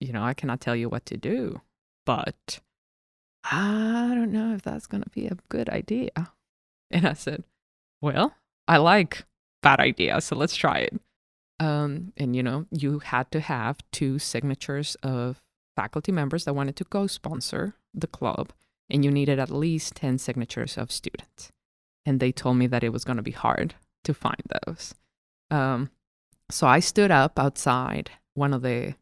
you 0.00 0.12
know, 0.12 0.22
I 0.22 0.34
cannot 0.34 0.60
tell 0.60 0.74
you 0.74 0.88
what 0.88 1.06
to 1.06 1.16
do, 1.16 1.60
but 2.04 2.60
I 3.44 4.12
don't 4.14 4.32
know 4.32 4.54
if 4.54 4.62
that's 4.62 4.86
going 4.86 5.02
to 5.02 5.10
be 5.10 5.26
a 5.26 5.36
good 5.48 5.68
idea. 5.68 6.10
And 6.90 7.06
I 7.06 7.12
said, 7.12 7.44
well, 8.00 8.34
I 8.66 8.78
like 8.78 9.24
bad 9.66 9.80
idea. 9.80 10.20
So 10.20 10.36
let's 10.36 10.54
try 10.54 10.78
it. 10.78 10.94
Um, 11.58 12.12
and 12.16 12.36
you 12.36 12.42
know, 12.42 12.66
you 12.70 13.00
had 13.00 13.30
to 13.32 13.40
have 13.40 13.78
two 13.90 14.18
signatures 14.20 14.94
of 15.02 15.42
faculty 15.74 16.12
members 16.12 16.44
that 16.44 16.54
wanted 16.54 16.76
to 16.76 16.84
co-sponsor 16.84 17.74
the 17.92 18.06
club, 18.06 18.52
and 18.88 19.04
you 19.04 19.10
needed 19.10 19.38
at 19.40 19.50
least 19.50 19.96
ten 19.96 20.18
signatures 20.18 20.78
of 20.78 20.92
students. 20.92 21.50
And 22.04 22.20
they 22.20 22.30
told 22.30 22.56
me 22.58 22.68
that 22.68 22.84
it 22.84 22.92
was 22.92 23.04
going 23.04 23.16
to 23.16 23.30
be 23.30 23.32
hard 23.32 23.74
to 24.04 24.14
find 24.14 24.42
those. 24.64 24.94
Um, 25.50 25.90
so 26.48 26.68
I 26.68 26.78
stood 26.78 27.10
up 27.10 27.36
outside 27.36 28.10
one 28.34 28.54
of 28.54 28.62
the 28.62 28.94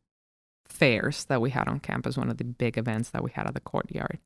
fairs 0.66 1.26
that 1.26 1.42
we 1.42 1.50
had 1.50 1.68
on 1.68 1.80
campus, 1.80 2.16
one 2.16 2.30
of 2.30 2.38
the 2.38 2.44
big 2.44 2.78
events 2.78 3.10
that 3.10 3.22
we 3.22 3.30
had 3.32 3.46
at 3.46 3.52
the 3.52 3.60
courtyard. 3.60 4.18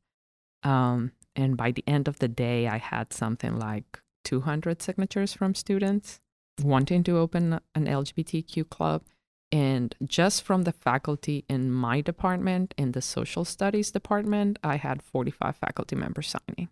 Um, 0.62 1.11
and 1.34 1.57
by 1.57 1.72
the 1.72 1.84
end 1.86 2.07
of 2.07 2.20
the 2.20 2.28
day, 2.28 2.68
I 2.68 2.78
had 2.78 3.12
something 3.12 3.59
like 3.59 4.01
200 4.24 4.80
signatures 4.80 5.32
from 5.32 5.57
students 5.57 6.20
wanting 6.63 7.03
to 7.05 7.19
open 7.19 7.61
an 7.75 7.87
LGBTQ 7.87 8.69
club. 8.69 9.03
And 9.51 9.95
just 10.05 10.43
from 10.43 10.65
the 10.65 10.73
faculty 10.73 11.45
in 11.49 11.71
my 11.71 12.01
department, 12.03 12.75
in 12.77 12.93
the 12.93 13.01
social 13.01 13.45
studies 13.45 13.91
department, 13.91 14.59
I 14.63 14.77
had 14.77 15.03
45 15.03 15.57
faculty 15.57 15.97
members 15.97 16.29
signing. 16.29 16.69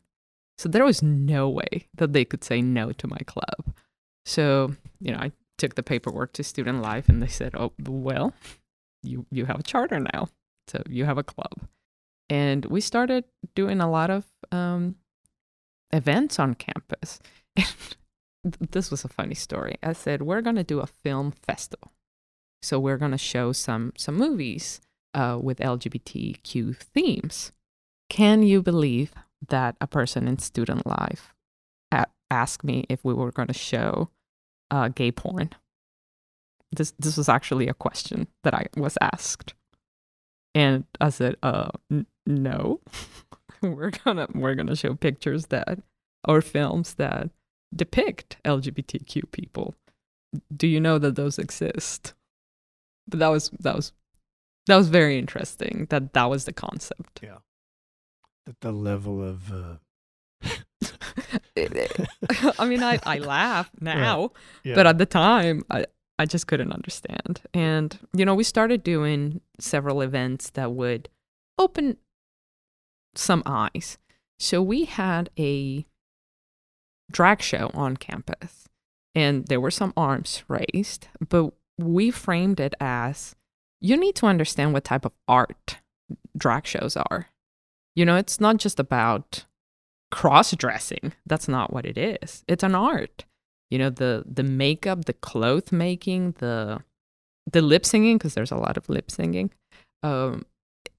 So 0.59 0.69
there 0.69 0.85
was 0.85 1.03
no 1.03 1.49
way 1.49 1.89
that 1.95 2.13
they 2.13 2.25
could 2.25 2.45
say 2.45 2.61
no 2.61 2.93
to 2.93 3.07
my 3.07 3.19
club. 3.27 3.75
So, 4.25 4.75
you 5.01 5.13
know, 5.13 5.19
I 5.19 5.33
took 5.59 5.75
the 5.75 5.83
paperwork 5.83 6.33
to 6.35 6.45
Student 6.45 6.83
Life 6.83 7.09
and 7.09 7.23
they 7.23 7.29
said, 7.29 7.55
"Oh, 7.55 7.73
well, 7.79 8.35
you 9.03 9.27
you 9.31 9.47
have 9.47 9.61
a 9.61 9.63
charter 9.63 10.01
now. 10.01 10.29
So 10.69 10.83
you 10.89 11.05
have 11.05 11.19
a 11.19 11.23
club." 11.23 11.69
And 12.29 12.65
we 12.67 12.81
started 12.81 13.25
doing 13.55 13.81
a 13.81 13.91
lot 13.91 14.11
of 14.11 14.25
um, 14.51 14.97
events 15.93 16.39
on 16.39 16.55
campus. 16.55 17.21
this 18.71 18.91
was 18.91 19.05
a 19.05 19.09
funny 19.09 19.35
story. 19.35 19.77
I 19.83 19.93
said, 19.93 20.23
"We're 20.23 20.43
going 20.43 20.57
to 20.57 20.65
do 20.65 20.81
a 20.81 20.87
film 20.87 21.33
festival." 21.33 21.93
So 22.63 22.79
we're 22.79 22.99
going 22.99 23.13
to 23.13 23.19
show 23.19 23.53
some 23.53 23.93
some 23.97 24.17
movies 24.17 24.81
uh, 25.15 25.39
with 25.43 25.59
LGBTQ 25.59 26.77
themes. 26.77 27.53
Can 28.09 28.43
you 28.43 28.63
believe 28.63 29.15
that 29.49 29.77
a 29.81 29.87
person 29.87 30.29
in 30.29 30.39
student 30.39 30.87
life 30.87 31.35
a- 31.93 32.07
asked 32.31 32.65
me 32.65 32.85
if 32.89 33.05
we 33.05 33.15
were 33.15 33.33
going 33.33 33.49
to 33.49 33.55
show 33.55 34.11
uh, 34.71 34.89
gay 34.89 35.13
porn? 35.13 35.51
This 36.73 36.93
this 36.99 37.17
was 37.17 37.29
actually 37.29 37.69
a 37.69 37.75
question 37.75 38.27
that 38.43 38.55
I 38.55 38.67
was 38.77 38.99
asked, 39.01 39.55
and 40.55 40.85
I 41.01 41.11
said, 41.11 41.37
"Uh, 41.43 41.71
n- 41.91 42.07
no, 42.27 42.81
we're 43.63 43.91
gonna 44.05 44.27
we're 44.35 44.55
gonna 44.55 44.77
show 44.77 44.95
pictures 44.95 45.47
that 45.47 45.79
or 46.27 46.41
films 46.41 46.95
that 46.95 47.31
depict 47.75 48.37
LGBTQ 48.45 49.31
people. 49.31 49.75
Do 50.55 50.67
you 50.67 50.81
know 50.81 50.99
that 50.99 51.17
those 51.17 51.39
exist?" 51.39 52.15
But 53.09 53.21
that 53.21 53.29
was 53.29 53.51
that 53.61 53.77
was 53.77 53.93
that 54.67 54.77
was 54.77 54.89
very 54.89 55.19
interesting. 55.19 55.87
That 55.91 56.13
that 56.13 56.25
was 56.25 56.45
the 56.45 56.53
concept. 56.53 57.21
Yeah. 57.23 57.39
At 58.49 58.61
the 58.61 58.73
level 58.73 59.23
of. 59.23 59.53
Uh... 59.53 59.77
I 62.59 62.67
mean, 62.67 62.83
I, 62.83 62.99
I 63.05 63.19
laugh 63.19 63.71
now, 63.81 64.33
yeah. 64.63 64.75
but 64.75 64.87
at 64.87 64.99
the 64.99 65.07
time, 65.07 65.65
I, 65.71 65.87
I 66.19 66.27
just 66.27 66.47
couldn't 66.47 66.73
understand. 66.73 67.43
And, 67.55 67.99
you 68.13 68.25
know, 68.25 68.35
we 68.35 68.45
started 68.45 68.83
doing 68.83 69.41
several 69.59 70.03
events 70.03 70.51
that 70.51 70.73
would 70.73 71.09
open 71.59 71.97
some 73.15 73.43
eyes. 73.47 73.99
So 74.39 74.63
we 74.63 74.85
had 74.85 75.31
a 75.39 75.87
drag 77.11 77.43
show 77.43 77.71
on 77.75 77.97
campus, 77.97 78.69
and 79.15 79.47
there 79.47 79.61
were 79.61 79.71
some 79.71 79.93
arms 79.97 80.43
raised, 80.49 81.09
but 81.29 81.53
we 81.79 82.11
framed 82.11 82.61
it 82.61 82.75
as 82.81 83.35
you 83.81 83.97
need 83.97 84.15
to 84.17 84.27
understand 84.27 84.73
what 84.73 84.85
type 84.85 85.05
of 85.05 85.13
art 85.29 85.79
drag 86.37 86.67
shows 86.67 86.97
are. 86.97 87.29
You 87.95 88.05
know, 88.05 88.17
it's 88.17 88.41
not 88.41 88.57
just 88.59 88.81
about 88.81 89.45
cross 90.11 90.53
dressing. 90.53 91.13
That's 91.27 91.49
not 91.49 91.73
what 91.73 91.87
it 91.87 91.99
is. 91.99 92.45
It's 92.49 92.63
an 92.63 92.75
art. 92.75 93.25
You 93.71 93.79
know, 93.79 93.91
the 93.91 94.25
the 94.27 94.43
makeup, 94.43 95.07
the 95.07 95.13
cloth 95.13 95.73
making, 95.73 96.33
the 96.39 96.81
the 97.51 97.63
lip 97.63 97.85
singing, 97.85 98.19
because 98.19 98.35
there's 98.35 98.53
a 98.53 98.57
lot 98.57 98.77
of 98.77 98.89
lip 98.89 99.11
singing. 99.11 99.51
Um, 100.03 100.47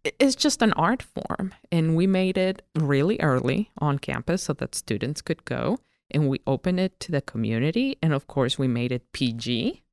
it's 0.04 0.36
just 0.36 0.62
an 0.62 0.74
art 0.74 1.04
form, 1.04 1.54
and 1.72 1.96
we 1.96 2.08
made 2.08 2.38
it 2.38 2.62
really 2.76 3.20
early 3.20 3.72
on 3.80 4.00
campus 4.00 4.44
so 4.44 4.54
that 4.54 4.76
students 4.76 5.22
could 5.22 5.46
go, 5.46 5.80
and 6.12 6.30
we 6.30 6.42
opened 6.48 6.80
it 6.80 7.00
to 7.02 7.12
the 7.12 7.22
community, 7.22 7.98
and 8.02 8.14
of 8.14 8.28
course, 8.28 8.58
we 8.58 8.68
made 8.68 8.92
it 8.92 9.12
PG 9.12 9.84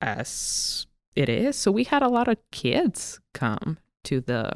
as 0.00 0.86
it 1.14 1.28
is. 1.28 1.56
So 1.56 1.70
we 1.72 1.84
had 1.84 2.02
a 2.02 2.08
lot 2.08 2.28
of 2.28 2.38
kids 2.50 3.20
come 3.32 3.78
to 4.04 4.20
the 4.20 4.52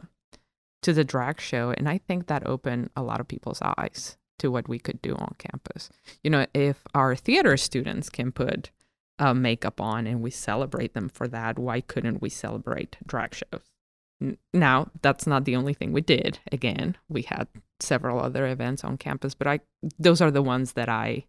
to 0.82 0.93
the 0.93 1.05
drag 1.05 1.41
show 1.41 1.74
and 1.76 1.88
I 1.88 1.99
think 1.99 2.26
that 2.26 2.47
opened 2.47 2.88
a 2.97 3.03
lot 3.03 3.20
of 3.20 3.28
people's 3.28 3.61
eyes 3.61 4.16
to 4.38 4.51
what 4.51 4.66
we 4.66 4.78
could 4.78 5.03
do 5.03 5.14
on 5.14 5.34
campus. 5.38 5.91
You 6.22 6.30
know, 6.30 6.47
if 6.55 6.78
our 6.95 7.14
theater 7.14 7.59
students 7.59 8.09
can 8.09 8.32
put 8.32 8.70
uh, 9.18 9.34
makeup 9.34 9.80
on 9.80 10.07
and 10.07 10.22
we 10.22 10.30
celebrate 10.30 10.95
them 10.95 11.11
for 11.11 11.28
that, 11.28 11.59
why 11.59 11.82
couldn't 11.82 12.22
we 12.22 12.30
celebrate 12.30 12.97
drag 13.07 13.34
shows? 13.34 13.70
Now, 14.53 14.91
that's 15.03 15.27
not 15.27 15.45
the 15.45 15.57
only 15.57 15.73
thing 15.73 15.93
we 15.93 16.03
did. 16.03 16.39
Again, 16.53 16.97
we 17.09 17.23
had 17.23 17.49
several 17.81 18.21
other 18.21 18.47
events 18.47 18.85
on 18.85 18.99
campus, 18.99 19.35
but 19.35 19.47
I 19.47 19.61
those 19.99 20.21
are 20.21 20.31
the 20.31 20.43
ones 20.43 20.73
that 20.75 20.89
I 20.91 21.25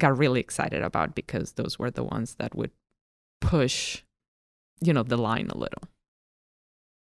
got 0.00 0.18
really 0.18 0.40
excited 0.40 0.82
about 0.82 1.14
because 1.14 1.52
those 1.52 1.78
were 1.78 1.90
the 1.90 2.04
ones 2.04 2.34
that 2.36 2.54
would 2.54 2.70
push 3.40 4.02
you 4.80 4.92
know 4.92 5.02
the 5.02 5.16
line 5.16 5.48
a 5.50 5.56
little. 5.56 5.82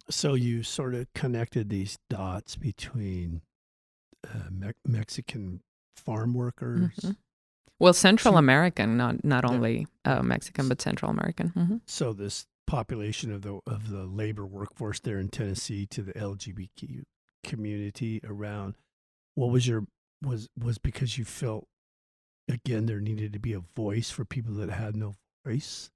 So 0.10 0.34
you 0.34 0.64
sort 0.64 0.95
of 0.95 1.12
connected 1.14 1.70
these 1.70 1.97
dots 2.10 2.55
between 2.55 3.41
uh, 4.28 4.49
Me- 4.51 4.72
mexican 4.88 5.62
farm 5.95 6.34
workers? 6.34 6.91
Mhm. 7.01 7.16
well 7.80 7.93
central 7.93 8.38
american 8.38 8.97
not 8.97 9.24
not 9.24 9.45
only 9.45 9.86
uh, 10.05 10.22
mexican 10.24 10.68
but 10.70 10.82
central 10.82 11.12
american. 11.12 11.49
Hmm 11.49 11.78
so 11.86 12.14
this 12.14 12.45
population 12.70 13.32
of 13.34 13.41
the 13.41 13.59
of 13.65 13.89
the 13.89 14.03
labor 14.05 14.45
workforce 14.45 14.99
there 14.99 15.17
in 15.17 15.28
tennessee 15.28 15.86
to 15.88 16.01
the 16.01 16.13
lgbtq 16.13 17.03
community 17.43 18.22
around 18.24 18.76
what 19.36 19.49
was 19.49 19.67
your 19.67 19.86
was 20.22 20.47
was 20.57 20.78
because 20.78 21.17
you 21.17 21.26
felt 21.26 21.65
again 22.49 22.86
there 22.86 22.99
needed 22.99 23.34
to 23.34 23.39
be 23.39 23.53
a 23.53 23.61
voice 23.76 24.09
for 24.11 24.26
people 24.26 24.53
that 24.55 24.70
had 24.70 24.95
no 24.95 25.13
voice? 25.45 25.89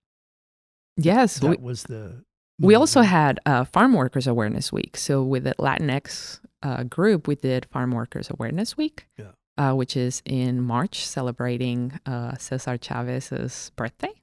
Yes 0.96 1.40
that 1.40 1.50
we, 1.50 1.58
was 1.58 1.84
the 1.84 2.24
we 2.60 2.76
also 2.76 3.02
had 3.02 3.40
uh, 3.46 3.64
farm 3.66 3.94
workers 3.94 4.28
awareness 4.28 4.72
week. 4.72 4.96
So 4.96 5.24
with 5.24 5.44
the 5.44 5.56
latinx 5.56 6.40
uh, 6.62 6.84
group 6.84 7.28
we 7.28 7.36
did 7.36 7.66
farm 7.72 7.92
workers 7.92 8.30
awareness 8.30 8.78
week 8.78 9.08
Yeah. 9.18 9.32
uh, 9.58 9.74
which 9.74 9.98
is 9.98 10.22
in 10.26 10.62
march 10.62 11.06
celebrating 11.06 12.00
uh, 12.06 12.38
cesar 12.38 12.78
chavez's 12.78 13.72
birthday 13.76 14.14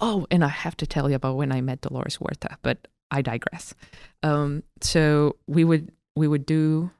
oh 0.00 0.26
and 0.30 0.44
i 0.44 0.48
have 0.48 0.76
to 0.76 0.86
tell 0.86 1.08
you 1.08 1.16
about 1.16 1.36
when 1.36 1.52
i 1.52 1.60
met 1.60 1.80
dolores 1.80 2.16
huerta 2.16 2.56
but 2.62 2.86
i 3.10 3.22
digress. 3.22 3.74
Um, 4.22 4.62
so 4.80 5.36
we 5.46 5.62
would 5.64 5.92
we 6.16 6.26
would 6.26 6.46
do 6.46 6.90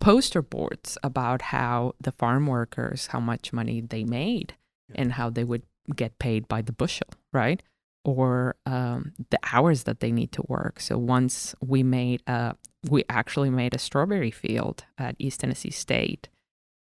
poster 0.00 0.42
boards 0.42 0.98
about 1.02 1.42
how 1.42 1.94
the 2.00 2.12
farm 2.12 2.46
workers 2.46 3.08
how 3.08 3.20
much 3.20 3.52
money 3.52 3.80
they 3.80 4.04
made 4.04 4.54
Yeah. 4.88 5.02
and 5.02 5.12
how 5.12 5.30
they 5.30 5.44
would 5.44 5.62
get 5.94 6.18
paid 6.18 6.48
by 6.48 6.62
the 6.62 6.72
bushel 6.72 7.08
right? 7.32 7.62
Or 8.04 8.56
um, 8.66 9.12
the 9.30 9.38
hours 9.52 9.82
that 9.84 10.00
they 10.00 10.10
need 10.12 10.32
to 10.32 10.42
work. 10.48 10.80
So 10.80 10.96
once 10.96 11.54
we 11.60 11.82
made 11.82 12.22
a 12.26 12.54
we 12.88 13.04
actually 13.08 13.50
made 13.50 13.74
a 13.74 13.78
strawberry 13.78 14.30
field 14.30 14.84
at 14.98 15.14
east 15.18 15.40
tennessee 15.40 15.70
state 15.70 16.28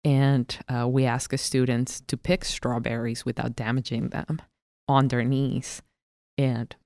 and 0.05 0.57
uh, 0.69 0.87
we 0.89 1.05
asked 1.05 1.31
the 1.31 1.39
students 1.39 2.01
to 2.07 2.17
pick 2.17 2.45
strawberries 2.45 3.25
without 3.25 3.57
damaging 3.57 4.09
them 4.11 4.41
on 4.89 5.09
their 5.09 5.25
knees 5.25 5.83
and 6.39 6.77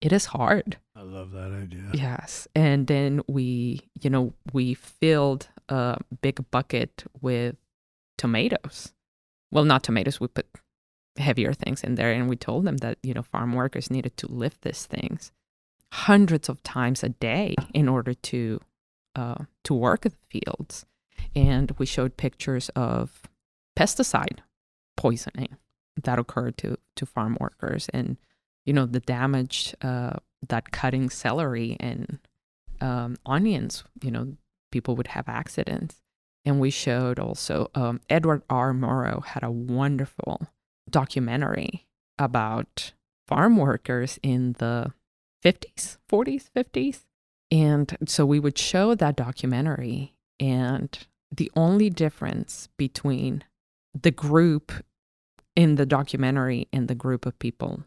it 0.00 0.12
is 0.12 0.26
hard 0.26 0.78
i 0.96 1.02
love 1.02 1.30
that 1.32 1.52
idea 1.52 1.80
Yes. 1.92 2.46
And 2.54 2.86
then 2.86 3.22
we, 3.28 3.80
you 4.00 4.10
know, 4.10 4.32
we 4.52 4.74
filled 4.74 5.48
a 5.68 5.98
big 6.22 6.50
bucket 6.50 7.04
with 7.20 7.56
tomatoes. 8.18 8.92
Well, 9.50 9.64
not 9.64 9.82
tomatoes, 9.82 10.20
we 10.20 10.28
put 10.28 10.46
heavier 11.16 11.52
things 11.52 11.82
in 11.82 11.96
there. 11.96 12.12
And 12.12 12.28
we 12.28 12.36
told 12.36 12.64
them 12.64 12.78
that, 12.78 12.98
you 13.02 13.14
know, 13.14 13.22
farm 13.22 13.52
workers 13.54 13.90
needed 13.90 14.16
to 14.18 14.26
lift 14.28 14.62
these 14.62 14.86
things 14.86 15.32
hundreds 15.92 16.48
of 16.48 16.62
times 16.62 17.02
a 17.02 17.08
day 17.08 17.56
in 17.74 17.88
order 17.88 18.14
to 18.14 18.60
uh, 19.16 19.44
to 19.64 19.74
work 19.74 20.02
the 20.02 20.12
fields. 20.30 20.86
And 21.34 21.72
we 21.78 21.86
showed 21.86 22.16
pictures 22.16 22.68
of 22.70 23.22
pesticide 23.76 24.38
poisoning 24.96 25.56
that 26.02 26.18
occurred 26.18 26.56
to, 26.58 26.76
to 26.96 27.06
farm 27.06 27.36
workers 27.40 27.88
and, 27.92 28.16
you 28.64 28.72
know, 28.72 28.86
the 28.86 29.00
damage 29.00 29.74
uh, 29.82 30.14
that 30.48 30.70
cutting 30.72 31.10
celery 31.10 31.76
and 31.80 32.18
um, 32.80 33.16
onions, 33.26 33.84
you 34.02 34.10
know, 34.10 34.34
people 34.70 34.96
would 34.96 35.08
have 35.08 35.28
accidents. 35.28 36.00
And 36.44 36.58
we 36.58 36.70
showed 36.70 37.18
also 37.18 37.70
um, 37.74 38.00
Edward 38.08 38.42
R. 38.48 38.72
Murrow 38.72 39.24
had 39.24 39.42
a 39.42 39.50
wonderful 39.50 40.48
documentary 40.88 41.86
about 42.18 42.92
farm 43.28 43.56
workers 43.56 44.18
in 44.22 44.54
the 44.58 44.92
50s, 45.44 45.98
40s, 46.10 46.50
50s. 46.56 47.04
And 47.50 47.96
so 48.06 48.24
we 48.24 48.40
would 48.40 48.58
show 48.58 48.94
that 48.94 49.16
documentary. 49.16 50.14
And 50.38 50.96
the 51.30 51.50
only 51.56 51.90
difference 51.90 52.68
between 52.76 53.44
the 54.00 54.10
group 54.10 54.72
in 55.56 55.74
the 55.76 55.86
documentary 55.86 56.68
and 56.72 56.88
the 56.88 56.94
group 56.94 57.26
of 57.26 57.38
people 57.38 57.84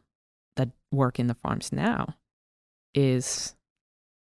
that 0.55 0.69
work 0.91 1.19
in 1.19 1.27
the 1.27 1.33
farms 1.35 1.71
now 1.71 2.15
is 2.93 3.55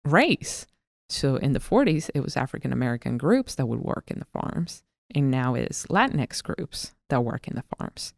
race. 0.05 0.67
So 1.09 1.37
in 1.37 1.53
the 1.53 1.61
40s, 1.61 2.11
it 2.15 2.21
was 2.21 2.37
African 2.37 2.73
American 2.73 3.19
groups 3.19 3.55
that 3.57 3.67
would 3.67 3.81
work 3.81 4.11
in 4.11 4.19
the 4.19 4.25
farms, 4.27 4.83
and 5.15 5.31
now 5.31 5.55
it 5.55 5.69
is 5.71 5.87
Latinx 5.91 6.43
groups 6.43 6.95
that 7.11 7.25
work 7.25 7.47
in 7.49 7.55
the 7.57 7.65
farms. 7.79 8.15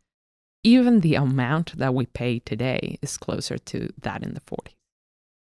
even 0.65 0.99
the 1.01 1.15
amount 1.15 1.79
that 1.79 1.95
we 1.95 2.07
pay 2.07 2.41
today 2.41 2.99
is 3.01 3.17
closer 3.17 3.57
to 3.57 3.89
that 4.03 4.25
in 4.25 4.35
the 4.35 4.41
40s. 4.41 4.75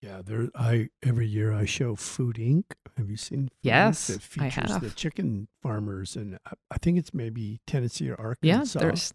Yeah, 0.00 0.20
there. 0.20 0.48
I 0.56 0.88
every 1.00 1.28
year 1.28 1.52
I 1.52 1.64
show 1.64 1.94
Food 1.94 2.36
Inc. 2.36 2.64
Have 2.96 3.08
you 3.08 3.16
seen? 3.16 3.42
Food 3.44 3.50
Yes, 3.62 4.10
Inc. 4.10 4.14
that 4.34 4.42
I 4.42 4.50
features 4.50 4.78
the 4.80 4.90
chicken 4.90 5.46
farmers, 5.62 6.16
and 6.16 6.40
I- 6.44 6.54
I 6.72 6.78
think 6.78 6.98
it's 6.98 7.14
maybe 7.14 7.60
Tennessee 7.68 8.10
or 8.10 8.36
Yeah, 8.42 8.54
Arkansas. 8.56 8.80
there's 8.80 9.14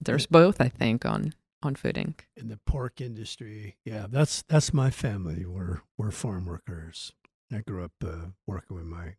there's 0.00 0.26
both 0.26 0.60
I 0.60 0.68
think 0.68 1.04
on 1.04 1.34
on 1.62 1.74
Food 1.74 1.96
Inc. 1.96 2.20
in 2.36 2.48
the 2.48 2.58
pork 2.66 3.00
industry. 3.00 3.76
Yeah, 3.84 4.06
that's 4.08 4.42
that's 4.48 4.72
my 4.72 4.90
family. 4.90 5.44
We're 5.44 5.82
we're 5.96 6.10
farm 6.10 6.46
workers. 6.46 7.12
I 7.52 7.58
grew 7.58 7.84
up 7.84 7.92
uh, 8.04 8.30
working 8.46 8.76
with 8.76 8.86
my 8.86 9.14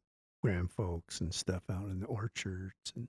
grandfolks 0.46 1.20
and 1.20 1.34
stuff 1.34 1.64
out 1.70 1.86
in 1.86 2.00
the 2.00 2.06
orchards, 2.06 2.94
and 2.96 3.08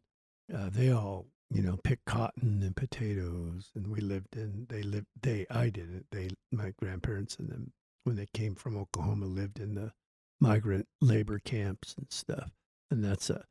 uh, 0.54 0.70
they 0.70 0.90
all 0.90 1.26
you 1.50 1.62
know 1.62 1.78
pick 1.84 2.04
cotton 2.06 2.62
and 2.62 2.74
potatoes, 2.74 3.70
and 3.74 3.86
we 3.86 4.00
lived 4.00 4.36
in. 4.36 4.66
They 4.68 4.82
lived. 4.82 5.06
They 5.20 5.46
I 5.50 5.70
didn't. 5.70 6.06
They 6.10 6.30
my 6.50 6.72
grandparents 6.78 7.36
and 7.36 7.48
them 7.48 7.72
when 8.04 8.16
they 8.16 8.26
came 8.32 8.54
from 8.54 8.76
Oklahoma 8.76 9.26
lived 9.26 9.60
in 9.60 9.74
the 9.74 9.92
migrant 10.40 10.88
labor 11.00 11.38
camps 11.38 11.94
and 11.96 12.06
stuff. 12.10 12.50
And 12.90 13.04
that's 13.04 13.30
a. 13.30 13.44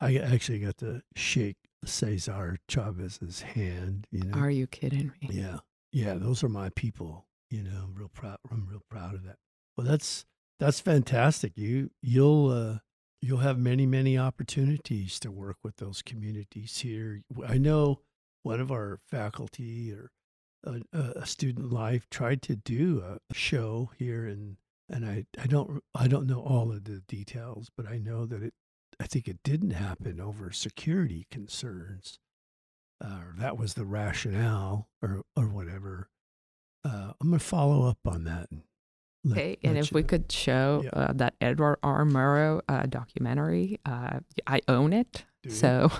I 0.00 0.16
actually 0.16 0.60
got 0.60 0.76
to 0.78 1.02
shake 1.14 1.56
Cesar 1.86 2.58
Chavez's 2.68 3.40
hand. 3.42 4.06
You 4.10 4.24
know, 4.24 4.38
Are 4.38 4.50
you 4.50 4.66
kidding 4.66 5.12
me? 5.22 5.28
yeah. 5.32 5.58
Yeah, 5.92 6.14
those 6.14 6.44
are 6.44 6.48
my 6.48 6.68
people. 6.70 7.26
You 7.50 7.62
know, 7.62 7.84
I'm 7.84 7.94
real 7.94 8.10
proud 8.12 8.38
I'm 8.50 8.66
real 8.68 8.82
proud 8.90 9.14
of 9.14 9.24
that. 9.24 9.36
Well, 9.76 9.86
that's 9.86 10.24
that's 10.58 10.80
fantastic. 10.80 11.52
You 11.56 11.90
you'll 12.02 12.48
uh 12.50 12.78
you'll 13.22 13.38
have 13.38 13.58
many 13.58 13.86
many 13.86 14.18
opportunities 14.18 15.18
to 15.20 15.30
work 15.30 15.56
with 15.62 15.76
those 15.76 16.02
communities 16.02 16.78
here. 16.78 17.22
I 17.46 17.56
know 17.58 18.00
one 18.42 18.60
of 18.60 18.70
our 18.70 18.98
faculty 19.06 19.92
or 19.92 20.10
a, 20.64 20.80
a 20.98 21.26
student 21.26 21.72
life 21.72 22.08
tried 22.10 22.42
to 22.42 22.56
do 22.56 23.02
a 23.02 23.34
show 23.34 23.90
here 23.98 24.26
and 24.26 24.56
and 24.88 25.04
I 25.06 25.26
I 25.40 25.46
don't 25.46 25.82
I 25.94 26.08
don't 26.08 26.26
know 26.26 26.40
all 26.40 26.72
of 26.72 26.84
the 26.84 27.00
details, 27.08 27.70
but 27.76 27.86
I 27.86 27.98
know 27.98 28.26
that 28.26 28.42
it 28.42 28.54
I 29.00 29.06
think 29.06 29.28
it 29.28 29.38
didn't 29.44 29.70
happen 29.70 30.20
over 30.20 30.50
security 30.52 31.26
concerns 31.30 32.18
uh, 33.04 33.20
that 33.38 33.58
was 33.58 33.74
the 33.74 33.84
rationale 33.84 34.88
or 35.02 35.22
or 35.36 35.48
whatever. 35.48 36.08
Uh, 36.84 37.12
I'm 37.20 37.28
gonna 37.28 37.38
follow 37.40 37.86
up 37.88 37.98
on 38.06 38.24
that. 38.24 38.48
And 38.50 38.62
let- 39.24 39.36
Okay, 39.38 39.58
and 39.64 39.76
if 39.76 39.92
we 39.92 40.00
know. 40.02 40.06
could 40.08 40.32
show 40.32 40.80
Yeah. 40.84 40.90
uh, 40.98 41.12
that 41.14 41.34
Edward 41.40 41.78
R. 41.82 42.04
Murrow 42.04 42.62
uh, 42.68 42.86
documentary, 42.86 43.80
uh, 43.84 44.20
I 44.46 44.60
own 44.68 44.92
it, 44.94 45.24
Do 45.42 45.50
so 45.50 45.90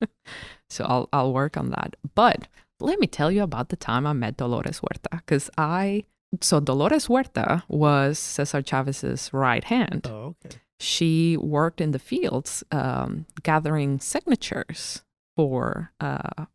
so 0.68 0.84
I'll 0.84 1.08
I'll 1.12 1.32
work 1.32 1.56
on 1.56 1.70
that. 1.70 1.96
But 2.14 2.48
let 2.80 2.98
me 2.98 3.06
tell 3.06 3.30
you 3.30 3.42
about 3.44 3.70
the 3.70 3.76
time 3.76 4.06
I 4.06 4.12
met 4.12 4.36
Dolores 4.36 4.80
Huerta, 4.80 5.08
because 5.12 5.48
I 5.56 6.04
so 6.40 6.60
Dolores 6.60 7.06
Huerta 7.06 7.62
was 7.68 8.18
Cesar 8.18 8.62
Chavez's 8.62 9.30
right 9.32 9.64
hand. 9.64 10.06
oh 10.06 10.34
okay, 10.44 10.56
She 10.80 11.36
worked 11.36 11.80
in 11.80 11.90
the 11.92 11.98
fields, 11.98 12.64
um, 12.70 13.26
gathering 13.42 14.00
signatures 14.00 15.02
for 15.36 15.92
uh, 16.00 16.46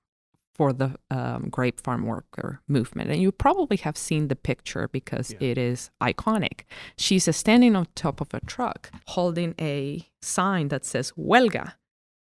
for 0.56 0.74
the 0.74 0.96
um, 1.12 1.50
grape 1.52 1.80
farm 1.80 2.04
worker 2.06 2.62
movement. 2.68 3.12
And 3.12 3.22
you 3.22 3.32
probably 3.32 3.78
have 3.78 3.96
seen 3.96 4.28
the 4.28 4.36
picture 4.36 4.88
because 4.88 5.32
Yeah. 5.32 5.50
it 5.52 5.58
is 5.58 5.92
iconic. 6.02 6.62
She's 6.98 7.36
standing 7.36 7.76
on 7.76 7.86
top 7.94 8.22
of 8.22 8.34
a 8.34 8.40
truck 8.40 8.90
holding 9.06 9.54
a 9.62 10.08
sign 10.22 10.70
that 10.70 10.84
says 10.86 11.12
Huelga. 11.16 11.74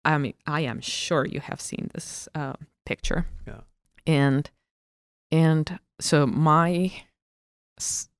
I 0.05 0.18
mean, 0.18 0.34
I 0.47 0.61
am 0.61 0.80
sure 0.80 1.24
you 1.26 1.40
have 1.40 1.61
seen 1.61 1.90
this 1.95 2.28
uh, 2.34 2.55
picture. 2.86 3.26
Yeah. 3.47 3.62
And 4.07 4.49
and 5.32 5.78
so 6.01 6.24
my 6.26 6.93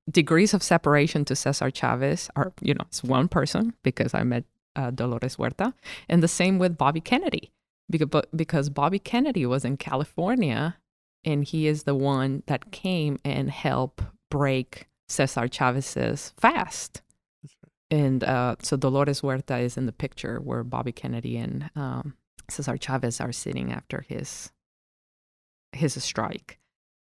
degrees 0.09 0.53
of 0.53 0.63
separation 0.63 1.25
to 1.25 1.35
Cesar 1.35 1.71
Chavez 1.71 2.29
are, 2.35 2.53
you 2.61 2.73
know, 2.73 2.85
it's 2.87 3.03
one 3.03 3.27
person 3.27 3.73
because 3.83 4.13
I 4.13 4.23
met 4.23 4.43
uh, 4.75 4.91
Dolores 4.91 5.35
Huerta, 5.35 5.73
and 6.09 6.21
the 6.21 6.27
same 6.27 6.59
with 6.59 6.77
Bobby 6.77 7.01
Kennedy, 7.01 7.51
because 8.35 8.69
Bobby 8.69 8.99
Kennedy 8.99 9.45
was 9.45 9.63
in 9.63 9.77
California, 9.77 10.77
and 11.23 11.43
he 11.43 11.67
is 11.67 11.83
the 11.83 11.95
one 11.95 12.43
that 12.47 12.71
came 12.71 13.19
and 13.23 13.49
helped 13.49 14.03
break 14.29 14.87
Cesar 15.07 15.47
Chavez's 15.47 16.33
fast. 16.37 17.01
And 17.91 18.23
uh, 18.23 18.55
so 18.61 18.75
Dolores 18.75 19.21
Huerta 19.21 19.59
is 19.59 19.77
in 19.77 19.85
the 19.85 19.91
picture 19.91 20.39
where 20.39 20.63
Bobby 20.63 20.91
Kennedy 20.91 21.37
and 21.37 21.69
um, 21.75 22.15
Cesar 22.49 22.77
Chavez 22.77 23.21
are 23.21 23.31
sitting 23.31 23.71
after 23.71 24.01
his 24.01 24.51
his 25.71 26.01
strike. 26.03 26.59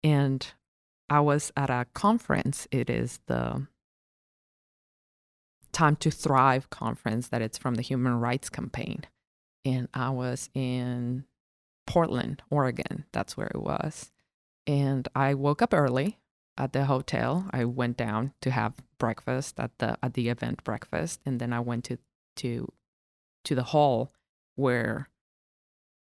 And 0.04 0.46
I 1.08 1.20
was 1.20 1.52
at 1.56 1.70
a 1.70 1.86
conference. 1.94 2.66
It 2.70 2.90
is 2.90 3.20
the 3.26 3.66
Time 5.72 5.96
to 5.96 6.10
Thrive 6.10 6.70
conference 6.70 7.28
that 7.28 7.42
it's 7.42 7.58
from 7.58 7.74
the 7.74 7.82
Human 7.82 8.18
Rights 8.18 8.48
Campaign. 8.48 9.02
And 9.64 9.88
I 9.92 10.10
was 10.10 10.48
in 10.54 11.24
Portland, 11.86 12.42
Oregon. 12.50 13.04
That's 13.12 13.36
where 13.36 13.48
it 13.48 13.60
was. 13.60 14.10
And 14.66 15.06
I 15.14 15.34
woke 15.34 15.60
up 15.60 15.74
early 15.74 16.18
at 16.56 16.72
the 16.72 16.86
hotel. 16.86 17.46
I 17.50 17.64
went 17.64 17.96
down 17.96 18.32
to 18.40 18.50
have 18.50 18.74
breakfast 18.98 19.60
at 19.60 19.70
the 19.78 19.98
at 20.02 20.14
the 20.14 20.28
event 20.28 20.64
breakfast, 20.64 21.20
and 21.26 21.40
then 21.40 21.52
I 21.52 21.60
went 21.60 21.84
to 21.84 21.98
to 22.36 22.72
to 23.44 23.54
the 23.54 23.64
hall 23.64 24.12
where 24.54 25.08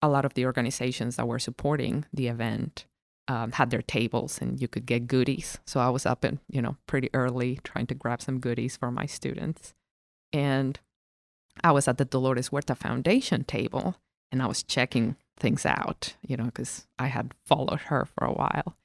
a 0.02 0.10
lot 0.10 0.26
of 0.26 0.36
the 0.36 0.46
organizations 0.46 1.16
that 1.16 1.28
were 1.28 1.40
supporting 1.40 2.06
the 2.14 2.28
event 2.28 2.86
um, 3.28 3.52
had 3.52 3.70
their 3.70 3.82
tables 3.82 4.40
and 4.42 4.62
you 4.62 4.68
could 4.68 4.86
get 4.86 5.08
goodies. 5.08 5.60
So 5.66 5.80
I 5.80 5.90
was 5.90 6.06
up 6.06 6.24
and 6.24 6.40
you 6.50 6.62
know 6.62 6.78
pretty 6.88 7.10
early 7.14 7.60
trying 7.64 7.88
to 7.88 7.96
grab 7.96 8.22
some 8.22 8.40
goodies 8.40 8.78
for 8.78 8.92
my 8.92 9.06
students, 9.06 9.74
and 10.34 10.80
I 11.64 11.72
was 11.72 11.88
at 11.88 11.98
the 11.98 12.06
Dolores 12.06 12.50
Huerta 12.50 12.76
Foundation 12.76 13.44
table 13.44 13.96
and 14.32 14.42
I 14.42 14.46
was 14.46 14.62
checking 14.62 15.16
things 15.38 15.66
out, 15.66 16.16
you 16.22 16.36
know, 16.36 16.46
because 16.46 16.86
I 17.00 17.08
had 17.08 17.34
followed 17.46 17.82
her 17.82 18.06
for 18.06 18.26
a 18.26 18.34
while, 18.34 18.76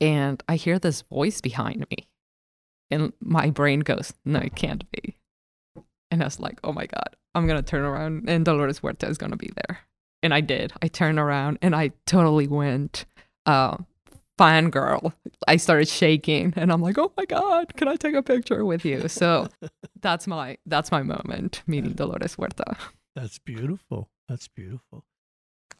and 0.00 0.42
I 0.48 0.56
hear 0.56 0.78
this 0.78 1.02
voice 1.02 1.40
behind 1.40 1.86
me, 1.90 2.08
and 2.90 3.12
my 3.20 3.50
brain 3.50 3.80
goes, 3.80 4.14
"No, 4.24 4.40
it 4.40 4.56
can't 4.56 4.90
be," 4.90 5.16
and 6.10 6.22
I 6.22 6.26
was 6.26 6.40
like, 6.40 6.60
"Oh 6.64 6.72
my 6.72 6.86
god." 6.86 7.16
I'm 7.34 7.46
gonna 7.46 7.62
turn 7.62 7.82
around 7.82 8.28
and 8.28 8.44
Dolores 8.44 8.78
Huerta 8.78 9.08
is 9.08 9.18
gonna 9.18 9.36
be 9.36 9.50
there. 9.66 9.80
And 10.22 10.32
I 10.32 10.40
did. 10.40 10.72
I 10.80 10.88
turned 10.88 11.18
around 11.18 11.58
and 11.60 11.74
I 11.74 11.90
totally 12.06 12.46
went 12.46 13.04
uh 13.46 13.76
fangirl. 14.38 15.12
I 15.46 15.56
started 15.56 15.88
shaking 15.88 16.52
and 16.56 16.72
I'm 16.72 16.82
like, 16.82 16.98
oh 16.98 17.12
my 17.16 17.24
God, 17.24 17.74
can 17.76 17.88
I 17.88 17.96
take 17.96 18.14
a 18.14 18.22
picture 18.22 18.64
with 18.64 18.84
you? 18.84 19.08
So 19.08 19.48
that's 20.00 20.26
my 20.26 20.58
that's 20.66 20.90
my 20.90 21.02
moment 21.02 21.62
meeting 21.66 21.92
Dolores 21.92 22.36
Huerta. 22.36 22.76
That's 23.14 23.38
beautiful. 23.38 24.10
That's 24.28 24.48
beautiful. 24.48 25.04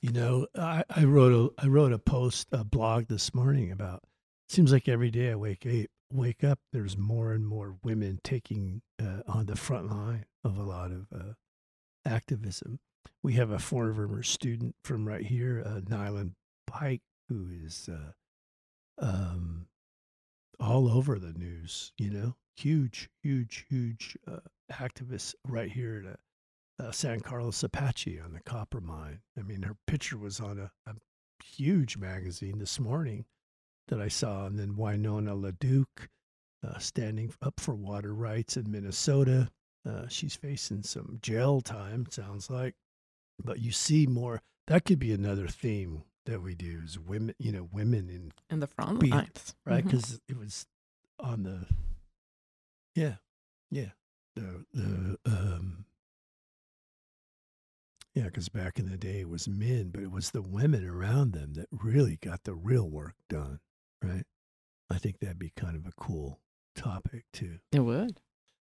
You 0.01 0.13
know, 0.13 0.47
I, 0.57 0.85
I 0.91 1.05
wrote 1.05 1.33
a 1.33 1.63
I 1.65 1.69
wrote 1.69 1.93
a 1.93 1.99
post 1.99 2.49
a 2.53 2.65
blog 2.65 3.09
this 3.09 3.35
morning 3.35 3.73
about. 3.73 4.03
Seems 4.49 4.73
like 4.73 4.89
every 4.89 5.11
day 5.11 5.31
I 5.33 5.37
wake 5.37 5.65
up, 5.67 5.87
wake 6.13 6.45
up, 6.45 6.59
there's 6.71 6.99
more 6.99 7.33
and 7.33 7.47
more 7.47 7.77
women 7.83 8.21
taking 8.23 8.83
uh, 9.03 9.23
on 9.27 9.47
the 9.47 9.57
front 9.57 9.91
line 9.91 10.27
of 10.45 10.59
a 10.59 10.63
lot 10.63 10.93
of 10.93 11.07
uh, 11.15 11.33
activism. 12.05 12.79
We 13.23 13.33
have 13.35 13.51
a 13.51 13.59
former 13.59 14.23
student 14.23 14.77
from 14.85 15.09
right 15.09 15.25
here, 15.25 15.63
uh, 15.65 15.81
Naelyn 15.81 16.33
Pike, 16.67 17.01
who 17.29 17.49
is 17.65 17.89
uh, 17.91 18.13
um, 19.05 19.67
all 20.61 20.89
over 20.89 21.19
the 21.19 21.33
news. 21.33 21.93
You 21.99 22.11
know, 22.11 22.37
huge, 22.57 23.09
huge, 23.23 23.67
huge 23.69 24.17
uh, 24.27 24.41
activist 24.73 25.35
right 25.47 25.71
here 25.71 26.05
at 26.79 26.85
uh, 26.85 26.91
San 26.91 27.21
Carlos 27.21 27.63
Apache 27.63 28.21
on 28.21 28.33
the 28.33 28.41
copper 28.41 28.81
mine. 28.81 29.21
I 29.39 29.43
mean, 29.43 29.63
her 29.63 29.77
picture 29.87 30.19
was 30.19 30.41
on 30.41 30.59
a, 30.59 30.71
a 30.87 30.95
huge 31.45 31.97
magazine 31.97 32.59
this 32.59 32.81
morning 32.81 33.25
that 33.89 34.01
I 34.01 34.09
saw, 34.09 34.47
and 34.47 34.59
then 34.59 34.77
Winona 34.77 35.35
LaDuke 35.35 36.09
uh, 36.67 36.79
standing 36.79 37.33
up 37.43 37.61
for 37.61 37.75
water 37.75 38.15
rights 38.15 38.57
in 38.57 38.71
Minnesota. 38.71 39.51
Uh, 39.87 40.09
she's 40.09 40.35
facing 40.35 40.83
some 40.83 41.19
jail 41.21 41.61
time, 41.61 42.07
sounds 42.11 42.49
like. 42.49 42.75
But 43.43 43.61
you 43.61 43.73
see 43.73 44.07
more. 44.07 44.41
That 44.67 44.85
could 44.85 44.99
be 44.99 45.13
another 45.13 45.47
theme 45.47 46.05
that 46.27 46.43
we 46.43 46.55
do 46.55 46.81
is 46.85 46.99
women, 46.99 47.35
you 47.39 47.53
know, 47.53 47.69
women 47.73 48.09
in 48.09 48.33
In 48.51 48.61
the 48.61 48.67
front 48.67 49.01
Be- 49.01 49.11
lines. 49.11 49.55
right 49.67 49.85
because 49.85 50.21
it 50.29 50.37
was 50.37 50.67
on 51.21 51.43
the 51.45 51.67
yeah 52.95 53.15
yeah 53.71 53.91
the 54.37 54.65
the 54.73 55.19
um 55.27 55.85
yeah 58.15 58.25
because 58.25 58.49
back 58.49 58.79
in 58.79 58.89
the 58.91 58.97
day 58.97 59.21
it 59.21 59.29
was 59.29 59.49
men 59.49 59.91
but 59.93 60.03
it 60.03 60.11
was 60.11 60.31
the 60.31 60.43
women 60.43 60.85
around 60.87 61.33
them 61.33 61.55
that 61.55 61.67
really 61.73 62.17
got 62.23 62.45
the 62.45 62.55
real 62.55 62.89
work 62.89 63.15
done 63.29 63.61
right 64.03 64.25
i 64.91 64.99
think 64.99 65.19
that'd 65.21 65.39
be 65.39 65.53
kind 65.57 65.77
of 65.77 65.87
a 65.87 65.93
cool 65.97 66.41
topic 66.77 67.25
too 67.33 67.59
It 67.73 67.81
would. 67.81 68.21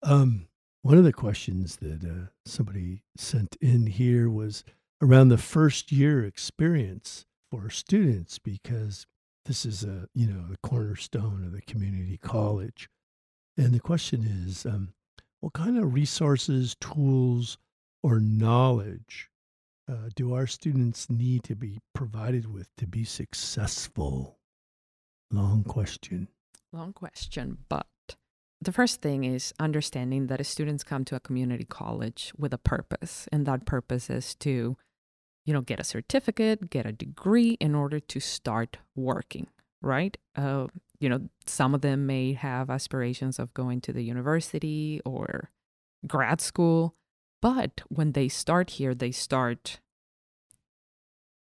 um 0.02 0.48
one 0.82 0.98
of 0.98 1.04
the 1.04 1.12
questions 1.14 1.76
that 1.76 2.04
uh, 2.04 2.26
somebody 2.44 3.02
sent 3.16 3.56
in 3.62 3.86
here 3.86 4.28
was 4.28 4.64
around 5.00 5.28
the 5.30 5.38
first 5.38 5.90
year 5.90 6.22
experience 6.24 7.24
for 7.60 7.70
students 7.70 8.38
because 8.38 9.06
this 9.44 9.64
is 9.66 9.84
a 9.84 10.08
you 10.14 10.26
know 10.26 10.46
the 10.48 10.56
cornerstone 10.62 11.44
of 11.44 11.52
the 11.52 11.62
community 11.62 12.18
college. 12.18 12.88
And 13.56 13.72
the 13.72 13.80
question 13.80 14.24
is, 14.24 14.66
um, 14.66 14.94
what 15.40 15.52
kind 15.52 15.78
of 15.78 15.94
resources, 15.94 16.74
tools, 16.80 17.58
or 18.02 18.18
knowledge 18.18 19.30
uh, 19.88 20.08
do 20.16 20.34
our 20.34 20.46
students 20.46 21.08
need 21.08 21.44
to 21.44 21.54
be 21.54 21.78
provided 21.94 22.52
with 22.52 22.74
to 22.78 22.86
be 22.86 23.04
successful? 23.04 24.38
Long 25.30 25.62
question. 25.62 26.28
Long 26.72 26.92
question, 26.92 27.58
but 27.68 27.86
the 28.60 28.72
first 28.72 29.02
thing 29.02 29.24
is 29.24 29.52
understanding 29.60 30.26
that 30.28 30.44
students 30.46 30.82
come 30.82 31.04
to 31.04 31.16
a 31.16 31.20
community 31.20 31.64
college 31.64 32.32
with 32.36 32.52
a 32.52 32.58
purpose, 32.58 33.28
and 33.30 33.46
that 33.46 33.66
purpose 33.66 34.10
is 34.10 34.34
to, 34.36 34.76
you 35.44 35.52
know, 35.52 35.60
get 35.60 35.80
a 35.80 35.84
certificate, 35.84 36.70
get 36.70 36.86
a 36.86 36.92
degree 36.92 37.52
in 37.60 37.74
order 37.74 38.00
to 38.00 38.20
start 38.20 38.78
working, 38.96 39.48
right? 39.82 40.16
Uh, 40.36 40.66
you 41.00 41.08
know, 41.08 41.28
some 41.46 41.74
of 41.74 41.82
them 41.82 42.06
may 42.06 42.32
have 42.32 42.70
aspirations 42.70 43.38
of 43.38 43.52
going 43.52 43.80
to 43.82 43.92
the 43.92 44.02
university 44.02 45.00
or 45.04 45.50
grad 46.06 46.40
school, 46.40 46.94
but 47.42 47.82
when 47.88 48.12
they 48.12 48.28
start 48.28 48.70
here, 48.70 48.94
they 48.94 49.10
start 49.10 49.80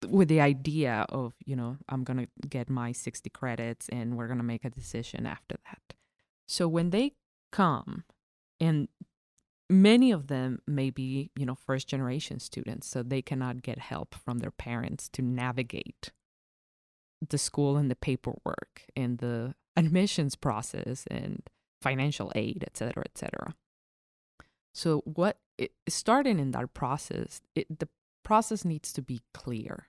with 0.06 0.28
the 0.28 0.40
idea 0.40 1.06
of, 1.08 1.32
you 1.44 1.56
know, 1.56 1.78
I'm 1.88 2.04
going 2.04 2.18
to 2.18 2.48
get 2.48 2.68
my 2.68 2.92
60 2.92 3.30
credits 3.30 3.88
and 3.88 4.16
we're 4.16 4.26
going 4.26 4.38
to 4.38 4.44
make 4.44 4.64
a 4.64 4.70
decision 4.70 5.26
after 5.26 5.56
that. 5.64 5.94
So 6.46 6.68
when 6.68 6.90
they 6.90 7.14
come, 7.50 8.04
and 8.60 8.88
many 9.68 10.12
of 10.12 10.28
them 10.28 10.60
may 10.66 10.90
be, 10.90 11.30
you 11.36 11.46
know, 11.46 11.54
first 11.54 11.88
generation 11.88 12.38
students, 12.38 12.86
so 12.88 13.02
they 13.02 13.22
cannot 13.22 13.62
get 13.62 13.78
help 13.78 14.14
from 14.14 14.38
their 14.38 14.50
parents 14.50 15.08
to 15.10 15.22
navigate 15.22 16.12
the 17.26 17.38
school 17.38 17.76
and 17.76 17.90
the 17.90 17.96
paperwork 17.96 18.82
and 18.94 19.18
the 19.18 19.54
admissions 19.76 20.36
process 20.36 21.04
and 21.10 21.42
financial 21.82 22.32
aid, 22.34 22.64
et 22.66 22.76
cetera, 22.76 23.04
et 23.04 23.18
cetera. 23.18 23.54
So 24.74 25.02
what 25.04 25.38
it, 25.58 25.72
starting 25.88 26.38
in 26.38 26.50
that 26.52 26.74
process, 26.74 27.40
it, 27.54 27.78
the 27.78 27.88
process 28.24 28.64
needs 28.64 28.92
to 28.92 29.02
be 29.02 29.22
clear 29.32 29.88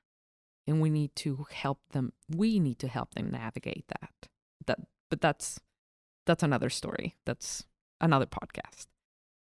and 0.65 0.81
we 0.81 0.89
need 0.89 1.15
to 1.15 1.45
help 1.51 1.79
them 1.91 2.13
we 2.29 2.59
need 2.59 2.79
to 2.79 2.87
help 2.87 3.13
them 3.13 3.29
navigate 3.31 3.85
that. 3.87 4.29
That 4.65 4.79
but 5.09 5.21
that's 5.21 5.59
that's 6.25 6.43
another 6.43 6.69
story. 6.69 7.15
That's 7.25 7.65
another 7.99 8.25
podcast 8.25 8.87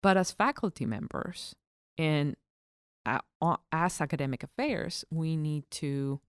but 0.05 0.17
as 0.17 0.31
faculty 0.31 0.85
members 0.85 1.55
and 1.97 2.35
uh, 3.05 3.55
as 3.71 4.01
academic 4.01 4.43
affairs 4.43 5.03
we 5.09 5.35
need 5.35 5.63
to 5.71 6.19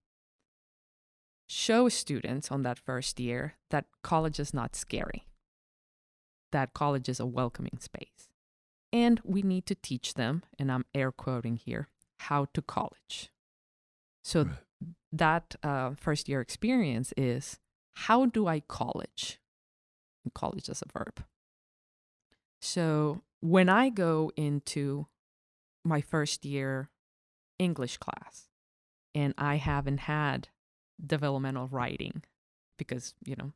show 1.47 1.87
students 1.87 2.51
on 2.51 2.63
that 2.63 2.77
first 2.77 3.19
year 3.19 3.55
that 3.69 3.85
college 4.03 4.39
is 4.39 4.53
not 4.53 4.75
scary 4.75 5.27
that 6.51 6.73
college 6.73 7.07
is 7.07 7.19
a 7.19 7.25
welcoming 7.25 7.77
space 7.79 8.29
and 8.91 9.21
we 9.23 9.41
need 9.41 9.65
to 9.65 9.75
teach 9.75 10.15
them 10.15 10.43
and 10.59 10.71
i'm 10.71 10.85
air 10.93 11.11
quoting 11.11 11.55
here 11.55 11.87
how 12.21 12.47
to 12.53 12.61
college 12.61 13.31
so 14.23 14.43
right 14.43 14.63
that 15.11 15.55
uh, 15.63 15.91
first 15.97 16.27
year 16.29 16.41
experience 16.41 17.13
is 17.17 17.59
how 17.93 18.25
do 18.25 18.47
I 18.47 18.61
college? 18.61 19.39
college 20.33 20.67
is 20.67 20.83
a 20.83 20.91
verb. 20.91 21.23
So 22.61 23.21
when 23.41 23.69
I 23.69 23.89
go 23.89 24.31
into 24.35 25.07
my 25.83 26.01
first 26.01 26.45
year 26.45 26.89
English 27.59 27.97
class 27.97 28.49
and 29.15 29.33
I 29.37 29.55
haven't 29.55 30.01
had 30.01 30.49
developmental 31.03 31.67
writing 31.67 32.23
because, 32.77 33.13
you 33.23 33.35
know, 33.35 33.53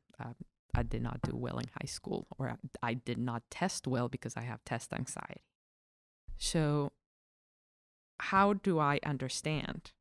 I 0.73 0.83
did 0.83 1.01
not 1.01 1.21
do 1.21 1.35
well 1.35 1.57
in 1.57 1.65
high 1.79 1.87
school 1.87 2.27
or 2.37 2.49
I, 2.49 2.55
I 2.81 2.93
did 2.93 3.17
not 3.17 3.43
test 3.49 3.87
well 3.87 4.07
because 4.07 4.37
I 4.37 4.41
have 4.41 4.63
test 4.63 4.93
anxiety. 4.93 5.41
So, 6.37 6.91
how 8.19 8.53
do 8.53 8.79
I 8.79 8.99
understand 9.03 9.91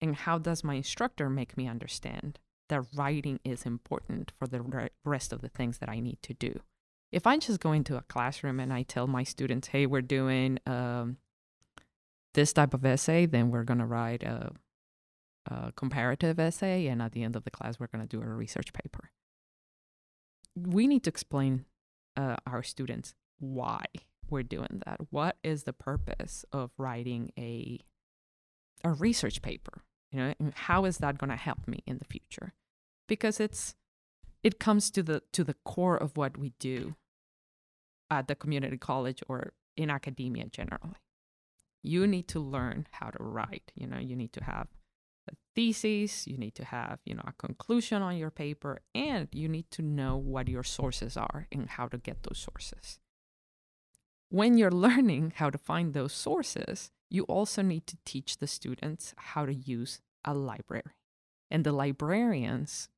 and 0.00 0.16
how 0.16 0.38
does 0.38 0.64
my 0.64 0.74
instructor 0.74 1.30
make 1.30 1.56
me 1.56 1.68
understand 1.68 2.38
that 2.68 2.86
writing 2.94 3.40
is 3.44 3.64
important 3.64 4.32
for 4.38 4.46
the 4.46 4.90
rest 5.04 5.32
of 5.32 5.42
the 5.42 5.48
things 5.48 5.78
that 5.78 5.88
I 5.88 6.00
need 6.00 6.18
to 6.22 6.34
do? 6.34 6.60
If 7.12 7.26
I 7.26 7.36
just 7.36 7.60
go 7.60 7.72
into 7.72 7.96
a 7.96 8.02
classroom 8.02 8.58
and 8.58 8.72
I 8.72 8.82
tell 8.82 9.06
my 9.06 9.22
students, 9.22 9.68
hey, 9.68 9.86
we're 9.86 10.00
doing 10.00 10.58
um, 10.66 11.18
this 12.34 12.52
type 12.52 12.74
of 12.74 12.84
essay, 12.84 13.26
then 13.26 13.50
we're 13.50 13.64
going 13.64 13.78
to 13.78 13.86
write 13.86 14.22
a, 14.22 14.52
a 15.50 15.72
comparative 15.76 16.38
essay. 16.38 16.86
And 16.86 17.02
at 17.02 17.12
the 17.12 17.22
end 17.22 17.36
of 17.36 17.44
the 17.44 17.50
class, 17.50 17.78
we're 17.78 17.88
going 17.88 18.06
to 18.06 18.16
do 18.16 18.22
a 18.22 18.26
research 18.26 18.72
paper. 18.72 19.10
We 20.56 20.86
need 20.86 21.04
to 21.04 21.10
explain 21.10 21.66
uh, 22.16 22.36
our 22.46 22.62
students 22.62 23.14
why 23.38 23.84
we're 24.30 24.42
doing 24.42 24.82
that. 24.86 25.00
What 25.10 25.36
is 25.44 25.64
the 25.64 25.72
purpose 25.72 26.44
of 26.52 26.70
writing 26.78 27.32
a 27.38 27.80
a 28.84 28.92
research 28.92 29.42
paper? 29.42 29.84
you 30.12 30.20
know 30.20 30.34
how 30.54 30.84
is 30.84 30.98
that 30.98 31.18
going 31.18 31.30
to 31.30 31.36
help 31.36 31.66
me 31.66 31.82
in 31.86 31.98
the 31.98 32.04
future 32.04 32.52
because 33.08 33.40
it's 33.40 33.74
it 34.42 34.60
comes 34.60 34.90
to 34.90 35.02
the 35.02 35.22
to 35.32 35.42
the 35.42 35.56
core 35.64 35.96
of 35.96 36.16
what 36.16 36.36
we 36.36 36.52
do 36.60 36.94
at 38.18 38.28
the 38.28 38.34
community 38.34 38.76
college 38.76 39.22
or 39.28 39.52
in 39.76 39.90
academia 39.90 40.46
generally 40.46 41.00
you 41.82 42.06
need 42.06 42.28
to 42.28 42.38
learn 42.38 42.86
how 42.92 43.10
to 43.10 43.22
write 43.22 43.72
you 43.74 43.86
know 43.86 43.98
you 43.98 44.14
need 44.14 44.32
to 44.32 44.44
have 44.44 44.68
a 45.30 45.34
thesis 45.54 46.26
you 46.26 46.36
need 46.36 46.54
to 46.54 46.64
have 46.64 46.98
you 47.04 47.14
know 47.14 47.24
a 47.26 47.32
conclusion 47.32 48.02
on 48.02 48.16
your 48.16 48.30
paper 48.30 48.80
and 48.94 49.28
you 49.32 49.48
need 49.48 49.70
to 49.70 49.82
know 49.82 50.16
what 50.16 50.48
your 50.48 50.62
sources 50.64 51.16
are 51.16 51.46
and 51.50 51.70
how 51.70 51.86
to 51.88 51.98
get 51.98 52.22
those 52.22 52.38
sources 52.38 52.98
when 54.28 54.56
you're 54.56 54.70
learning 54.70 55.32
how 55.36 55.48
to 55.50 55.58
find 55.58 55.94
those 55.94 56.12
sources 56.12 56.90
you 57.12 57.24
also 57.24 57.60
need 57.60 57.86
to 57.86 57.98
teach 58.06 58.38
the 58.38 58.46
students 58.46 59.14
how 59.18 59.44
to 59.44 59.54
use 59.54 60.00
a 60.24 60.32
library. 60.32 60.96
And 61.50 61.62
the 61.62 61.72
librarians, 61.72 62.88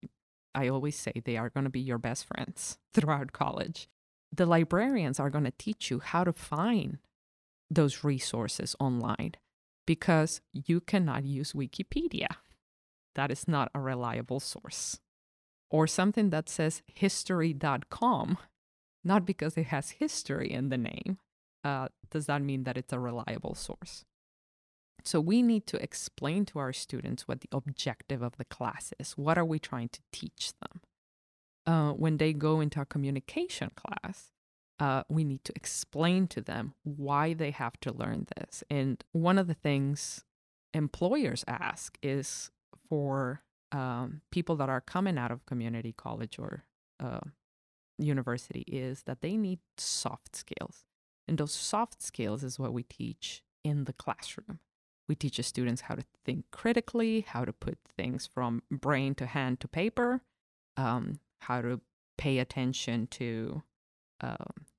I 0.54 0.68
always 0.68 0.96
say, 0.96 1.20
they 1.24 1.36
are 1.36 1.50
going 1.50 1.64
to 1.64 1.70
be 1.70 1.80
your 1.80 1.98
best 1.98 2.24
friends 2.24 2.78
throughout 2.94 3.32
college. 3.32 3.88
The 4.34 4.46
librarians 4.46 5.20
are 5.20 5.30
going 5.30 5.44
to 5.44 5.52
teach 5.52 5.90
you 5.90 6.00
how 6.00 6.24
to 6.24 6.32
find 6.32 6.98
those 7.70 8.02
resources 8.02 8.74
online 8.80 9.34
because 9.86 10.40
you 10.52 10.80
cannot 10.80 11.24
use 11.24 11.52
Wikipedia. 11.52 12.26
That 13.14 13.30
is 13.30 13.46
not 13.46 13.70
a 13.74 13.80
reliable 13.80 14.40
source. 14.40 14.98
Or 15.70 15.86
something 15.86 16.30
that 16.30 16.48
says 16.48 16.82
history.com, 16.92 18.38
not 19.04 19.24
because 19.24 19.56
it 19.56 19.66
has 19.66 19.90
history 19.90 20.50
in 20.50 20.68
the 20.68 20.78
name, 20.78 21.18
uh, 21.62 21.88
does 22.10 22.26
that 22.26 22.42
mean 22.42 22.64
that 22.64 22.76
it's 22.76 22.92
a 22.92 22.98
reliable 22.98 23.54
source? 23.54 24.04
So 25.04 25.20
we 25.20 25.42
need 25.42 25.66
to 25.68 25.82
explain 25.82 26.44
to 26.46 26.58
our 26.58 26.72
students 26.72 27.28
what 27.28 27.40
the 27.40 27.48
objective 27.52 28.22
of 28.22 28.36
the 28.36 28.44
class 28.44 28.92
is. 28.98 29.12
What 29.12 29.38
are 29.38 29.44
we 29.44 29.58
trying 29.58 29.90
to 29.90 30.00
teach 30.12 30.52
them? 30.60 30.80
Uh, 31.66 31.92
when 31.92 32.18
they 32.18 32.32
go 32.32 32.60
into 32.60 32.80
a 32.80 32.84
communication 32.84 33.70
class, 33.74 34.30
uh, 34.78 35.02
we 35.08 35.24
need 35.24 35.44
to 35.44 35.52
explain 35.54 36.26
to 36.26 36.40
them 36.40 36.74
why 36.82 37.32
they 37.32 37.50
have 37.50 37.78
to 37.80 37.92
learn 37.92 38.26
this. 38.36 38.62
And 38.68 39.02
one 39.12 39.38
of 39.38 39.46
the 39.46 39.54
things 39.54 40.24
employers 40.74 41.44
ask 41.46 41.96
is 42.02 42.50
for 42.88 43.42
um, 43.72 44.20
people 44.30 44.56
that 44.56 44.68
are 44.68 44.80
coming 44.80 45.16
out 45.16 45.30
of 45.30 45.46
community 45.46 45.92
college 45.92 46.38
or 46.38 46.64
uh, 47.00 47.20
university 47.98 48.62
is 48.66 49.02
that 49.02 49.20
they 49.20 49.36
need 49.36 49.60
soft 49.76 50.36
skills. 50.36 50.84
And 51.26 51.38
those 51.38 51.52
soft 51.52 52.02
skills 52.02 52.44
is 52.44 52.58
what 52.58 52.72
we 52.72 52.82
teach 52.82 53.42
in 53.64 53.84
the 53.84 53.92
classroom. 53.92 54.58
We 55.08 55.14
teach 55.14 55.36
the 55.36 55.42
students 55.42 55.82
how 55.82 55.94
to 55.94 56.04
think 56.24 56.46
critically, 56.50 57.22
how 57.22 57.44
to 57.44 57.52
put 57.52 57.78
things 57.96 58.26
from 58.26 58.62
brain 58.70 59.14
to 59.16 59.26
hand 59.26 59.60
to 59.60 59.68
paper, 59.68 60.22
um, 60.76 61.20
how 61.46 61.60
to 61.62 61.80
pay 62.16 62.38
attention 62.38 63.06
to 63.08 63.62
uh, 64.20 64.36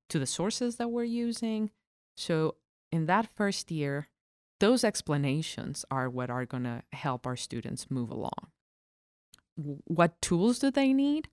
to 0.10 0.20
the 0.20 0.26
sources 0.26 0.76
that 0.78 0.90
we're 0.90 1.04
using. 1.04 1.72
So 2.16 2.56
in 2.92 3.06
that 3.08 3.28
first 3.36 3.72
year, 3.72 4.08
those 4.60 4.84
explanations 4.84 5.86
are 5.92 6.10
what 6.10 6.30
are 6.30 6.46
going 6.46 6.64
to 6.64 6.84
help 6.94 7.28
our 7.28 7.36
students 7.36 7.90
move 7.90 8.10
along. 8.10 8.52
What 9.56 10.22
tools 10.22 10.60
do 10.60 10.72
they 10.72 10.94
need? 10.94 11.30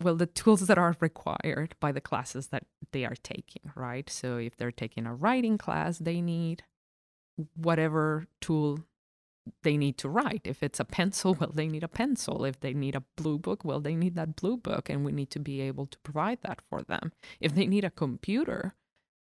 Well, 0.00 0.14
the 0.14 0.26
tools 0.26 0.66
that 0.66 0.78
are 0.78 0.96
required 1.00 1.74
by 1.80 1.92
the 1.92 2.00
classes 2.00 2.48
that 2.48 2.64
they 2.92 3.04
are 3.04 3.16
taking, 3.22 3.72
right? 3.74 4.08
So 4.08 4.36
if 4.36 4.56
they're 4.56 4.70
taking 4.70 5.06
a 5.06 5.14
writing 5.14 5.58
class, 5.58 5.98
they 5.98 6.20
need 6.20 6.62
whatever 7.56 8.26
tool 8.40 8.80
they 9.62 9.76
need 9.76 9.98
to 9.98 10.08
write. 10.08 10.42
If 10.44 10.62
it's 10.62 10.80
a 10.80 10.84
pencil, 10.84 11.34
well, 11.40 11.52
they 11.52 11.68
need 11.68 11.84
a 11.84 11.88
pencil. 11.88 12.44
If 12.44 12.60
they 12.60 12.74
need 12.74 12.94
a 12.94 13.04
blue 13.16 13.38
book, 13.38 13.64
well, 13.64 13.80
they 13.80 13.94
need 13.94 14.14
that 14.14 14.36
blue 14.36 14.56
book, 14.56 14.88
and 14.88 15.04
we 15.04 15.12
need 15.12 15.30
to 15.30 15.38
be 15.40 15.60
able 15.60 15.86
to 15.86 15.98
provide 16.00 16.38
that 16.42 16.60
for 16.68 16.82
them. 16.82 17.12
If 17.40 17.54
they 17.54 17.66
need 17.66 17.84
a 17.84 17.90
computer 17.90 18.74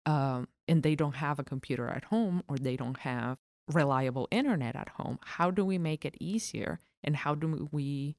um, 0.06 0.48
and 0.66 0.82
they 0.82 0.94
don't 0.94 1.16
have 1.16 1.38
a 1.38 1.44
computer 1.44 1.88
at 1.88 2.04
home 2.04 2.42
or 2.48 2.56
they 2.56 2.76
don't 2.76 2.98
have 2.98 3.38
reliable 3.72 4.28
internet 4.30 4.76
at 4.76 4.90
home, 4.90 5.18
how 5.22 5.50
do 5.50 5.64
we 5.64 5.78
make 5.78 6.04
it 6.04 6.16
easier 6.20 6.78
and 7.04 7.16
how 7.16 7.34
do 7.34 7.68
we 7.70 8.16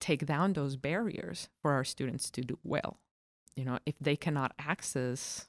take 0.00 0.26
down 0.26 0.52
those 0.52 0.76
barriers 0.76 1.48
for 1.60 1.72
our 1.72 1.84
students 1.84 2.30
to 2.30 2.40
do 2.40 2.58
well 2.62 2.98
you 3.58 3.64
know 3.64 3.78
if 3.84 3.98
they 4.00 4.16
cannot 4.16 4.52
access 4.58 5.48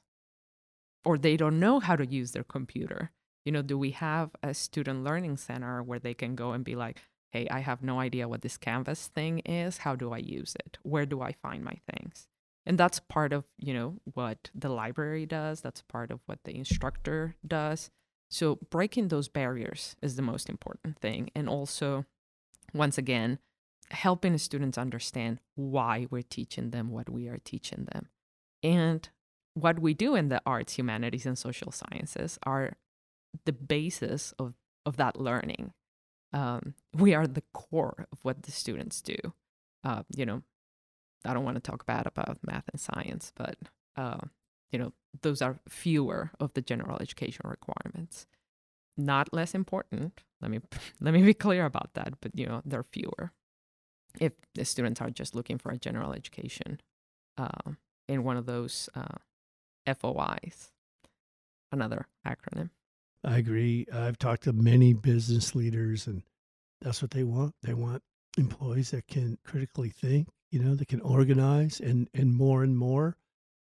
or 1.04 1.16
they 1.16 1.36
don't 1.36 1.60
know 1.60 1.78
how 1.78 1.96
to 1.96 2.04
use 2.04 2.32
their 2.32 2.44
computer 2.44 3.12
you 3.44 3.52
know 3.52 3.62
do 3.62 3.78
we 3.78 3.90
have 3.90 4.30
a 4.42 4.54
student 4.54 5.04
learning 5.04 5.36
center 5.36 5.82
where 5.82 5.98
they 5.98 6.14
can 6.14 6.34
go 6.34 6.52
and 6.52 6.64
be 6.64 6.76
like 6.76 6.98
hey 7.30 7.48
i 7.48 7.60
have 7.60 7.82
no 7.82 8.00
idea 8.00 8.28
what 8.28 8.42
this 8.42 8.56
canvas 8.56 9.08
thing 9.08 9.40
is. 9.40 9.78
How 9.78 9.94
do 9.96 10.12
i 10.12 10.18
use 10.18 10.54
it? 10.64 10.78
Where 10.82 11.06
do 11.06 11.20
i 11.22 11.32
find 11.32 11.64
my 11.64 11.78
things? 11.90 12.26
And 12.66 12.78
that's 12.78 13.00
part 13.00 13.32
of 13.32 13.44
you 13.58 13.74
know 13.74 13.94
what 14.14 14.50
the 14.54 14.68
library 14.68 15.26
does. 15.26 15.60
That's 15.60 15.82
part 15.82 16.10
of 16.10 16.20
what 16.26 16.40
the 16.44 16.56
instructor 16.56 17.36
does. 17.46 17.90
So 18.30 18.58
breaking 18.70 19.08
those 19.08 19.28
barriers 19.28 19.96
is 20.00 20.16
the 20.16 20.22
most 20.22 20.48
important 20.48 20.98
thing. 20.98 21.30
And 21.34 21.48
also 21.48 22.06
once 22.72 22.96
again 22.96 23.38
helping 23.90 24.38
students 24.38 24.78
understand 24.78 25.40
why 25.56 26.06
we're 26.10 26.22
teaching 26.22 26.70
them 26.70 26.90
what 26.90 27.10
we 27.10 27.26
are 27.26 27.40
teaching 27.44 27.88
them. 27.92 28.08
And 28.62 29.08
what 29.54 29.80
we 29.80 29.94
do 29.94 30.14
in 30.14 30.28
the 30.28 30.40
arts 30.46 30.74
humanities 30.74 31.26
and 31.26 31.36
social 31.36 31.72
sciences 31.72 32.38
are 32.44 32.76
the 33.44 33.52
basis 33.52 34.32
of 34.38 34.54
of 34.86 34.96
that 34.96 35.20
learning 35.20 35.72
um, 36.32 36.74
we 36.94 37.12
are 37.14 37.26
the 37.26 37.42
core 37.52 38.06
of 38.12 38.18
what 38.22 38.42
the 38.42 38.52
students 38.52 39.02
do 39.02 39.16
uh, 39.84 40.02
you 40.14 40.24
know 40.24 40.42
I 41.24 41.34
don't 41.34 41.44
want 41.44 41.56
to 41.56 41.60
talk 41.60 41.86
bad 41.86 42.06
about 42.06 42.38
math 42.42 42.64
and 42.72 42.80
science, 42.80 43.32
but 43.36 43.56
uh, 43.96 44.18
you 44.70 44.78
know, 44.78 44.92
those 45.22 45.42
are 45.42 45.58
fewer 45.68 46.30
of 46.40 46.54
the 46.54 46.62
general 46.62 46.98
education 47.00 47.48
requirements. 47.48 48.26
Not 48.96 49.32
less 49.32 49.54
important. 49.54 50.22
Let 50.40 50.50
me 50.50 50.60
let 51.00 51.14
me 51.14 51.22
be 51.22 51.34
clear 51.34 51.64
about 51.66 51.94
that. 51.94 52.14
But 52.20 52.32
you 52.38 52.46
know, 52.46 52.62
they're 52.64 52.84
fewer. 52.84 53.32
If 54.18 54.32
the 54.54 54.64
students 54.64 55.00
are 55.00 55.10
just 55.10 55.34
looking 55.34 55.58
for 55.58 55.70
a 55.70 55.78
general 55.78 56.12
education 56.12 56.80
uh, 57.38 57.72
in 58.08 58.24
one 58.24 58.36
of 58.36 58.46
those 58.46 58.88
uh, 58.94 59.18
FOIs, 59.86 60.72
another 61.70 62.06
acronym. 62.26 62.70
I 63.22 63.38
agree. 63.38 63.86
I've 63.92 64.18
talked 64.18 64.44
to 64.44 64.52
many 64.52 64.94
business 64.94 65.54
leaders, 65.54 66.06
and 66.06 66.22
that's 66.80 67.02
what 67.02 67.10
they 67.10 67.24
want. 67.24 67.54
They 67.62 67.74
want 67.74 68.02
employees 68.38 68.90
that 68.92 69.06
can 69.08 69.38
critically 69.44 69.90
think 69.90 70.28
you 70.50 70.58
know, 70.58 70.74
that 70.74 70.88
can 70.88 71.00
organize 71.00 71.80
and, 71.80 72.08
and 72.12 72.34
more 72.34 72.62
and 72.62 72.76
more. 72.76 73.16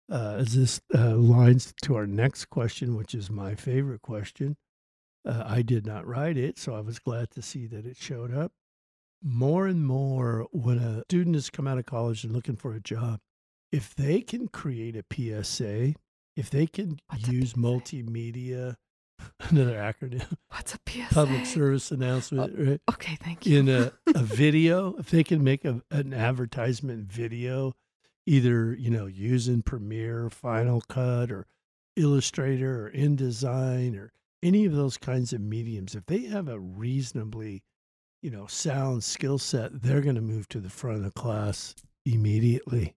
Uh, 0.09 0.37
as 0.39 0.55
this 0.55 0.79
uh, 0.95 1.15
lines 1.17 1.73
to 1.81 1.93
our 1.93 2.07
next 2.07 2.45
question, 2.45 2.95
which 2.95 3.13
is 3.13 3.29
my 3.29 3.55
favorite 3.55 4.01
question. 4.01 4.55
Uh, 5.25 5.43
I 5.45 5.61
did 5.61 5.85
not 5.85 6.07
write 6.07 6.37
it, 6.37 6.57
so 6.57 6.73
I 6.73 6.79
was 6.79 6.97
glad 6.97 7.29
to 7.31 7.41
see 7.41 7.67
that 7.67 7.85
it 7.85 7.97
showed 7.97 8.33
up. 8.33 8.53
More 9.21 9.67
and 9.67 9.85
more, 9.85 10.47
when 10.53 10.77
a 10.77 11.01
student 11.09 11.35
has 11.35 11.49
come 11.49 11.67
out 11.67 11.77
of 11.77 11.85
college 11.85 12.23
and 12.23 12.31
looking 12.31 12.55
for 12.55 12.73
a 12.73 12.79
job, 12.79 13.19
if 13.69 13.93
they 13.95 14.21
can 14.21 14.47
create 14.47 14.95
a 14.95 15.03
PSA, 15.43 15.95
if 16.37 16.49
they 16.49 16.67
can 16.67 16.99
What's 17.09 17.27
use 17.27 17.53
multimedia 17.53 18.77
another 19.49 19.75
acronym. 19.75 20.25
What's 20.49 20.75
a 20.75 20.79
PSA? 20.87 21.13
Public 21.13 21.45
service 21.45 21.91
announcement, 21.91 22.57
uh, 22.57 22.63
right? 22.63 22.81
Okay, 22.89 23.17
thank 23.21 23.45
you. 23.45 23.59
In 23.59 23.69
a, 23.69 23.91
a 24.15 24.23
video, 24.23 24.95
if 24.97 25.09
they 25.09 25.23
can 25.23 25.43
make 25.43 25.65
a, 25.65 25.81
an 25.91 26.13
advertisement 26.13 27.11
video, 27.11 27.73
either, 28.25 28.73
you 28.73 28.89
know, 28.89 29.05
using 29.05 29.61
Premiere, 29.61 30.29
Final 30.29 30.81
Cut, 30.81 31.31
or 31.31 31.47
Illustrator, 31.95 32.87
or 32.87 32.91
InDesign, 32.91 33.97
or 33.97 34.11
any 34.43 34.65
of 34.65 34.73
those 34.73 34.97
kinds 34.97 35.33
of 35.33 35.41
mediums, 35.41 35.95
if 35.95 36.05
they 36.05 36.25
have 36.25 36.47
a 36.47 36.59
reasonably, 36.59 37.63
you 38.21 38.29
know, 38.29 38.47
sound 38.47 39.03
skill 39.03 39.37
set, 39.37 39.81
they're 39.81 40.01
going 40.01 40.15
to 40.15 40.21
move 40.21 40.47
to 40.49 40.59
the 40.59 40.69
front 40.69 40.97
of 40.97 41.03
the 41.03 41.11
class 41.11 41.75
immediately. 42.05 42.95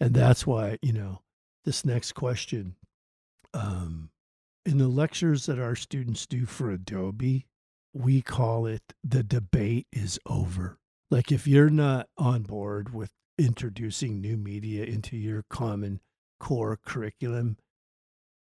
And 0.00 0.14
that's 0.14 0.46
why, 0.46 0.78
you 0.82 0.92
know, 0.92 1.20
this 1.64 1.84
next 1.84 2.12
question 2.12 2.76
um, 3.52 4.09
in 4.64 4.78
the 4.78 4.88
lectures 4.88 5.46
that 5.46 5.58
our 5.58 5.74
students 5.74 6.26
do 6.26 6.46
for 6.46 6.70
Adobe, 6.70 7.46
we 7.92 8.22
call 8.22 8.66
it 8.66 8.82
the 9.02 9.22
debate 9.22 9.86
is 9.92 10.18
over. 10.26 10.78
Like 11.10 11.32
if 11.32 11.46
you're 11.46 11.70
not 11.70 12.08
on 12.16 12.42
board 12.42 12.94
with 12.94 13.10
introducing 13.38 14.20
new 14.20 14.36
media 14.36 14.84
into 14.84 15.16
your 15.16 15.44
common 15.50 16.00
core 16.38 16.78
curriculum, 16.84 17.56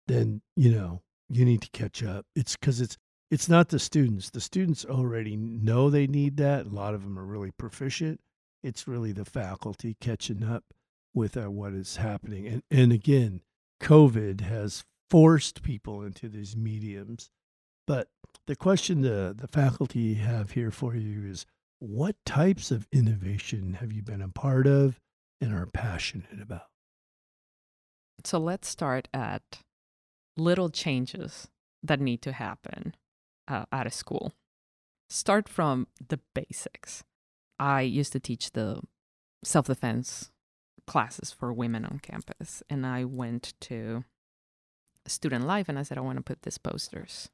then, 0.07 0.43
you 0.57 0.71
know, 0.71 1.03
you 1.29 1.45
need 1.45 1.63
to 1.63 1.71
catch 1.71 2.03
up. 2.03 2.27
It's 2.37 2.57
cuz 2.57 2.81
it's 2.81 2.97
it's 3.31 3.49
not 3.49 3.71
the 3.71 3.79
students. 3.79 4.31
The 4.31 4.41
students 4.41 4.85
already 4.85 5.37
know 5.37 5.91
they 5.91 6.07
need 6.07 6.37
that. 6.37 6.67
A 6.67 6.69
lot 6.69 6.95
of 6.95 7.03
them 7.03 7.19
are 7.19 7.25
really 7.25 7.51
proficient. 7.51 8.21
It's 8.63 8.87
really 8.87 9.13
the 9.13 9.25
faculty 9.25 9.97
catching 10.01 10.45
up 10.45 10.65
with 11.13 11.37
uh, 11.37 11.51
what 11.51 11.73
is 11.73 11.97
happening. 11.97 12.47
And 12.47 12.63
and 12.71 12.93
again, 12.93 13.41
COVID 13.81 14.43
has 14.43 14.85
forced 15.15 15.62
people 15.62 16.03
into 16.03 16.29
these 16.29 16.57
mediums. 16.57 17.31
But 17.87 18.09
the 18.49 18.57
question 18.57 19.03
the, 19.03 19.33
the 19.39 19.47
faculty 19.47 20.15
have 20.15 20.51
here 20.51 20.73
for 20.73 20.97
you 20.97 21.25
is 21.25 21.47
what 21.79 22.17
types 22.27 22.73
of 22.73 22.89
innovation 22.91 23.75
have 23.75 23.93
you 23.93 24.03
been 24.03 24.21
a 24.21 24.29
part 24.29 24.67
of 24.67 24.99
and 25.41 25.55
are 25.55 25.67
passionate 25.67 26.43
about? 26.43 26.67
So 28.25 28.41
let's 28.41 28.67
start 28.67 29.07
at 29.15 29.61
little 30.37 30.69
changes 30.69 31.47
that 31.81 32.01
need 32.01 32.21
to 32.23 32.33
happen 32.33 32.97
uh, 33.47 33.67
at 33.71 33.87
a 33.87 33.93
school. 33.93 34.33
Start 35.09 35.49
from 35.49 35.87
the 36.09 36.19
basics. 36.35 37.05
I 37.61 37.83
used 37.83 38.11
to 38.15 38.19
teach 38.19 38.51
the 38.51 38.81
self 39.45 39.67
defense 39.67 40.33
classes 40.89 41.31
for 41.31 41.53
women 41.53 41.85
on 41.85 42.01
campus, 42.01 42.65
and 42.69 42.85
I 42.85 43.05
went 43.05 43.55
to 43.61 44.03
student 45.07 45.47
life 45.47 45.69
and 45.69 45.79
I 45.79 45.83
said 45.83 45.99
I 45.99 46.03
want 46.03 46.17
to 46.17 46.23
put 46.23 46.43
these 46.43 46.59
posters 46.59 47.31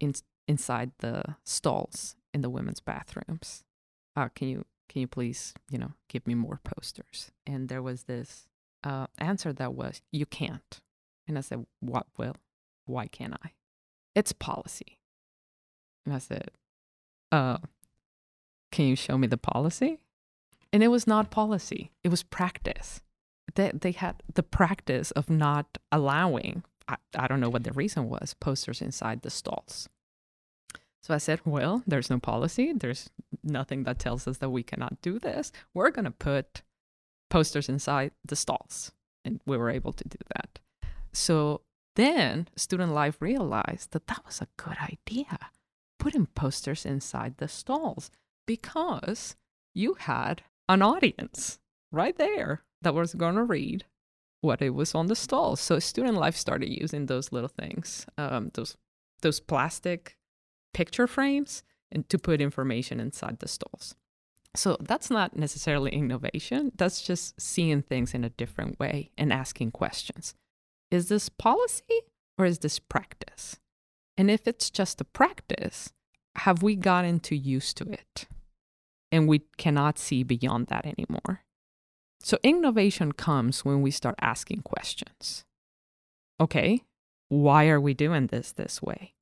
in 0.00 0.14
inside 0.46 0.92
the 0.98 1.36
stalls 1.44 2.16
in 2.32 2.40
the 2.40 2.50
women's 2.50 2.80
bathrooms. 2.80 3.64
Uh, 4.16 4.28
can 4.34 4.48
you 4.48 4.64
can 4.88 5.00
you 5.00 5.08
please 5.08 5.54
you 5.70 5.78
know 5.78 5.92
give 6.08 6.26
me 6.26 6.34
more 6.34 6.60
posters? 6.64 7.30
And 7.46 7.68
there 7.68 7.82
was 7.82 8.04
this 8.04 8.48
uh, 8.84 9.06
answer 9.18 9.52
that 9.52 9.74
was 9.74 10.02
you 10.12 10.26
can't. 10.26 10.80
And 11.26 11.36
I 11.36 11.42
said 11.42 11.66
what? 11.80 12.06
Well, 12.16 12.36
why 12.86 13.06
can't 13.06 13.34
I? 13.34 13.50
It's 14.14 14.32
policy. 14.32 14.98
And 16.06 16.14
I 16.14 16.18
said, 16.18 16.50
uh, 17.30 17.58
can 18.72 18.86
you 18.86 18.96
show 18.96 19.18
me 19.18 19.26
the 19.26 19.36
policy? 19.36 19.98
And 20.72 20.82
it 20.82 20.88
was 20.88 21.06
not 21.06 21.30
policy; 21.30 21.92
it 22.02 22.08
was 22.08 22.22
practice 22.22 23.02
they, 23.58 23.72
they 23.74 23.92
had 23.92 24.22
the 24.32 24.44
practice 24.44 25.10
of 25.10 25.28
not 25.28 25.78
allowing, 25.90 26.62
I, 26.86 26.96
I 27.16 27.26
don't 27.26 27.40
know 27.40 27.50
what 27.50 27.64
the 27.64 27.72
reason 27.72 28.08
was, 28.08 28.32
posters 28.32 28.80
inside 28.80 29.22
the 29.22 29.30
stalls. 29.30 29.88
So 31.02 31.12
I 31.12 31.18
said, 31.18 31.40
well, 31.44 31.82
there's 31.84 32.08
no 32.08 32.20
policy. 32.20 32.72
There's 32.72 33.10
nothing 33.42 33.82
that 33.82 33.98
tells 33.98 34.28
us 34.28 34.38
that 34.38 34.50
we 34.50 34.62
cannot 34.62 35.02
do 35.02 35.18
this. 35.18 35.50
We're 35.74 35.90
going 35.90 36.04
to 36.04 36.12
put 36.12 36.62
posters 37.30 37.68
inside 37.68 38.12
the 38.24 38.36
stalls. 38.36 38.92
And 39.24 39.40
we 39.44 39.56
were 39.56 39.70
able 39.70 39.92
to 39.92 40.04
do 40.08 40.18
that. 40.36 40.60
So 41.12 41.62
then 41.96 42.46
Student 42.54 42.92
Life 42.92 43.20
realized 43.20 43.90
that 43.90 44.06
that 44.06 44.24
was 44.24 44.40
a 44.40 44.48
good 44.56 44.76
idea, 44.80 45.50
putting 45.98 46.26
posters 46.26 46.86
inside 46.86 47.38
the 47.38 47.48
stalls 47.48 48.12
because 48.46 49.34
you 49.74 49.94
had 49.94 50.42
an 50.68 50.80
audience 50.80 51.58
right 51.90 52.16
there 52.16 52.62
that 52.82 52.94
was 52.94 53.12
to 53.12 53.42
read 53.42 53.84
what 54.40 54.62
it 54.62 54.70
was 54.70 54.94
on 54.94 55.06
the 55.08 55.16
stall. 55.16 55.56
So 55.56 55.78
Student 55.78 56.16
Life 56.16 56.36
started 56.36 56.68
using 56.68 57.06
those 57.06 57.32
little 57.32 57.48
things, 57.48 58.06
um, 58.16 58.50
those 58.54 58.76
those 59.20 59.40
plastic 59.40 60.16
picture 60.72 61.08
frames, 61.08 61.64
and 61.90 62.08
to 62.08 62.18
put 62.18 62.40
information 62.40 63.00
inside 63.00 63.40
the 63.40 63.48
stalls. 63.48 63.96
So 64.54 64.76
that's 64.80 65.10
not 65.10 65.36
necessarily 65.36 65.90
innovation. 65.90 66.72
That's 66.76 67.02
just 67.02 67.40
seeing 67.40 67.82
things 67.82 68.14
in 68.14 68.24
a 68.24 68.30
different 68.30 68.78
way 68.78 69.10
and 69.18 69.32
asking 69.32 69.72
questions. 69.72 70.34
Is 70.90 71.08
this 71.08 71.28
policy 71.28 72.02
or 72.38 72.46
is 72.46 72.60
this 72.60 72.78
practice? 72.78 73.56
And 74.16 74.30
if 74.30 74.46
it's 74.46 74.70
just 74.70 75.00
a 75.00 75.04
practice, 75.04 75.92
have 76.36 76.62
we 76.62 76.76
gotten 76.76 77.20
too 77.20 77.36
used 77.36 77.76
to 77.78 77.90
it? 77.90 78.26
And 79.12 79.28
we 79.28 79.40
cannot 79.56 79.98
see 79.98 80.22
beyond 80.22 80.68
that 80.68 80.86
anymore. 80.86 81.44
So 82.20 82.38
innovation 82.42 83.12
comes 83.12 83.64
when 83.64 83.82
we 83.82 83.90
start 83.90 84.16
asking 84.20 84.62
questions. 84.62 85.44
Okay, 86.40 86.82
why 87.28 87.68
are 87.68 87.80
we 87.80 87.94
doing 87.94 88.26
this 88.28 88.52
this 88.52 88.82
way? 88.82 89.14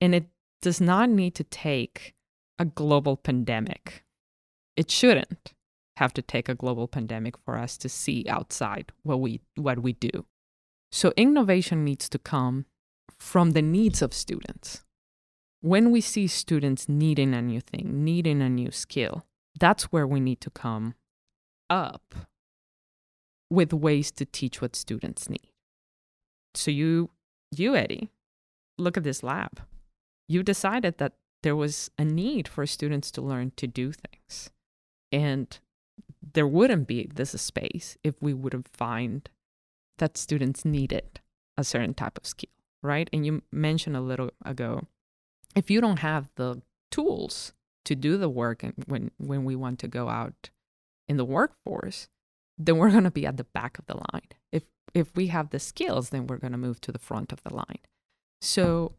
And 0.00 0.14
it 0.14 0.26
does 0.62 0.80
not 0.80 1.08
need 1.08 1.34
to 1.36 1.44
take 1.44 2.14
a 2.58 2.64
global 2.64 3.16
pandemic. 3.16 4.04
It 4.76 4.90
shouldn't 4.90 5.54
have 5.96 6.12
to 6.14 6.22
take 6.22 6.48
a 6.48 6.54
global 6.54 6.88
pandemic 6.88 7.36
for 7.38 7.56
us 7.56 7.76
to 7.78 7.88
see 7.88 8.24
outside 8.28 8.92
what 9.02 9.20
we 9.20 9.40
what 9.56 9.80
we 9.80 9.92
do. 9.92 10.26
So 10.90 11.12
innovation 11.16 11.84
needs 11.84 12.08
to 12.08 12.18
come 12.18 12.66
from 13.18 13.52
the 13.52 13.62
needs 13.62 14.02
of 14.02 14.12
students. 14.12 14.82
when 15.64 15.90
we 15.90 15.98
see 15.98 16.26
students 16.26 16.90
needing 16.90 17.32
a 17.32 17.40
new 17.40 17.58
thing, 17.58 18.04
needing 18.04 18.42
a 18.42 18.50
new 18.50 18.70
skill, 18.70 19.24
that's 19.58 19.84
where 19.84 20.06
we 20.06 20.20
need 20.20 20.38
to 20.42 20.50
come 20.50 20.94
up 21.70 22.14
with 23.50 23.72
ways 23.72 24.10
to 24.12 24.24
teach 24.24 24.60
what 24.60 24.76
students 24.76 25.28
need. 25.28 25.52
So 26.54 26.70
you 26.70 27.10
you 27.50 27.76
Eddie, 27.76 28.10
look 28.78 28.96
at 28.96 29.04
this 29.04 29.22
lab. 29.22 29.60
You 30.28 30.42
decided 30.42 30.98
that 30.98 31.12
there 31.42 31.54
was 31.54 31.90
a 31.98 32.04
need 32.04 32.48
for 32.48 32.66
students 32.66 33.10
to 33.12 33.22
learn 33.22 33.52
to 33.56 33.66
do 33.66 33.92
things. 33.92 34.50
And 35.12 35.58
there 36.32 36.46
wouldn't 36.46 36.88
be 36.88 37.08
this 37.14 37.30
space 37.40 37.96
if 38.02 38.20
we 38.20 38.32
wouldn't 38.32 38.68
find 38.68 39.28
that 39.98 40.16
students 40.16 40.64
needed 40.64 41.20
a 41.56 41.62
certain 41.62 41.94
type 41.94 42.18
of 42.18 42.26
skill, 42.26 42.50
right? 42.82 43.08
And 43.12 43.24
you 43.24 43.42
mentioned 43.52 43.96
a 43.96 44.00
little 44.00 44.30
ago 44.44 44.86
if 45.54 45.70
you 45.70 45.80
don't 45.80 45.98
have 45.98 46.28
the 46.36 46.62
tools 46.90 47.52
to 47.84 47.94
do 47.94 48.16
the 48.16 48.28
work 48.28 48.62
and 48.62 48.74
when 48.86 49.10
when 49.18 49.44
we 49.44 49.54
want 49.54 49.78
to 49.80 49.88
go 49.88 50.08
out 50.08 50.50
in 51.08 51.16
the 51.16 51.24
workforce 51.24 52.08
then 52.56 52.76
we're 52.76 52.90
going 52.90 53.04
to 53.04 53.10
be 53.10 53.26
at 53.26 53.36
the 53.36 53.44
back 53.44 53.78
of 53.78 53.86
the 53.86 53.96
line 54.12 54.28
if 54.52 54.64
if 54.94 55.14
we 55.16 55.26
have 55.28 55.50
the 55.50 55.58
skills 55.58 56.10
then 56.10 56.26
we're 56.26 56.38
going 56.38 56.52
to 56.52 56.58
move 56.58 56.80
to 56.80 56.92
the 56.92 56.98
front 56.98 57.32
of 57.32 57.42
the 57.42 57.54
line 57.54 57.80
so 58.40 58.92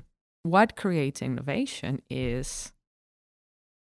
what 0.43 0.76
creates 0.76 1.22
innovation 1.22 2.01
is 2.10 2.72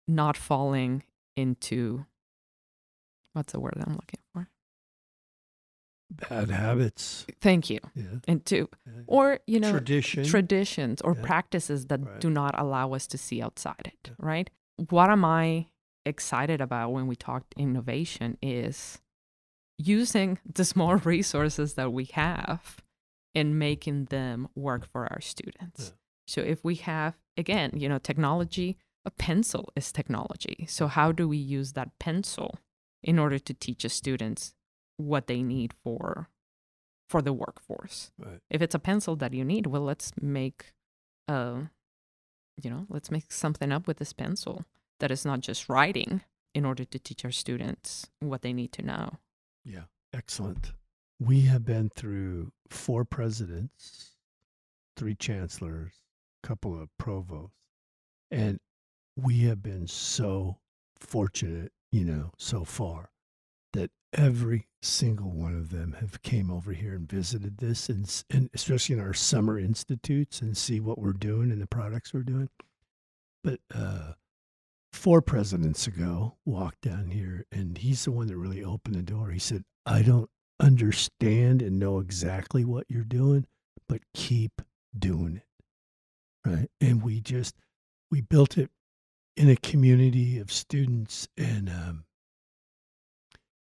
not 0.06 0.36
falling 0.36 1.02
into 1.36 2.06
what's 3.32 3.52
the 3.52 3.60
word 3.60 3.74
i'm 3.86 3.94
looking 3.94 4.20
for 4.32 4.48
bad 6.30 6.50
habits 6.50 7.26
thank 7.40 7.68
you 7.68 7.80
yeah 7.94 8.04
into 8.28 8.68
yeah. 8.86 8.92
or 9.06 9.40
you 9.46 9.58
know 9.58 9.72
tradition 9.72 10.22
traditions 10.24 11.00
or 11.00 11.14
Yeah. 11.14 11.22
practices 11.22 11.86
that 11.86 12.00
Right. 12.04 12.20
do 12.20 12.30
not 12.30 12.58
allow 12.58 12.92
us 12.92 13.06
to 13.08 13.18
see 13.18 13.42
outside 13.42 13.90
it, 13.92 14.12
right? 14.18 14.48
What 14.90 15.10
am 15.10 15.24
I 15.24 15.66
excited 16.06 16.60
about 16.60 16.92
when 16.92 17.06
we 17.06 17.16
talked 17.16 17.54
innovation 17.56 18.38
is 18.42 19.00
using 19.78 20.38
the 20.50 20.64
small 20.64 20.96
resources 21.04 21.74
that 21.74 21.92
we 21.92 22.04
have 22.12 22.76
and 23.34 23.58
making 23.58 24.06
them 24.06 24.48
work 24.54 24.86
for 24.86 25.06
our 25.12 25.20
students. 25.20 25.92
Yeah. 25.92 25.96
So 26.26 26.40
if 26.40 26.64
we 26.64 26.76
have 26.76 27.14
again, 27.36 27.72
you 27.74 27.88
know, 27.88 27.98
technology, 27.98 28.78
a 29.04 29.10
pencil 29.10 29.72
is 29.76 29.92
technology. 29.92 30.66
So 30.68 30.86
how 30.86 31.12
do 31.12 31.28
we 31.28 31.36
use 31.36 31.72
that 31.72 31.98
pencil 31.98 32.58
in 33.02 33.18
order 33.18 33.38
to 33.38 33.52
teach 33.52 33.84
students 33.90 34.54
what 34.96 35.26
they 35.26 35.42
need 35.42 35.74
for 35.82 36.28
for 37.08 37.20
the 37.20 37.32
workforce? 37.32 38.12
right 38.18 38.40
if 38.48 38.62
it's 38.62 38.74
a 38.74 38.78
pencil 38.78 39.14
that 39.16 39.34
you 39.34 39.44
need 39.44 39.66
well 39.66 39.82
let's 39.82 40.12
make 40.20 40.72
uh 41.28 41.56
you 42.62 42.70
know 42.70 42.86
let's 42.88 43.10
make 43.10 43.30
something 43.30 43.70
up 43.72 43.86
with 43.86 43.98
this 43.98 44.12
pencil 44.12 44.64
that 45.04 45.10
is 45.10 45.26
not 45.26 45.40
just 45.40 45.68
writing 45.68 46.22
in 46.54 46.64
order 46.64 46.82
to 46.82 46.98
teach 46.98 47.26
our 47.26 47.30
students 47.30 48.06
what 48.20 48.40
they 48.40 48.54
need 48.54 48.72
to 48.72 48.80
know 48.80 49.18
Yeah, 49.62 49.82
excellent. 50.14 50.72
We 51.20 51.42
have 51.42 51.62
been 51.62 51.90
through 51.90 52.52
four 52.70 53.04
presidents, 53.04 54.12
three 54.96 55.14
chancellors, 55.14 55.92
a 56.42 56.46
couple 56.46 56.80
of 56.80 56.88
provosts, 56.98 57.52
and 58.30 58.58
we 59.14 59.40
have 59.40 59.62
been 59.62 59.86
so 59.86 60.56
fortunate, 60.98 61.72
you 61.92 62.06
know, 62.06 62.30
so 62.38 62.64
far 62.64 63.10
that 63.74 63.90
every 64.14 64.68
single 64.80 65.32
one 65.32 65.54
of 65.54 65.68
them 65.68 65.96
have 66.00 66.22
came 66.22 66.50
over 66.50 66.72
here 66.72 66.94
and 66.94 67.12
visited 67.12 67.58
this 67.58 67.90
and, 67.90 68.24
and 68.30 68.48
especially 68.54 68.94
in 68.94 69.02
our 69.02 69.12
summer 69.12 69.58
institutes 69.58 70.40
and 70.40 70.56
see 70.56 70.80
what 70.80 70.98
we're 70.98 71.12
doing 71.12 71.52
and 71.52 71.60
the 71.60 71.66
products 71.66 72.14
we're 72.14 72.22
doing. 72.22 72.48
But 73.42 73.60
uh 73.74 74.14
four 74.94 75.20
presidents 75.20 75.86
ago 75.86 76.36
walked 76.46 76.80
down 76.82 77.10
here 77.10 77.44
and 77.50 77.78
he's 77.78 78.04
the 78.04 78.12
one 78.12 78.28
that 78.28 78.36
really 78.36 78.62
opened 78.62 78.94
the 78.94 79.02
door. 79.02 79.30
He 79.30 79.38
said, 79.38 79.64
I 79.84 80.02
don't 80.02 80.30
understand 80.60 81.60
and 81.60 81.78
know 81.78 81.98
exactly 81.98 82.64
what 82.64 82.86
you're 82.88 83.02
doing, 83.02 83.46
but 83.88 84.00
keep 84.14 84.62
doing 84.96 85.36
it. 85.36 86.48
Right. 86.48 86.70
And 86.80 87.02
we 87.02 87.20
just, 87.20 87.56
we 88.10 88.20
built 88.20 88.56
it 88.56 88.70
in 89.36 89.48
a 89.48 89.56
community 89.56 90.38
of 90.38 90.52
students 90.52 91.28
and, 91.36 91.68
um, 91.68 92.04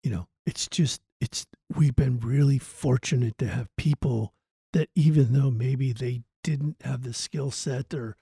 you 0.04 0.12
know, 0.12 0.28
it's 0.46 0.68
just, 0.68 1.02
it's, 1.20 1.48
we've 1.76 1.96
been 1.96 2.20
really 2.20 2.60
fortunate 2.60 3.38
to 3.40 3.48
have 3.48 3.76
people 3.78 4.34
that 4.74 4.90
even 4.96 5.34
though 5.34 5.50
maybe 5.50 5.92
they 5.92 6.22
didn't 6.44 6.78
have 6.84 7.04
the 7.04 7.14
skill 7.14 7.50
set 7.50 7.94
or 7.94 8.16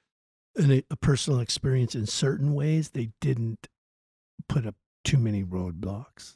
an, 0.55 0.83
a 0.89 0.95
personal 0.95 1.39
experience 1.39 1.95
in 1.95 2.05
certain 2.05 2.53
ways, 2.53 2.89
they 2.89 3.11
didn't 3.21 3.67
put 4.47 4.65
up 4.65 4.75
too 5.03 5.17
many 5.17 5.43
roadblocks. 5.43 6.35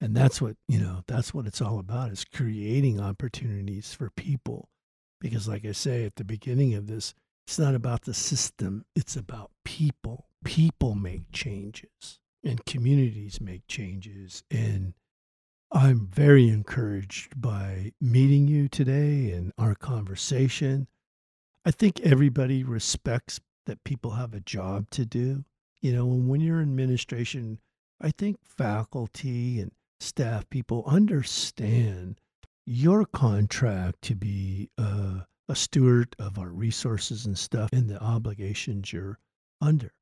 And 0.00 0.14
that's 0.14 0.40
what, 0.40 0.56
you 0.68 0.78
know, 0.78 1.02
that's 1.06 1.32
what 1.32 1.46
it's 1.46 1.62
all 1.62 1.78
about 1.78 2.10
is 2.10 2.24
creating 2.24 3.00
opportunities 3.00 3.94
for 3.94 4.10
people. 4.10 4.68
Because 5.20 5.48
like 5.48 5.64
I 5.64 5.72
say 5.72 6.04
at 6.04 6.16
the 6.16 6.24
beginning 6.24 6.74
of 6.74 6.86
this, 6.86 7.14
it's 7.46 7.58
not 7.58 7.74
about 7.74 8.02
the 8.02 8.14
system, 8.14 8.84
it's 8.94 9.16
about 9.16 9.50
people. 9.64 10.26
People 10.44 10.94
make 10.94 11.32
changes 11.32 12.20
and 12.44 12.64
communities 12.66 13.40
make 13.40 13.66
changes. 13.66 14.44
And 14.50 14.94
I'm 15.72 16.06
very 16.06 16.48
encouraged 16.48 17.40
by 17.40 17.92
meeting 18.00 18.46
you 18.46 18.68
today 18.68 19.32
and 19.32 19.52
our 19.58 19.74
conversation. 19.74 20.86
I 21.64 21.70
think 21.70 22.00
everybody 22.00 22.62
respects 22.64 23.40
that 23.66 23.84
people 23.84 24.12
have 24.12 24.34
a 24.34 24.40
job 24.40 24.90
to 24.90 25.04
do. 25.06 25.44
You 25.80 25.92
know, 25.94 26.10
and 26.10 26.28
when 26.28 26.40
you're 26.40 26.60
in 26.60 26.68
administration, 26.68 27.58
I 28.00 28.10
think 28.10 28.38
faculty 28.42 29.60
and 29.60 29.72
staff 30.00 30.48
people 30.50 30.84
understand 30.86 32.20
your 32.66 33.04
contract 33.04 34.02
to 34.02 34.14
be 34.14 34.70
uh, 34.78 35.20
a 35.48 35.54
steward 35.54 36.14
of 36.18 36.38
our 36.38 36.48
resources 36.48 37.26
and 37.26 37.36
stuff 37.38 37.70
and 37.72 37.88
the 37.88 38.02
obligations 38.02 38.92
you're 38.92 39.18
under. 39.60 39.92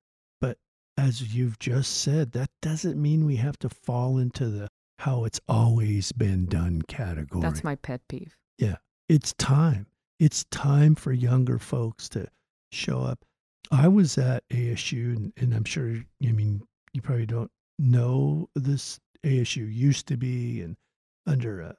But 0.40 0.58
as 0.96 1.34
you've 1.34 1.58
just 1.58 2.00
said, 2.00 2.32
that 2.32 2.50
doesn't 2.60 3.00
mean 3.00 3.24
we 3.24 3.36
have 3.36 3.58
to 3.60 3.68
fall 3.68 4.18
into 4.18 4.48
the 4.48 4.68
how 4.98 5.24
it's 5.24 5.40
always 5.48 6.12
been 6.12 6.46
done 6.46 6.80
category 6.82 7.42
that's 7.42 7.64
my 7.64 7.74
pet 7.74 8.00
peeve 8.08 8.36
Yeah. 8.56 8.76
it's 9.08 9.32
time. 9.32 9.86
It's 10.22 10.44
time 10.52 10.94
for 10.94 11.12
younger 11.12 11.58
folks 11.58 12.08
to 12.10 12.28
show 12.70 13.00
up. 13.00 13.24
I 13.72 13.88
was 13.88 14.16
at 14.18 14.48
ASU, 14.50 15.16
and, 15.16 15.32
and 15.36 15.52
I'm 15.52 15.64
sure, 15.64 15.96
I 16.22 16.30
mean, 16.30 16.62
you 16.92 17.02
probably 17.02 17.26
don't 17.26 17.50
know 17.80 18.48
this. 18.54 19.00
ASU 19.26 19.68
used 19.68 20.06
to 20.06 20.16
be, 20.16 20.60
and 20.60 20.76
under 21.26 21.64
uh, 21.64 21.72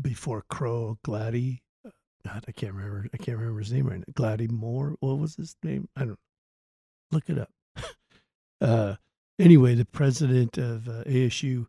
before 0.00 0.44
Crow 0.48 1.00
Gladdy, 1.02 1.64
uh, 1.84 1.90
God, 2.24 2.44
I 2.46 2.52
can't 2.52 2.74
remember. 2.74 3.08
I 3.12 3.16
can't 3.16 3.38
remember 3.38 3.58
his 3.58 3.72
name 3.72 3.88
right 3.88 3.98
now. 3.98 4.12
Gladdy 4.14 4.46
Moore. 4.46 4.94
What 5.00 5.18
was 5.18 5.34
his 5.34 5.56
name? 5.64 5.88
I 5.96 6.04
don't. 6.04 6.18
Look 7.10 7.28
it 7.28 7.40
up. 7.40 7.50
uh, 8.60 8.94
anyway, 9.36 9.74
the 9.74 9.84
president 9.84 10.58
of 10.58 10.88
uh, 10.88 11.02
ASU, 11.08 11.66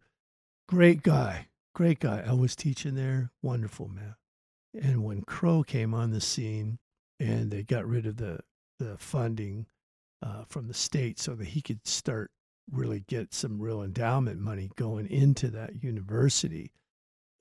great 0.70 1.02
guy, 1.02 1.48
great 1.74 2.00
guy. 2.00 2.24
I 2.28 2.34
was 2.34 2.56
teaching 2.56 2.94
there. 2.94 3.32
Wonderful 3.42 3.88
man. 3.88 4.18
And 4.82 5.04
when 5.04 5.22
Crow 5.22 5.64
came 5.64 5.94
on 5.94 6.12
the 6.12 6.22
scene 6.22 6.80
and 7.20 7.52
they 7.52 7.64
got 7.64 7.86
rid 7.86 8.06
of 8.06 8.18
the, 8.18 8.40
the 8.80 8.98
funding 8.98 9.68
uh, 10.22 10.44
from 10.48 10.68
the 10.68 10.74
state 10.74 11.20
so 11.20 11.36
that 11.36 11.48
he 11.50 11.62
could 11.62 11.88
start 11.88 12.32
really 12.72 13.04
get 13.08 13.34
some 13.34 13.62
real 13.62 13.82
endowment 13.82 14.40
money 14.40 14.72
going 14.76 15.08
into 15.08 15.50
that 15.50 15.84
university, 15.84 16.72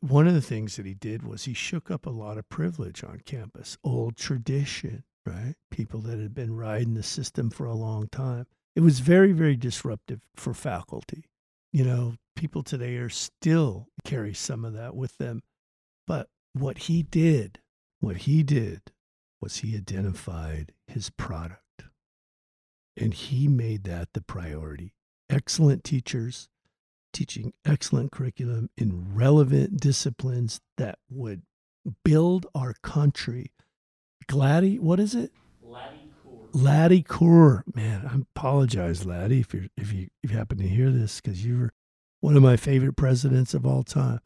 one 0.00 0.28
of 0.28 0.34
the 0.34 0.42
things 0.42 0.76
that 0.76 0.84
he 0.84 0.94
did 0.94 1.26
was 1.26 1.44
he 1.44 1.54
shook 1.54 1.90
up 1.90 2.04
a 2.04 2.10
lot 2.10 2.36
of 2.36 2.48
privilege 2.48 3.02
on 3.02 3.22
campus, 3.24 3.78
old 3.82 4.16
tradition, 4.16 5.02
right? 5.24 5.54
People 5.70 6.00
that 6.02 6.18
had 6.18 6.34
been 6.34 6.54
riding 6.54 6.94
the 6.94 7.02
system 7.02 7.48
for 7.48 7.66
a 7.66 7.74
long 7.74 8.08
time. 8.08 8.46
It 8.76 8.80
was 8.80 9.00
very, 9.00 9.32
very 9.32 9.56
disruptive 9.56 10.20
for 10.36 10.52
faculty. 10.52 11.24
You 11.72 11.84
know, 11.84 12.14
people 12.36 12.62
today 12.62 12.96
are 12.96 13.08
still 13.08 13.88
carry 14.04 14.34
some 14.34 14.64
of 14.64 14.74
that 14.74 14.94
with 14.94 15.16
them. 15.16 15.42
But 16.06 16.28
what 16.54 16.78
he 16.78 17.02
did, 17.02 17.60
what 18.00 18.18
he 18.18 18.42
did 18.42 18.80
was 19.40 19.58
he 19.58 19.76
identified 19.76 20.72
his 20.86 21.10
product. 21.10 21.60
And 22.96 23.12
he 23.12 23.48
made 23.48 23.84
that 23.84 24.08
the 24.14 24.22
priority. 24.22 24.94
Excellent 25.28 25.84
teachers 25.84 26.48
teaching 27.12 27.52
excellent 27.64 28.12
curriculum 28.12 28.68
in 28.76 29.14
relevant 29.14 29.80
disciplines 29.80 30.60
that 30.76 30.98
would 31.08 31.42
build 32.04 32.46
our 32.54 32.74
country. 32.82 33.52
Gladdy, 34.26 34.78
what 34.78 35.00
is 35.00 35.14
it? 35.14 35.32
Lattie 35.62 36.10
Coor, 36.22 36.48
Lattie 36.52 37.06
Coor. 37.06 37.64
man, 37.74 38.08
I 38.10 38.16
apologize, 38.36 39.04
Lattie, 39.04 39.40
if 39.40 39.54
you 39.54 39.68
if 39.76 39.92
you 39.92 40.08
if 40.22 40.30
you 40.30 40.36
happen 40.36 40.58
to 40.58 40.68
hear 40.68 40.90
this, 40.90 41.20
because 41.20 41.44
you 41.44 41.58
were 41.58 41.72
one 42.20 42.36
of 42.36 42.42
my 42.42 42.56
favorite 42.56 42.96
presidents 42.96 43.54
of 43.54 43.64
all 43.64 43.82
time. 43.82 44.20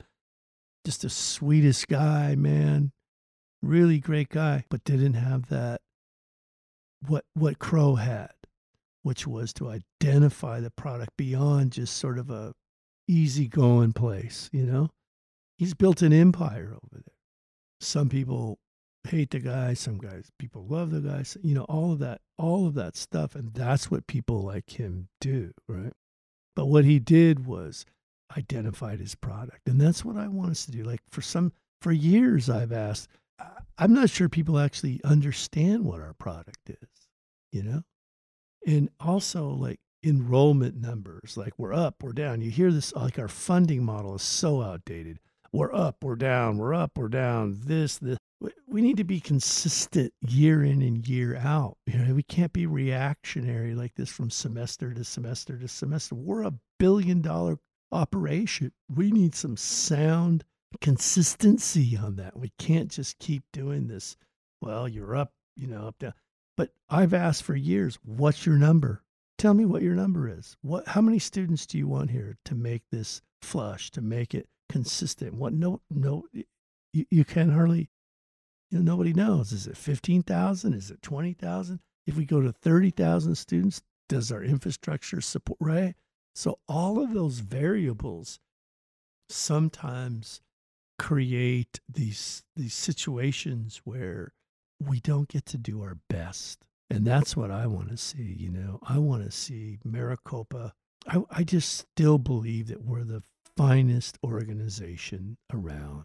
Just 0.89 1.03
the 1.03 1.11
sweetest 1.11 1.86
guy, 1.89 2.34
man, 2.34 2.93
really 3.61 3.99
great 3.99 4.30
guy, 4.30 4.64
but 4.70 4.84
didn't 4.84 5.12
have 5.12 5.51
that 5.51 5.82
what 7.07 7.26
what 7.34 7.59
Crow 7.59 7.97
had, 7.97 8.32
which 9.03 9.26
was 9.26 9.53
to 9.53 9.68
identify 9.68 10.61
the 10.61 10.70
product 10.70 11.11
beyond 11.18 11.72
just 11.72 11.95
sort 11.95 12.18
of 12.18 12.30
a 12.30 12.55
easygoing 13.07 13.93
place, 13.93 14.49
you 14.51 14.64
know? 14.64 14.89
He's 15.59 15.74
built 15.74 16.01
an 16.01 16.14
empire 16.14 16.70
over 16.70 17.03
there. 17.05 17.14
Some 17.82 18.09
people 18.09 18.59
hate 19.05 19.32
the 19.32 19.41
guy, 19.41 19.74
some 19.74 19.99
guys 19.99 20.30
people 20.39 20.64
love 20.66 20.91
the 20.91 21.01
guy, 21.01 21.22
you 21.43 21.55
know, 21.55 21.64
all 21.64 21.93
of 21.93 21.99
that, 21.99 22.22
all 22.39 22.66
of 22.66 22.72
that 22.76 22.97
stuff. 22.97 23.34
And 23.34 23.53
that's 23.53 23.91
what 23.91 24.07
people 24.07 24.41
like 24.41 24.80
him 24.80 25.09
do, 25.20 25.53
right? 25.68 25.93
But 26.57 26.68
what 26.68 26.86
he 26.86 26.99
did 26.99 27.45
was 27.45 27.84
identified 28.37 29.01
his 29.01 29.14
product. 29.14 29.68
And 29.68 29.81
that's 29.81 30.05
what 30.05 30.16
I 30.16 30.29
want 30.29 30.51
us 30.51 30.66
to 30.66 30.72
do. 30.72 30.85
Like 30.85 31.01
for 31.11 31.22
some 31.22 31.53
for 31.81 31.93
years 31.93 32.51
I've 32.51 32.72
asked, 32.72 33.09
I'm 33.79 33.95
not 33.95 34.11
sure 34.11 34.29
people 34.29 34.59
actually 34.59 35.01
understand 35.05 35.85
what 35.85 36.01
our 36.01 36.14
product 36.14 36.68
is, 36.68 36.89
you 37.53 37.62
know? 37.62 37.83
And 38.66 38.91
also 38.99 39.51
like 39.51 39.79
enrollment 40.03 40.76
numbers, 40.76 41.37
like 41.37 41.53
we're 41.59 41.74
up, 41.74 42.03
we're 42.03 42.12
down. 42.12 42.41
You 42.41 42.51
hear 42.51 42.72
this 42.72 42.93
like 42.95 43.18
our 43.18 43.29
funding 43.29 43.85
model 43.85 44.16
is 44.16 44.22
so 44.22 44.62
outdated. 44.62 45.18
We're 45.53 45.74
up, 45.74 45.97
we're 46.03 46.16
down, 46.16 46.59
we're 46.59 46.74
up, 46.74 46.93
we're 46.97 47.09
down, 47.09 47.59
this, 47.64 47.99
this. 47.99 48.18
We 48.68 48.83
need 48.83 48.99
to 48.99 49.05
be 49.05 49.18
consistent 49.18 50.12
year 50.20 50.62
in 50.62 50.83
and 50.83 51.07
year 51.09 51.37
out. 51.37 51.79
You 51.87 51.99
know, 51.99 52.14
we 52.14 52.22
can't 52.22 52.53
be 52.53 52.66
reactionary 52.66 53.74
like 53.74 53.95
this 53.95 54.11
from 54.11 54.31
semester 54.31 54.93
to 54.93 55.03
semester 55.03 55.59
to 55.59 55.66
semester. 55.66 56.14
We're 56.14 56.43
a 56.43 56.55
billion 56.79 57.20
dollar 57.22 57.59
operation. 57.93 58.72
We 58.95 59.11
need 59.11 59.34
some 59.34 59.57
sound 59.57 60.45
consistency 60.80 61.97
on 61.97 62.16
that. 62.16 62.36
We 62.36 62.53
can't 62.59 62.91
just 62.91 63.18
keep 63.18 63.43
doing 63.53 63.89
this. 63.89 64.16
Well, 64.61 64.89
you're 64.89 65.16
up, 65.16 65.32
you 65.57 65.66
know, 65.66 65.86
up 65.89 65.99
down. 65.99 66.14
But 66.57 66.70
I've 66.91 67.14
asked 67.14 67.45
for 67.45 67.55
years, 67.55 67.99
what's 68.05 68.45
your 68.45 68.57
number? 68.57 69.03
Tell 69.39 69.55
me 69.55 69.64
what 69.64 69.82
your 69.82 69.95
number 69.95 70.28
is. 70.28 70.57
What 70.62 70.89
how 70.89 71.01
many 71.01 71.20
students 71.20 71.64
do 71.64 71.78
you 71.78 71.86
want 71.86 72.11
here 72.11 72.36
to 72.45 72.55
make 72.57 72.82
this 72.91 73.22
flush, 73.41 73.91
to 73.93 74.03
make 74.03 74.34
it 74.34 74.49
consistent? 74.68 75.34
What 75.34 75.53
no 75.53 75.80
no 75.91 76.24
you, 76.93 77.07
you 77.11 77.24
can 77.24 77.51
hardly 77.51 77.89
you 78.70 78.78
know, 78.78 78.93
nobody 78.93 79.12
knows. 79.12 79.53
Is 79.53 79.66
it 79.66 79.76
15,000? 79.76 80.74
Is 80.74 80.91
it 80.91 81.01
20,000? 81.03 81.80
If 82.07 82.16
we 82.16 82.24
go 82.24 82.41
to 82.41 82.53
30,000 82.53 83.34
students, 83.36 83.82
does 84.09 84.32
our 84.32 84.43
infrastructure 84.43 85.20
support 85.20 85.59
right? 85.61 85.95
So 86.39 86.61
all 86.68 87.03
of 87.03 87.14
those 87.14 87.41
variables 87.41 88.39
sometimes 89.28 90.41
create 90.97 91.80
these 91.93 92.45
these 92.55 92.74
situations 92.74 93.80
where 93.82 94.34
we 94.78 95.01
don't 95.01 95.26
get 95.26 95.47
to 95.47 95.59
do 95.59 95.82
our 95.82 95.97
best. 96.09 96.64
And 96.89 97.05
that's 97.05 97.36
what 97.36 97.51
I 97.51 97.66
want 97.66 97.89
to 97.89 97.97
see, 97.97 98.36
you 98.39 98.51
know. 98.51 98.78
I 98.84 98.99
want 98.99 99.24
to 99.24 99.32
see 99.32 99.80
Maricopa. 99.84 100.74
I, 101.09 101.24
I 101.28 101.43
just 101.43 101.76
still 101.76 102.18
believe 102.18 102.68
that 102.68 102.84
we're 102.84 103.03
the 103.03 103.24
finest 103.57 104.16
organization 104.22 105.39
around 105.53 106.05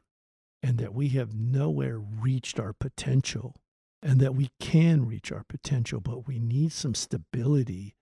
and 0.63 0.79
that 0.79 0.95
we 0.95 1.09
have 1.09 1.35
nowhere 1.35 1.99
reached 1.99 2.59
our 2.59 2.73
potential 2.73 3.61
and 4.01 4.19
that 4.19 4.33
we 4.33 4.49
can 4.59 5.05
reach 5.05 5.31
our 5.31 5.43
potential, 5.47 5.99
but 5.99 6.25
we 6.27 6.39
need 6.39 6.71
some 6.71 6.95
stability 6.95 7.93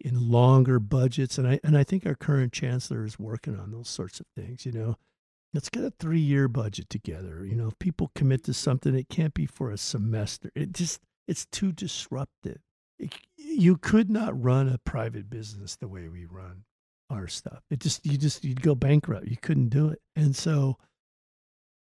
in 0.00 0.30
longer 0.30 0.78
budgets. 0.78 1.38
And 1.38 1.48
I 1.48 1.60
and 1.64 1.76
I 1.76 1.84
think 1.84 2.06
our 2.06 2.14
current 2.14 2.52
chancellor 2.52 3.04
is 3.04 3.18
working 3.18 3.58
on 3.58 3.72
those 3.72 3.88
sorts 3.88 4.20
of 4.20 4.26
things, 4.36 4.64
you 4.66 4.72
know 4.72 4.96
let's 5.54 5.68
get 5.68 5.84
a 5.84 5.92
three 5.98 6.20
year 6.20 6.48
budget 6.48 6.88
together. 6.90 7.44
You 7.44 7.56
know, 7.56 7.68
if 7.68 7.78
people 7.78 8.10
commit 8.14 8.44
to 8.44 8.54
something, 8.54 8.94
it 8.94 9.08
can't 9.08 9.34
be 9.34 9.46
for 9.46 9.70
a 9.70 9.78
semester. 9.78 10.50
It 10.54 10.72
just, 10.72 11.00
it's 11.26 11.46
too 11.46 11.72
disruptive. 11.72 12.58
It, 12.98 13.14
you 13.36 13.76
could 13.76 14.10
not 14.10 14.40
run 14.40 14.68
a 14.68 14.78
private 14.78 15.30
business 15.30 15.76
the 15.76 15.88
way 15.88 16.08
we 16.08 16.26
run 16.26 16.64
our 17.10 17.28
stuff. 17.28 17.60
It 17.70 17.80
just, 17.80 18.04
you 18.04 18.18
just, 18.18 18.44
you'd 18.44 18.62
go 18.62 18.74
bankrupt. 18.74 19.28
You 19.28 19.36
couldn't 19.36 19.70
do 19.70 19.88
it. 19.88 20.00
And 20.14 20.36
so 20.36 20.76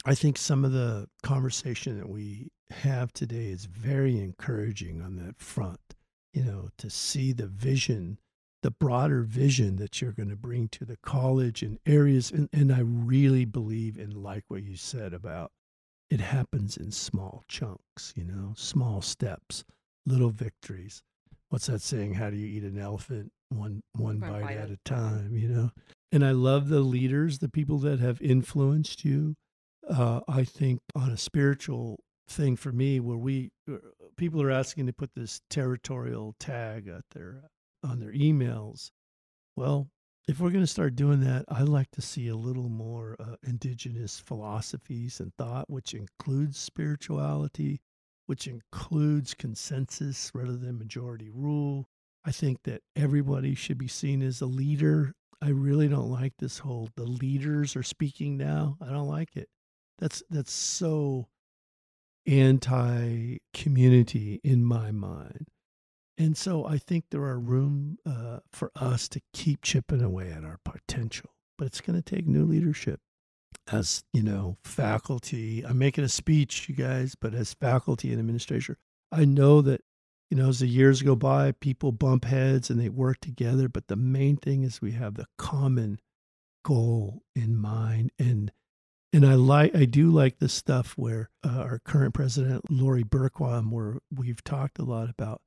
I 0.05 0.15
think 0.15 0.37
some 0.37 0.65
of 0.65 0.71
the 0.71 1.07
conversation 1.23 1.97
that 1.97 2.09
we 2.09 2.49
have 2.71 3.13
today 3.13 3.47
is 3.47 3.65
very 3.65 4.19
encouraging 4.19 5.01
on 5.01 5.15
that 5.17 5.39
front, 5.39 5.79
you 6.35 6.43
know, 6.43 6.69
to 6.77 6.89
see 6.89 7.31
the 7.31 7.47
vision 7.47 8.19
the 8.65 8.71
broader 8.71 9.21
vision 9.21 9.75
that 9.75 10.01
you're 10.01 10.11
going 10.11 10.29
to 10.29 10.35
bring 10.35 10.67
to 10.67 10.85
the 10.85 10.97
college 10.97 11.61
and 11.61 11.77
areas. 11.85 12.31
And, 12.31 12.49
and 12.51 12.73
I 12.73 12.79
really 12.79 13.45
believe 13.45 13.95
in 13.95 14.23
like 14.23 14.43
what 14.47 14.63
you 14.63 14.75
said 14.75 15.13
about 15.13 15.51
it 16.09 16.19
happens 16.19 16.75
in 16.75 16.91
small 16.91 17.43
chunks, 17.47 18.11
you 18.15 18.23
know, 18.23 18.53
small 18.57 19.03
steps, 19.03 19.65
little 20.07 20.31
victories. 20.31 21.03
What's 21.49 21.67
that 21.67 21.83
saying? 21.83 22.15
How 22.15 22.31
do 22.31 22.37
you 22.37 22.47
eat 22.47 22.63
an 22.63 22.79
elephant? 22.79 23.31
One 23.49 23.83
one, 23.93 24.19
one 24.19 24.31
bite, 24.31 24.41
bite 24.41 24.57
at 24.57 24.71
a 24.71 24.79
time, 24.83 25.37
you 25.37 25.47
know. 25.47 25.69
And 26.11 26.25
I 26.25 26.31
love 26.31 26.69
the 26.69 26.79
leaders, 26.79 27.37
the 27.37 27.49
people 27.49 27.77
that 27.79 27.99
have 27.99 28.19
influenced 28.19 29.05
you. 29.05 29.35
Uh, 29.87 30.21
I 30.27 30.43
think 30.43 30.81
on 30.95 31.11
a 31.11 31.17
spiritual 31.17 31.99
thing 32.27 32.55
for 32.55 32.71
me, 32.71 32.99
where 32.99 33.17
we 33.17 33.51
uh, 33.71 33.77
people 34.17 34.41
are 34.41 34.51
asking 34.51 34.87
to 34.87 34.93
put 34.93 35.13
this 35.15 35.41
territorial 35.49 36.35
tag 36.39 36.87
at 36.87 37.03
their 37.11 37.43
on 37.83 37.99
their 37.99 38.13
emails. 38.13 38.91
Well, 39.55 39.89
if 40.27 40.39
we're 40.39 40.49
going 40.49 40.63
to 40.63 40.67
start 40.67 40.95
doing 40.95 41.21
that, 41.21 41.45
I'd 41.49 41.69
like 41.69 41.91
to 41.91 42.01
see 42.01 42.27
a 42.27 42.35
little 42.35 42.69
more 42.69 43.15
uh, 43.19 43.35
indigenous 43.43 44.19
philosophies 44.19 45.19
and 45.19 45.31
thought, 45.37 45.69
which 45.69 45.93
includes 45.93 46.57
spirituality, 46.57 47.79
which 48.25 48.47
includes 48.47 49.35
consensus 49.35 50.31
rather 50.33 50.57
than 50.57 50.79
majority 50.79 51.29
rule. 51.29 51.87
I 52.25 52.31
think 52.31 52.63
that 52.63 52.81
everybody 52.95 53.53
should 53.53 53.77
be 53.77 53.87
seen 53.87 54.23
as 54.23 54.41
a 54.41 54.47
leader. 54.47 55.13
I 55.41 55.49
really 55.49 55.87
don't 55.87 56.09
like 56.09 56.33
this 56.39 56.57
whole 56.57 56.89
the 56.95 57.03
leaders 57.03 57.75
are 57.75 57.83
speaking 57.83 58.35
now. 58.35 58.77
I 58.81 58.87
don't 58.87 59.07
like 59.07 59.35
it. 59.35 59.47
That's 59.99 60.23
that's 60.29 60.51
so 60.51 61.27
anti 62.27 63.37
community 63.53 64.39
in 64.43 64.63
my 64.63 64.91
mind. 64.91 65.47
And 66.17 66.37
so 66.37 66.65
I 66.65 66.77
think 66.77 67.05
there 67.09 67.23
are 67.23 67.39
room 67.39 67.97
uh, 68.05 68.39
for 68.51 68.71
us 68.75 69.09
to 69.09 69.21
keep 69.33 69.61
chipping 69.61 70.01
away 70.01 70.31
at 70.31 70.45
our 70.45 70.59
potential, 70.63 71.31
but 71.57 71.67
it's 71.67 71.81
going 71.81 72.01
to 72.01 72.15
take 72.15 72.25
new 72.25 72.45
leadership. 72.45 73.01
As 73.71 74.03
you 74.13 74.23
know, 74.23 74.57
faculty, 74.63 75.63
I'm 75.65 75.77
making 75.77 76.03
a 76.03 76.09
speech, 76.09 76.69
you 76.69 76.75
guys, 76.75 77.15
but 77.15 77.33
as 77.33 77.53
faculty 77.53 78.11
and 78.11 78.19
administrator, 78.19 78.77
I 79.11 79.25
know 79.25 79.61
that, 79.61 79.81
you 80.29 80.37
know, 80.37 80.49
as 80.49 80.59
the 80.59 80.67
years 80.67 81.01
go 81.01 81.15
by, 81.15 81.51
people 81.53 81.91
bump 81.91 82.25
heads 82.25 82.69
and 82.69 82.79
they 82.79 82.89
work 82.89 83.19
together. 83.21 83.67
But 83.67 83.87
the 83.87 83.95
main 83.95 84.37
thing 84.37 84.63
is 84.63 84.81
we 84.81 84.91
have 84.93 85.15
the 85.15 85.27
common 85.37 85.99
goal 86.63 87.23
in 87.35 87.57
mind. 87.57 88.11
And 88.19 88.51
and 89.15 89.25
I 89.25 89.35
like 89.35 89.73
I 89.73 89.85
do 89.85 90.09
like 90.11 90.39
the 90.39 90.49
stuff 90.49 90.93
where 90.97 91.29
uh, 91.41 91.61
our 91.61 91.79
current 91.79 92.13
president 92.13 92.69
Lori 92.69 93.03
Berquam, 93.03 93.71
where 93.71 93.95
we've 94.13 94.43
talked 94.43 94.77
a 94.77 94.83
lot 94.83 95.09
about 95.09 95.41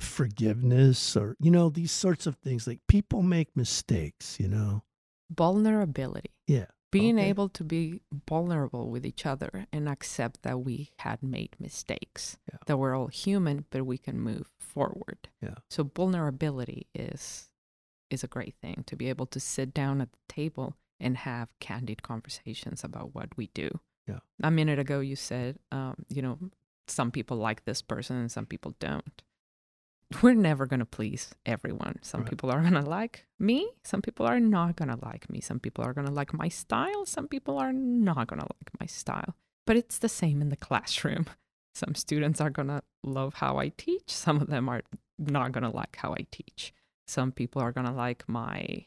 forgiveness 0.00 1.16
or 1.16 1.36
you 1.40 1.50
know 1.50 1.68
these 1.68 1.90
sorts 1.90 2.26
of 2.26 2.36
things. 2.36 2.66
Like 2.68 2.80
people 2.86 3.22
make 3.22 3.56
mistakes 3.56 4.38
you 4.38 4.48
know? 4.48 4.84
Vulnerability. 5.30 6.30
Yeah. 6.46 6.66
Being 6.92 7.18
okay. 7.18 7.28
able 7.28 7.48
to 7.48 7.64
be 7.64 8.02
vulnerable 8.28 8.88
with 8.88 9.04
each 9.04 9.26
other 9.26 9.66
and 9.72 9.88
accept 9.88 10.42
that 10.42 10.60
we 10.60 10.90
had 11.00 11.20
made 11.20 11.56
mistakes. 11.58 12.38
Yeah. 12.48 12.58
that 12.66 12.76
we're 12.76 12.94
all 12.94 13.08
human 13.08 13.64
but 13.70 13.84
we 13.84 13.98
can 13.98 14.20
move 14.20 14.52
forward. 14.60 15.28
Yeah. 15.42 15.56
So 15.68 15.90
vulnerability 15.96 16.86
is 16.94 17.50
is 18.08 18.22
a 18.22 18.28
great 18.28 18.54
thing 18.62 18.84
to 18.86 18.94
be 18.94 19.08
able 19.08 19.26
to 19.26 19.40
sit 19.40 19.74
down 19.74 20.00
at 20.00 20.12
the 20.12 20.32
table 20.32 20.76
and 21.00 21.16
have 21.18 21.48
candid 21.60 22.02
conversations 22.02 22.84
about 22.84 23.14
what 23.14 23.28
we 23.36 23.48
do 23.54 23.68
yeah 24.06 24.20
a 24.42 24.50
minute 24.50 24.78
ago 24.78 25.00
you 25.00 25.16
said 25.16 25.58
um, 25.72 25.94
you 26.08 26.22
know 26.22 26.38
some 26.86 27.10
people 27.10 27.36
like 27.36 27.64
this 27.64 27.82
person 27.82 28.16
and 28.16 28.30
some 28.30 28.46
people 28.46 28.74
don't 28.78 29.22
we're 30.22 30.34
never 30.34 30.66
going 30.66 30.80
to 30.80 30.86
please 30.86 31.34
everyone. 31.46 31.98
Some 32.02 32.20
right. 32.20 32.30
people 32.30 32.50
are 32.50 32.60
going 32.60 32.74
to 32.74 32.82
like 32.82 33.26
me. 33.38 33.70
Some 33.82 34.02
people 34.02 34.26
are 34.26 34.40
not 34.40 34.76
going 34.76 34.88
to 34.88 34.98
like 35.02 35.28
me. 35.30 35.40
Some 35.40 35.58
people 35.58 35.84
are 35.84 35.92
going 35.92 36.06
to 36.06 36.12
like 36.12 36.32
my 36.32 36.48
style. 36.48 37.06
Some 37.06 37.28
people 37.28 37.58
are 37.58 37.72
not 37.72 38.26
going 38.28 38.40
to 38.40 38.46
like 38.46 38.80
my 38.80 38.86
style. 38.86 39.34
But 39.66 39.76
it's 39.76 39.98
the 39.98 40.08
same 40.08 40.40
in 40.40 40.50
the 40.50 40.56
classroom. 40.56 41.26
Some 41.74 41.94
students 41.94 42.40
are 42.40 42.50
going 42.50 42.68
to 42.68 42.82
love 43.02 43.34
how 43.34 43.58
I 43.58 43.70
teach. 43.70 44.04
Some 44.06 44.40
of 44.40 44.48
them 44.48 44.68
are 44.68 44.82
not 45.18 45.52
going 45.52 45.64
to 45.64 45.76
like 45.76 45.96
how 45.96 46.12
I 46.12 46.26
teach. 46.30 46.72
Some 47.06 47.32
people 47.32 47.60
are 47.60 47.72
going 47.72 47.86
to 47.86 47.92
like 47.92 48.28
my 48.28 48.86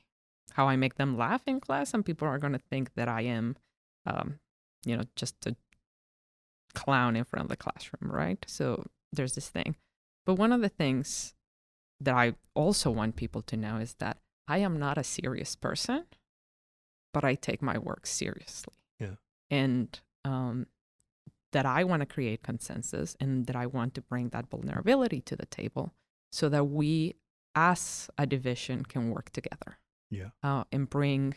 how 0.58 0.68
I 0.68 0.76
make 0.76 0.96
them 0.96 1.16
laugh 1.16 1.44
in 1.46 1.60
class. 1.60 1.90
Some 1.90 2.02
people 2.02 2.28
are 2.28 2.40
going 2.40 2.54
to 2.54 2.60
think 2.60 2.96
that 2.96 3.08
I 3.08 3.22
am, 3.22 3.56
um, 4.08 4.40
you 4.84 4.98
know, 4.98 5.04
just 5.16 5.46
a 5.46 5.56
clown 6.74 7.16
in 7.16 7.24
front 7.24 7.44
of 7.44 7.50
the 7.50 7.56
classroom, 7.56 8.12
right? 8.12 8.44
So 8.48 8.84
there's 9.14 9.36
this 9.36 9.50
thing. 9.50 9.76
But 10.26 10.34
one 10.34 10.52
of 10.52 10.62
the 10.62 10.70
things 10.70 11.36
that 12.02 12.16
I 12.16 12.34
also 12.56 12.90
want 12.90 13.16
people 13.16 13.44
to 13.44 13.56
know 13.56 13.78
is 13.78 13.94
that 14.00 14.18
I 14.48 14.58
am 14.58 14.80
not 14.80 14.98
a 14.98 15.04
serious 15.04 15.56
person, 15.56 16.06
but 17.14 17.24
I 17.24 17.36
take 17.36 17.62
my 17.62 17.78
work 17.78 18.08
seriously. 18.08 18.74
Yeah. 19.00 19.16
And 19.52 20.00
um, 20.26 20.66
that 21.54 21.68
I 21.68 21.84
want 21.84 22.02
to 22.02 22.08
create 22.08 22.42
consensus 22.42 23.16
and 23.20 23.46
that 23.46 23.56
I 23.56 23.68
want 23.68 23.94
to 23.94 24.02
bring 24.02 24.30
that 24.30 24.50
vulnerability 24.50 25.22
to 25.22 25.36
the 25.36 25.46
table 25.46 25.94
so 26.32 26.50
that 26.50 26.66
we 26.66 27.14
as 27.54 28.10
a 28.18 28.26
division 28.26 28.84
can 28.86 29.12
work 29.12 29.30
together. 29.30 29.78
Yeah. 30.10 30.30
Uh, 30.44 30.64
and 30.72 30.90
bring 30.90 31.36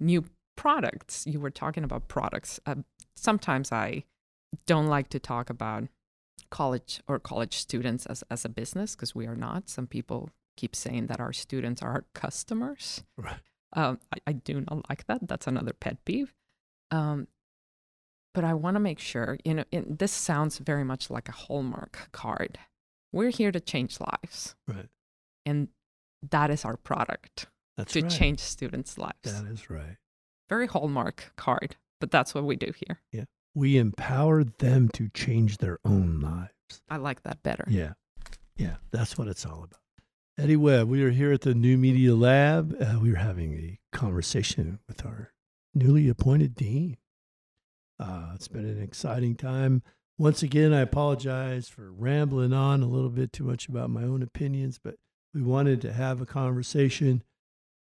new 0.00 0.24
products. 0.56 1.26
You 1.26 1.40
were 1.40 1.50
talking 1.50 1.84
about 1.84 2.08
products. 2.08 2.60
Uh, 2.66 2.76
sometimes 3.14 3.72
I 3.72 4.04
don't 4.66 4.86
like 4.86 5.08
to 5.10 5.18
talk 5.18 5.50
about 5.50 5.84
college 6.50 7.00
or 7.06 7.18
college 7.18 7.54
students 7.54 8.06
as, 8.06 8.24
as 8.30 8.44
a 8.44 8.48
business 8.48 8.94
because 8.94 9.14
we 9.14 9.26
are 9.26 9.36
not. 9.36 9.68
Some 9.68 9.86
people 9.86 10.30
keep 10.56 10.74
saying 10.74 11.06
that 11.06 11.20
our 11.20 11.32
students 11.32 11.82
are 11.82 11.90
our 11.90 12.04
customers. 12.14 13.04
Right. 13.16 13.40
Um, 13.74 14.00
I, 14.12 14.18
I 14.28 14.32
do 14.32 14.60
not 14.60 14.88
like 14.88 15.06
that. 15.06 15.28
That's 15.28 15.46
another 15.46 15.72
pet 15.72 16.04
peeve. 16.04 16.34
Um, 16.90 17.28
but 18.34 18.44
I 18.44 18.54
want 18.54 18.76
to 18.76 18.80
make 18.80 18.98
sure, 18.98 19.38
you 19.44 19.54
know, 19.54 19.64
it, 19.70 19.98
this 19.98 20.12
sounds 20.12 20.58
very 20.58 20.84
much 20.84 21.10
like 21.10 21.28
a 21.28 21.32
Hallmark 21.32 22.08
card. 22.12 22.58
We're 23.12 23.30
here 23.30 23.52
to 23.52 23.60
change 23.60 23.98
lives. 24.00 24.54
Right. 24.66 24.86
And 25.44 25.68
that 26.30 26.50
is 26.50 26.64
our 26.64 26.76
product 26.76 27.46
That's 27.78 27.92
to 27.92 28.02
right. 28.02 28.10
change 28.10 28.40
students' 28.40 28.98
lives. 28.98 29.14
That 29.22 29.46
is 29.50 29.70
right. 29.70 29.96
Very 30.48 30.66
Hallmark 30.66 31.32
card, 31.36 31.76
but 32.00 32.10
that's 32.10 32.34
what 32.34 32.44
we 32.44 32.56
do 32.56 32.72
here. 32.74 32.98
Yeah. 33.12 33.24
We 33.54 33.78
empower 33.78 34.42
them 34.44 34.88
to 34.94 35.08
change 35.10 35.58
their 35.58 35.78
own 35.84 36.20
lives. 36.20 36.82
I 36.90 36.96
like 36.96 37.22
that 37.22 37.42
better. 37.42 37.64
Yeah. 37.68 37.92
Yeah. 38.56 38.76
That's 38.90 39.16
what 39.16 39.28
it's 39.28 39.46
all 39.46 39.64
about. 39.64 39.80
Eddie 40.36 40.56
Webb, 40.56 40.88
we 40.88 41.02
are 41.04 41.10
here 41.10 41.32
at 41.32 41.42
the 41.42 41.54
New 41.54 41.78
Media 41.78 42.14
Lab. 42.14 42.76
Uh, 42.80 42.98
we 43.00 43.12
are 43.12 43.16
having 43.16 43.54
a 43.54 43.78
conversation 43.96 44.80
with 44.88 45.06
our 45.06 45.32
newly 45.74 46.08
appointed 46.08 46.54
dean. 46.56 46.96
Uh, 48.00 48.32
it's 48.34 48.48
been 48.48 48.64
an 48.64 48.82
exciting 48.82 49.36
time. 49.36 49.82
Once 50.16 50.42
again, 50.42 50.72
I 50.72 50.80
apologize 50.80 51.68
for 51.68 51.92
rambling 51.92 52.52
on 52.52 52.82
a 52.82 52.88
little 52.88 53.10
bit 53.10 53.32
too 53.32 53.44
much 53.44 53.68
about 53.68 53.90
my 53.90 54.02
own 54.02 54.20
opinions, 54.22 54.80
but 54.82 54.96
we 55.32 55.42
wanted 55.42 55.80
to 55.82 55.92
have 55.92 56.20
a 56.20 56.26
conversation 56.26 57.22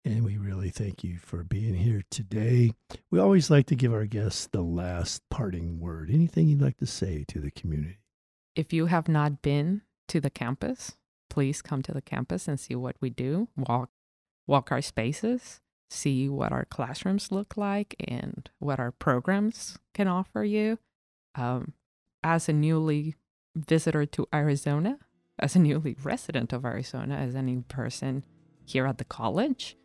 and 0.06 0.24
we 0.24 0.38
really 0.38 0.70
thank 0.70 1.04
you 1.04 1.18
for 1.18 1.44
being 1.44 1.74
here 1.74 2.04
today. 2.12 2.72
We 3.10 3.20
always 3.20 3.50
like 3.50 3.66
to 3.68 3.76
give 3.76 3.92
our 3.92 4.06
guests 4.06 4.48
the 4.48 4.62
last 4.62 5.24
parting 5.32 5.80
word. 5.80 6.12
Anything 6.12 6.48
you'd 6.48 6.62
like 6.62 6.78
to 6.78 6.86
say 6.86 7.26
to 7.28 7.40
the 7.40 7.50
community? 7.50 7.98
If 8.56 8.72
you 8.72 8.86
have 8.86 9.08
not 9.08 9.42
been 9.42 9.82
to 10.10 10.22
the 10.22 10.30
campus, 10.30 10.96
please 11.30 11.64
come 11.64 11.82
to 11.82 11.92
the 11.92 12.04
campus 12.04 12.48
and 12.48 12.60
see 12.60 12.76
what 12.76 12.96
we 13.02 13.10
do. 13.10 13.50
Walk 13.58 13.90
walk 14.48 14.72
our 14.72 14.82
spaces, 14.82 15.60
see 15.90 16.30
what 16.30 16.52
our 16.52 16.66
classrooms 16.66 17.32
look 17.32 17.58
like 17.58 17.96
and 18.08 18.48
what 18.60 18.80
our 18.80 18.92
programs 18.92 19.80
can 19.96 20.08
offer 20.08 20.44
you. 20.44 20.78
Um, 21.34 21.74
as 22.24 22.48
a 22.48 22.54
newly 22.54 23.16
visitor 23.56 24.06
to 24.06 24.28
Arizona, 24.34 25.00
as 25.40 25.56
a 25.56 25.60
newly 25.60 25.98
resident 26.04 26.54
of 26.54 26.64
Arizona, 26.64 27.16
as 27.16 27.34
a 27.34 27.42
new 27.42 27.64
person 27.68 28.24
here 28.66 28.86
at 28.86 29.00
the 29.00 29.04
college, 29.04 29.76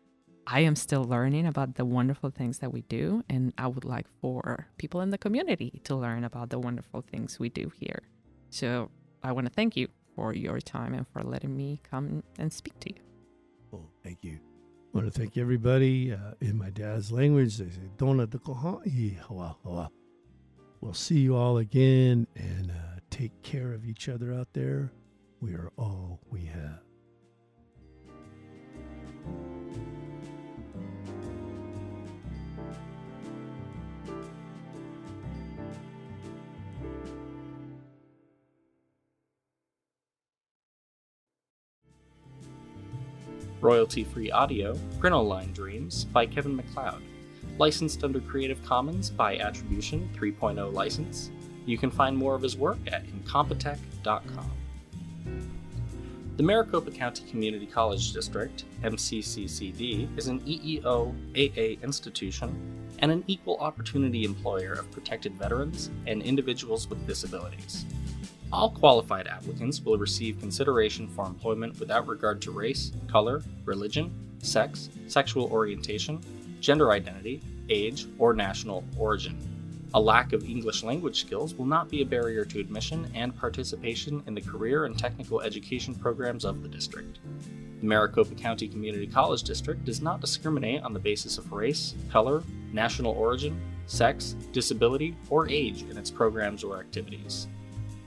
I 0.47 0.61
am 0.61 0.75
still 0.75 1.03
learning 1.03 1.45
about 1.45 1.75
the 1.75 1.85
wonderful 1.85 2.29
things 2.29 2.59
that 2.59 2.73
we 2.73 2.81
do, 2.81 3.23
and 3.29 3.53
I 3.57 3.67
would 3.67 3.85
like 3.85 4.07
for 4.21 4.67
people 4.77 5.01
in 5.01 5.11
the 5.11 5.17
community 5.17 5.81
to 5.85 5.95
learn 5.95 6.23
about 6.23 6.49
the 6.49 6.59
wonderful 6.59 7.01
things 7.01 7.39
we 7.39 7.49
do 7.49 7.71
here. 7.79 8.01
So 8.49 8.89
I 9.23 9.31
want 9.31 9.47
to 9.47 9.53
thank 9.53 9.77
you 9.77 9.87
for 10.15 10.33
your 10.33 10.59
time 10.59 10.93
and 10.93 11.07
for 11.07 11.21
letting 11.23 11.55
me 11.55 11.79
come 11.89 12.23
and 12.37 12.51
speak 12.51 12.79
to 12.81 12.89
you. 12.89 13.01
Well, 13.71 13.89
thank 14.03 14.23
you. 14.23 14.39
I 14.93 14.97
want 14.97 15.13
to 15.13 15.17
thank 15.17 15.37
everybody. 15.37 16.11
Uh, 16.11 16.33
in 16.41 16.57
my 16.57 16.69
dad's 16.69 17.11
language, 17.11 17.57
they 17.57 17.69
say, 17.69 17.89
Dona 17.97 18.27
de 18.27 18.39
hawa." 18.39 19.89
We'll 20.81 20.93
see 20.93 21.19
you 21.19 21.35
all 21.35 21.59
again 21.59 22.27
and 22.35 22.71
uh, 22.71 22.99
take 23.11 23.41
care 23.43 23.71
of 23.71 23.85
each 23.85 24.09
other 24.09 24.33
out 24.33 24.47
there. 24.53 24.91
We 25.39 25.53
are 25.53 25.71
all 25.77 26.19
we 26.29 26.45
have. 26.45 26.79
Royalty 43.61 44.03
free 44.03 44.31
audio, 44.31 44.75
Crinoline 44.99 45.53
Dreams 45.53 46.05
by 46.05 46.25
Kevin 46.25 46.55
MacLeod. 46.55 47.01
Licensed 47.59 48.03
under 48.03 48.19
Creative 48.19 48.61
Commons 48.63 49.11
by 49.11 49.37
Attribution 49.37 50.09
3.0 50.15 50.73
license. 50.73 51.29
You 51.67 51.77
can 51.77 51.91
find 51.91 52.17
more 52.17 52.33
of 52.33 52.41
his 52.41 52.57
work 52.57 52.79
at 52.87 53.05
incompetech.com. 53.05 54.51
The 56.37 56.43
Maricopa 56.43 56.89
County 56.89 57.29
Community 57.29 57.67
College 57.67 58.13
District, 58.13 58.63
MCCCD, 58.81 60.17
is 60.17 60.27
an 60.27 60.39
EEO 60.39 61.13
AA 61.35 61.79
institution 61.83 62.81
and 62.97 63.11
an 63.11 63.23
equal 63.27 63.57
opportunity 63.57 64.23
employer 64.23 64.73
of 64.73 64.89
protected 64.89 65.33
veterans 65.35 65.91
and 66.07 66.23
individuals 66.23 66.89
with 66.89 67.05
disabilities. 67.05 67.85
All 68.53 68.69
qualified 68.69 69.27
applicants 69.27 69.79
will 69.81 69.97
receive 69.97 70.41
consideration 70.41 71.07
for 71.07 71.25
employment 71.25 71.79
without 71.79 72.07
regard 72.07 72.41
to 72.41 72.51
race, 72.51 72.91
color, 73.07 73.41
religion, 73.63 74.13
sex, 74.39 74.89
sexual 75.07 75.45
orientation, 75.45 76.19
gender 76.59 76.91
identity, 76.91 77.41
age, 77.69 78.07
or 78.19 78.33
national 78.33 78.83
origin. 78.97 79.37
A 79.93 79.99
lack 79.99 80.33
of 80.33 80.43
English 80.43 80.83
language 80.83 81.21
skills 81.21 81.55
will 81.55 81.65
not 81.65 81.89
be 81.89 82.01
a 82.01 82.05
barrier 82.05 82.43
to 82.45 82.59
admission 82.59 83.09
and 83.15 83.35
participation 83.35 84.21
in 84.27 84.33
the 84.35 84.41
career 84.41 84.83
and 84.83 84.97
technical 84.97 85.41
education 85.41 85.95
programs 85.95 86.43
of 86.43 86.61
the 86.61 86.69
district. 86.69 87.19
The 87.79 87.87
Maricopa 87.87 88.35
County 88.35 88.67
Community 88.67 89.07
College 89.07 89.43
District 89.43 89.83
does 89.85 90.01
not 90.01 90.19
discriminate 90.19 90.83
on 90.83 90.93
the 90.93 90.99
basis 90.99 91.37
of 91.37 91.51
race, 91.53 91.95
color, 92.09 92.43
national 92.73 93.13
origin, 93.13 93.59
sex, 93.85 94.35
disability, 94.51 95.15
or 95.29 95.49
age 95.49 95.83
in 95.83 95.97
its 95.97 96.11
programs 96.11 96.63
or 96.63 96.79
activities. 96.79 97.47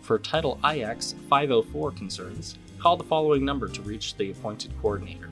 For 0.05 0.18
Title 0.18 0.60
IX 0.62 1.14
504 1.31 1.93
concerns, 1.93 2.59
call 2.78 2.98
the 2.98 3.05
following 3.05 3.43
number 3.43 3.68
to 3.68 3.81
reach 3.81 4.16
the 4.16 4.32
appointed 4.32 4.70
coordinator 4.82 5.31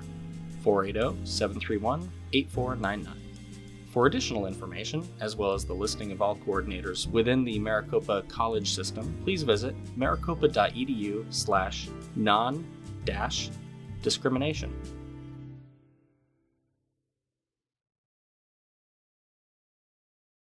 480 0.62 1.26
731 1.26 2.10
8499. 2.32 3.20
For 3.90 4.06
additional 4.06 4.46
information, 4.46 5.06
as 5.20 5.36
well 5.36 5.52
as 5.52 5.66
the 5.66 5.74
listing 5.74 6.10
of 6.10 6.22
all 6.22 6.36
coordinators 6.36 7.06
within 7.06 7.44
the 7.44 7.58
Maricopa 7.58 8.22
College 8.28 8.74
system, 8.74 9.14
please 9.22 9.42
visit 9.42 9.76
maricopa.edu 9.94 11.26
slash 11.28 11.90
non 12.16 12.66
discrimination. 14.00 14.72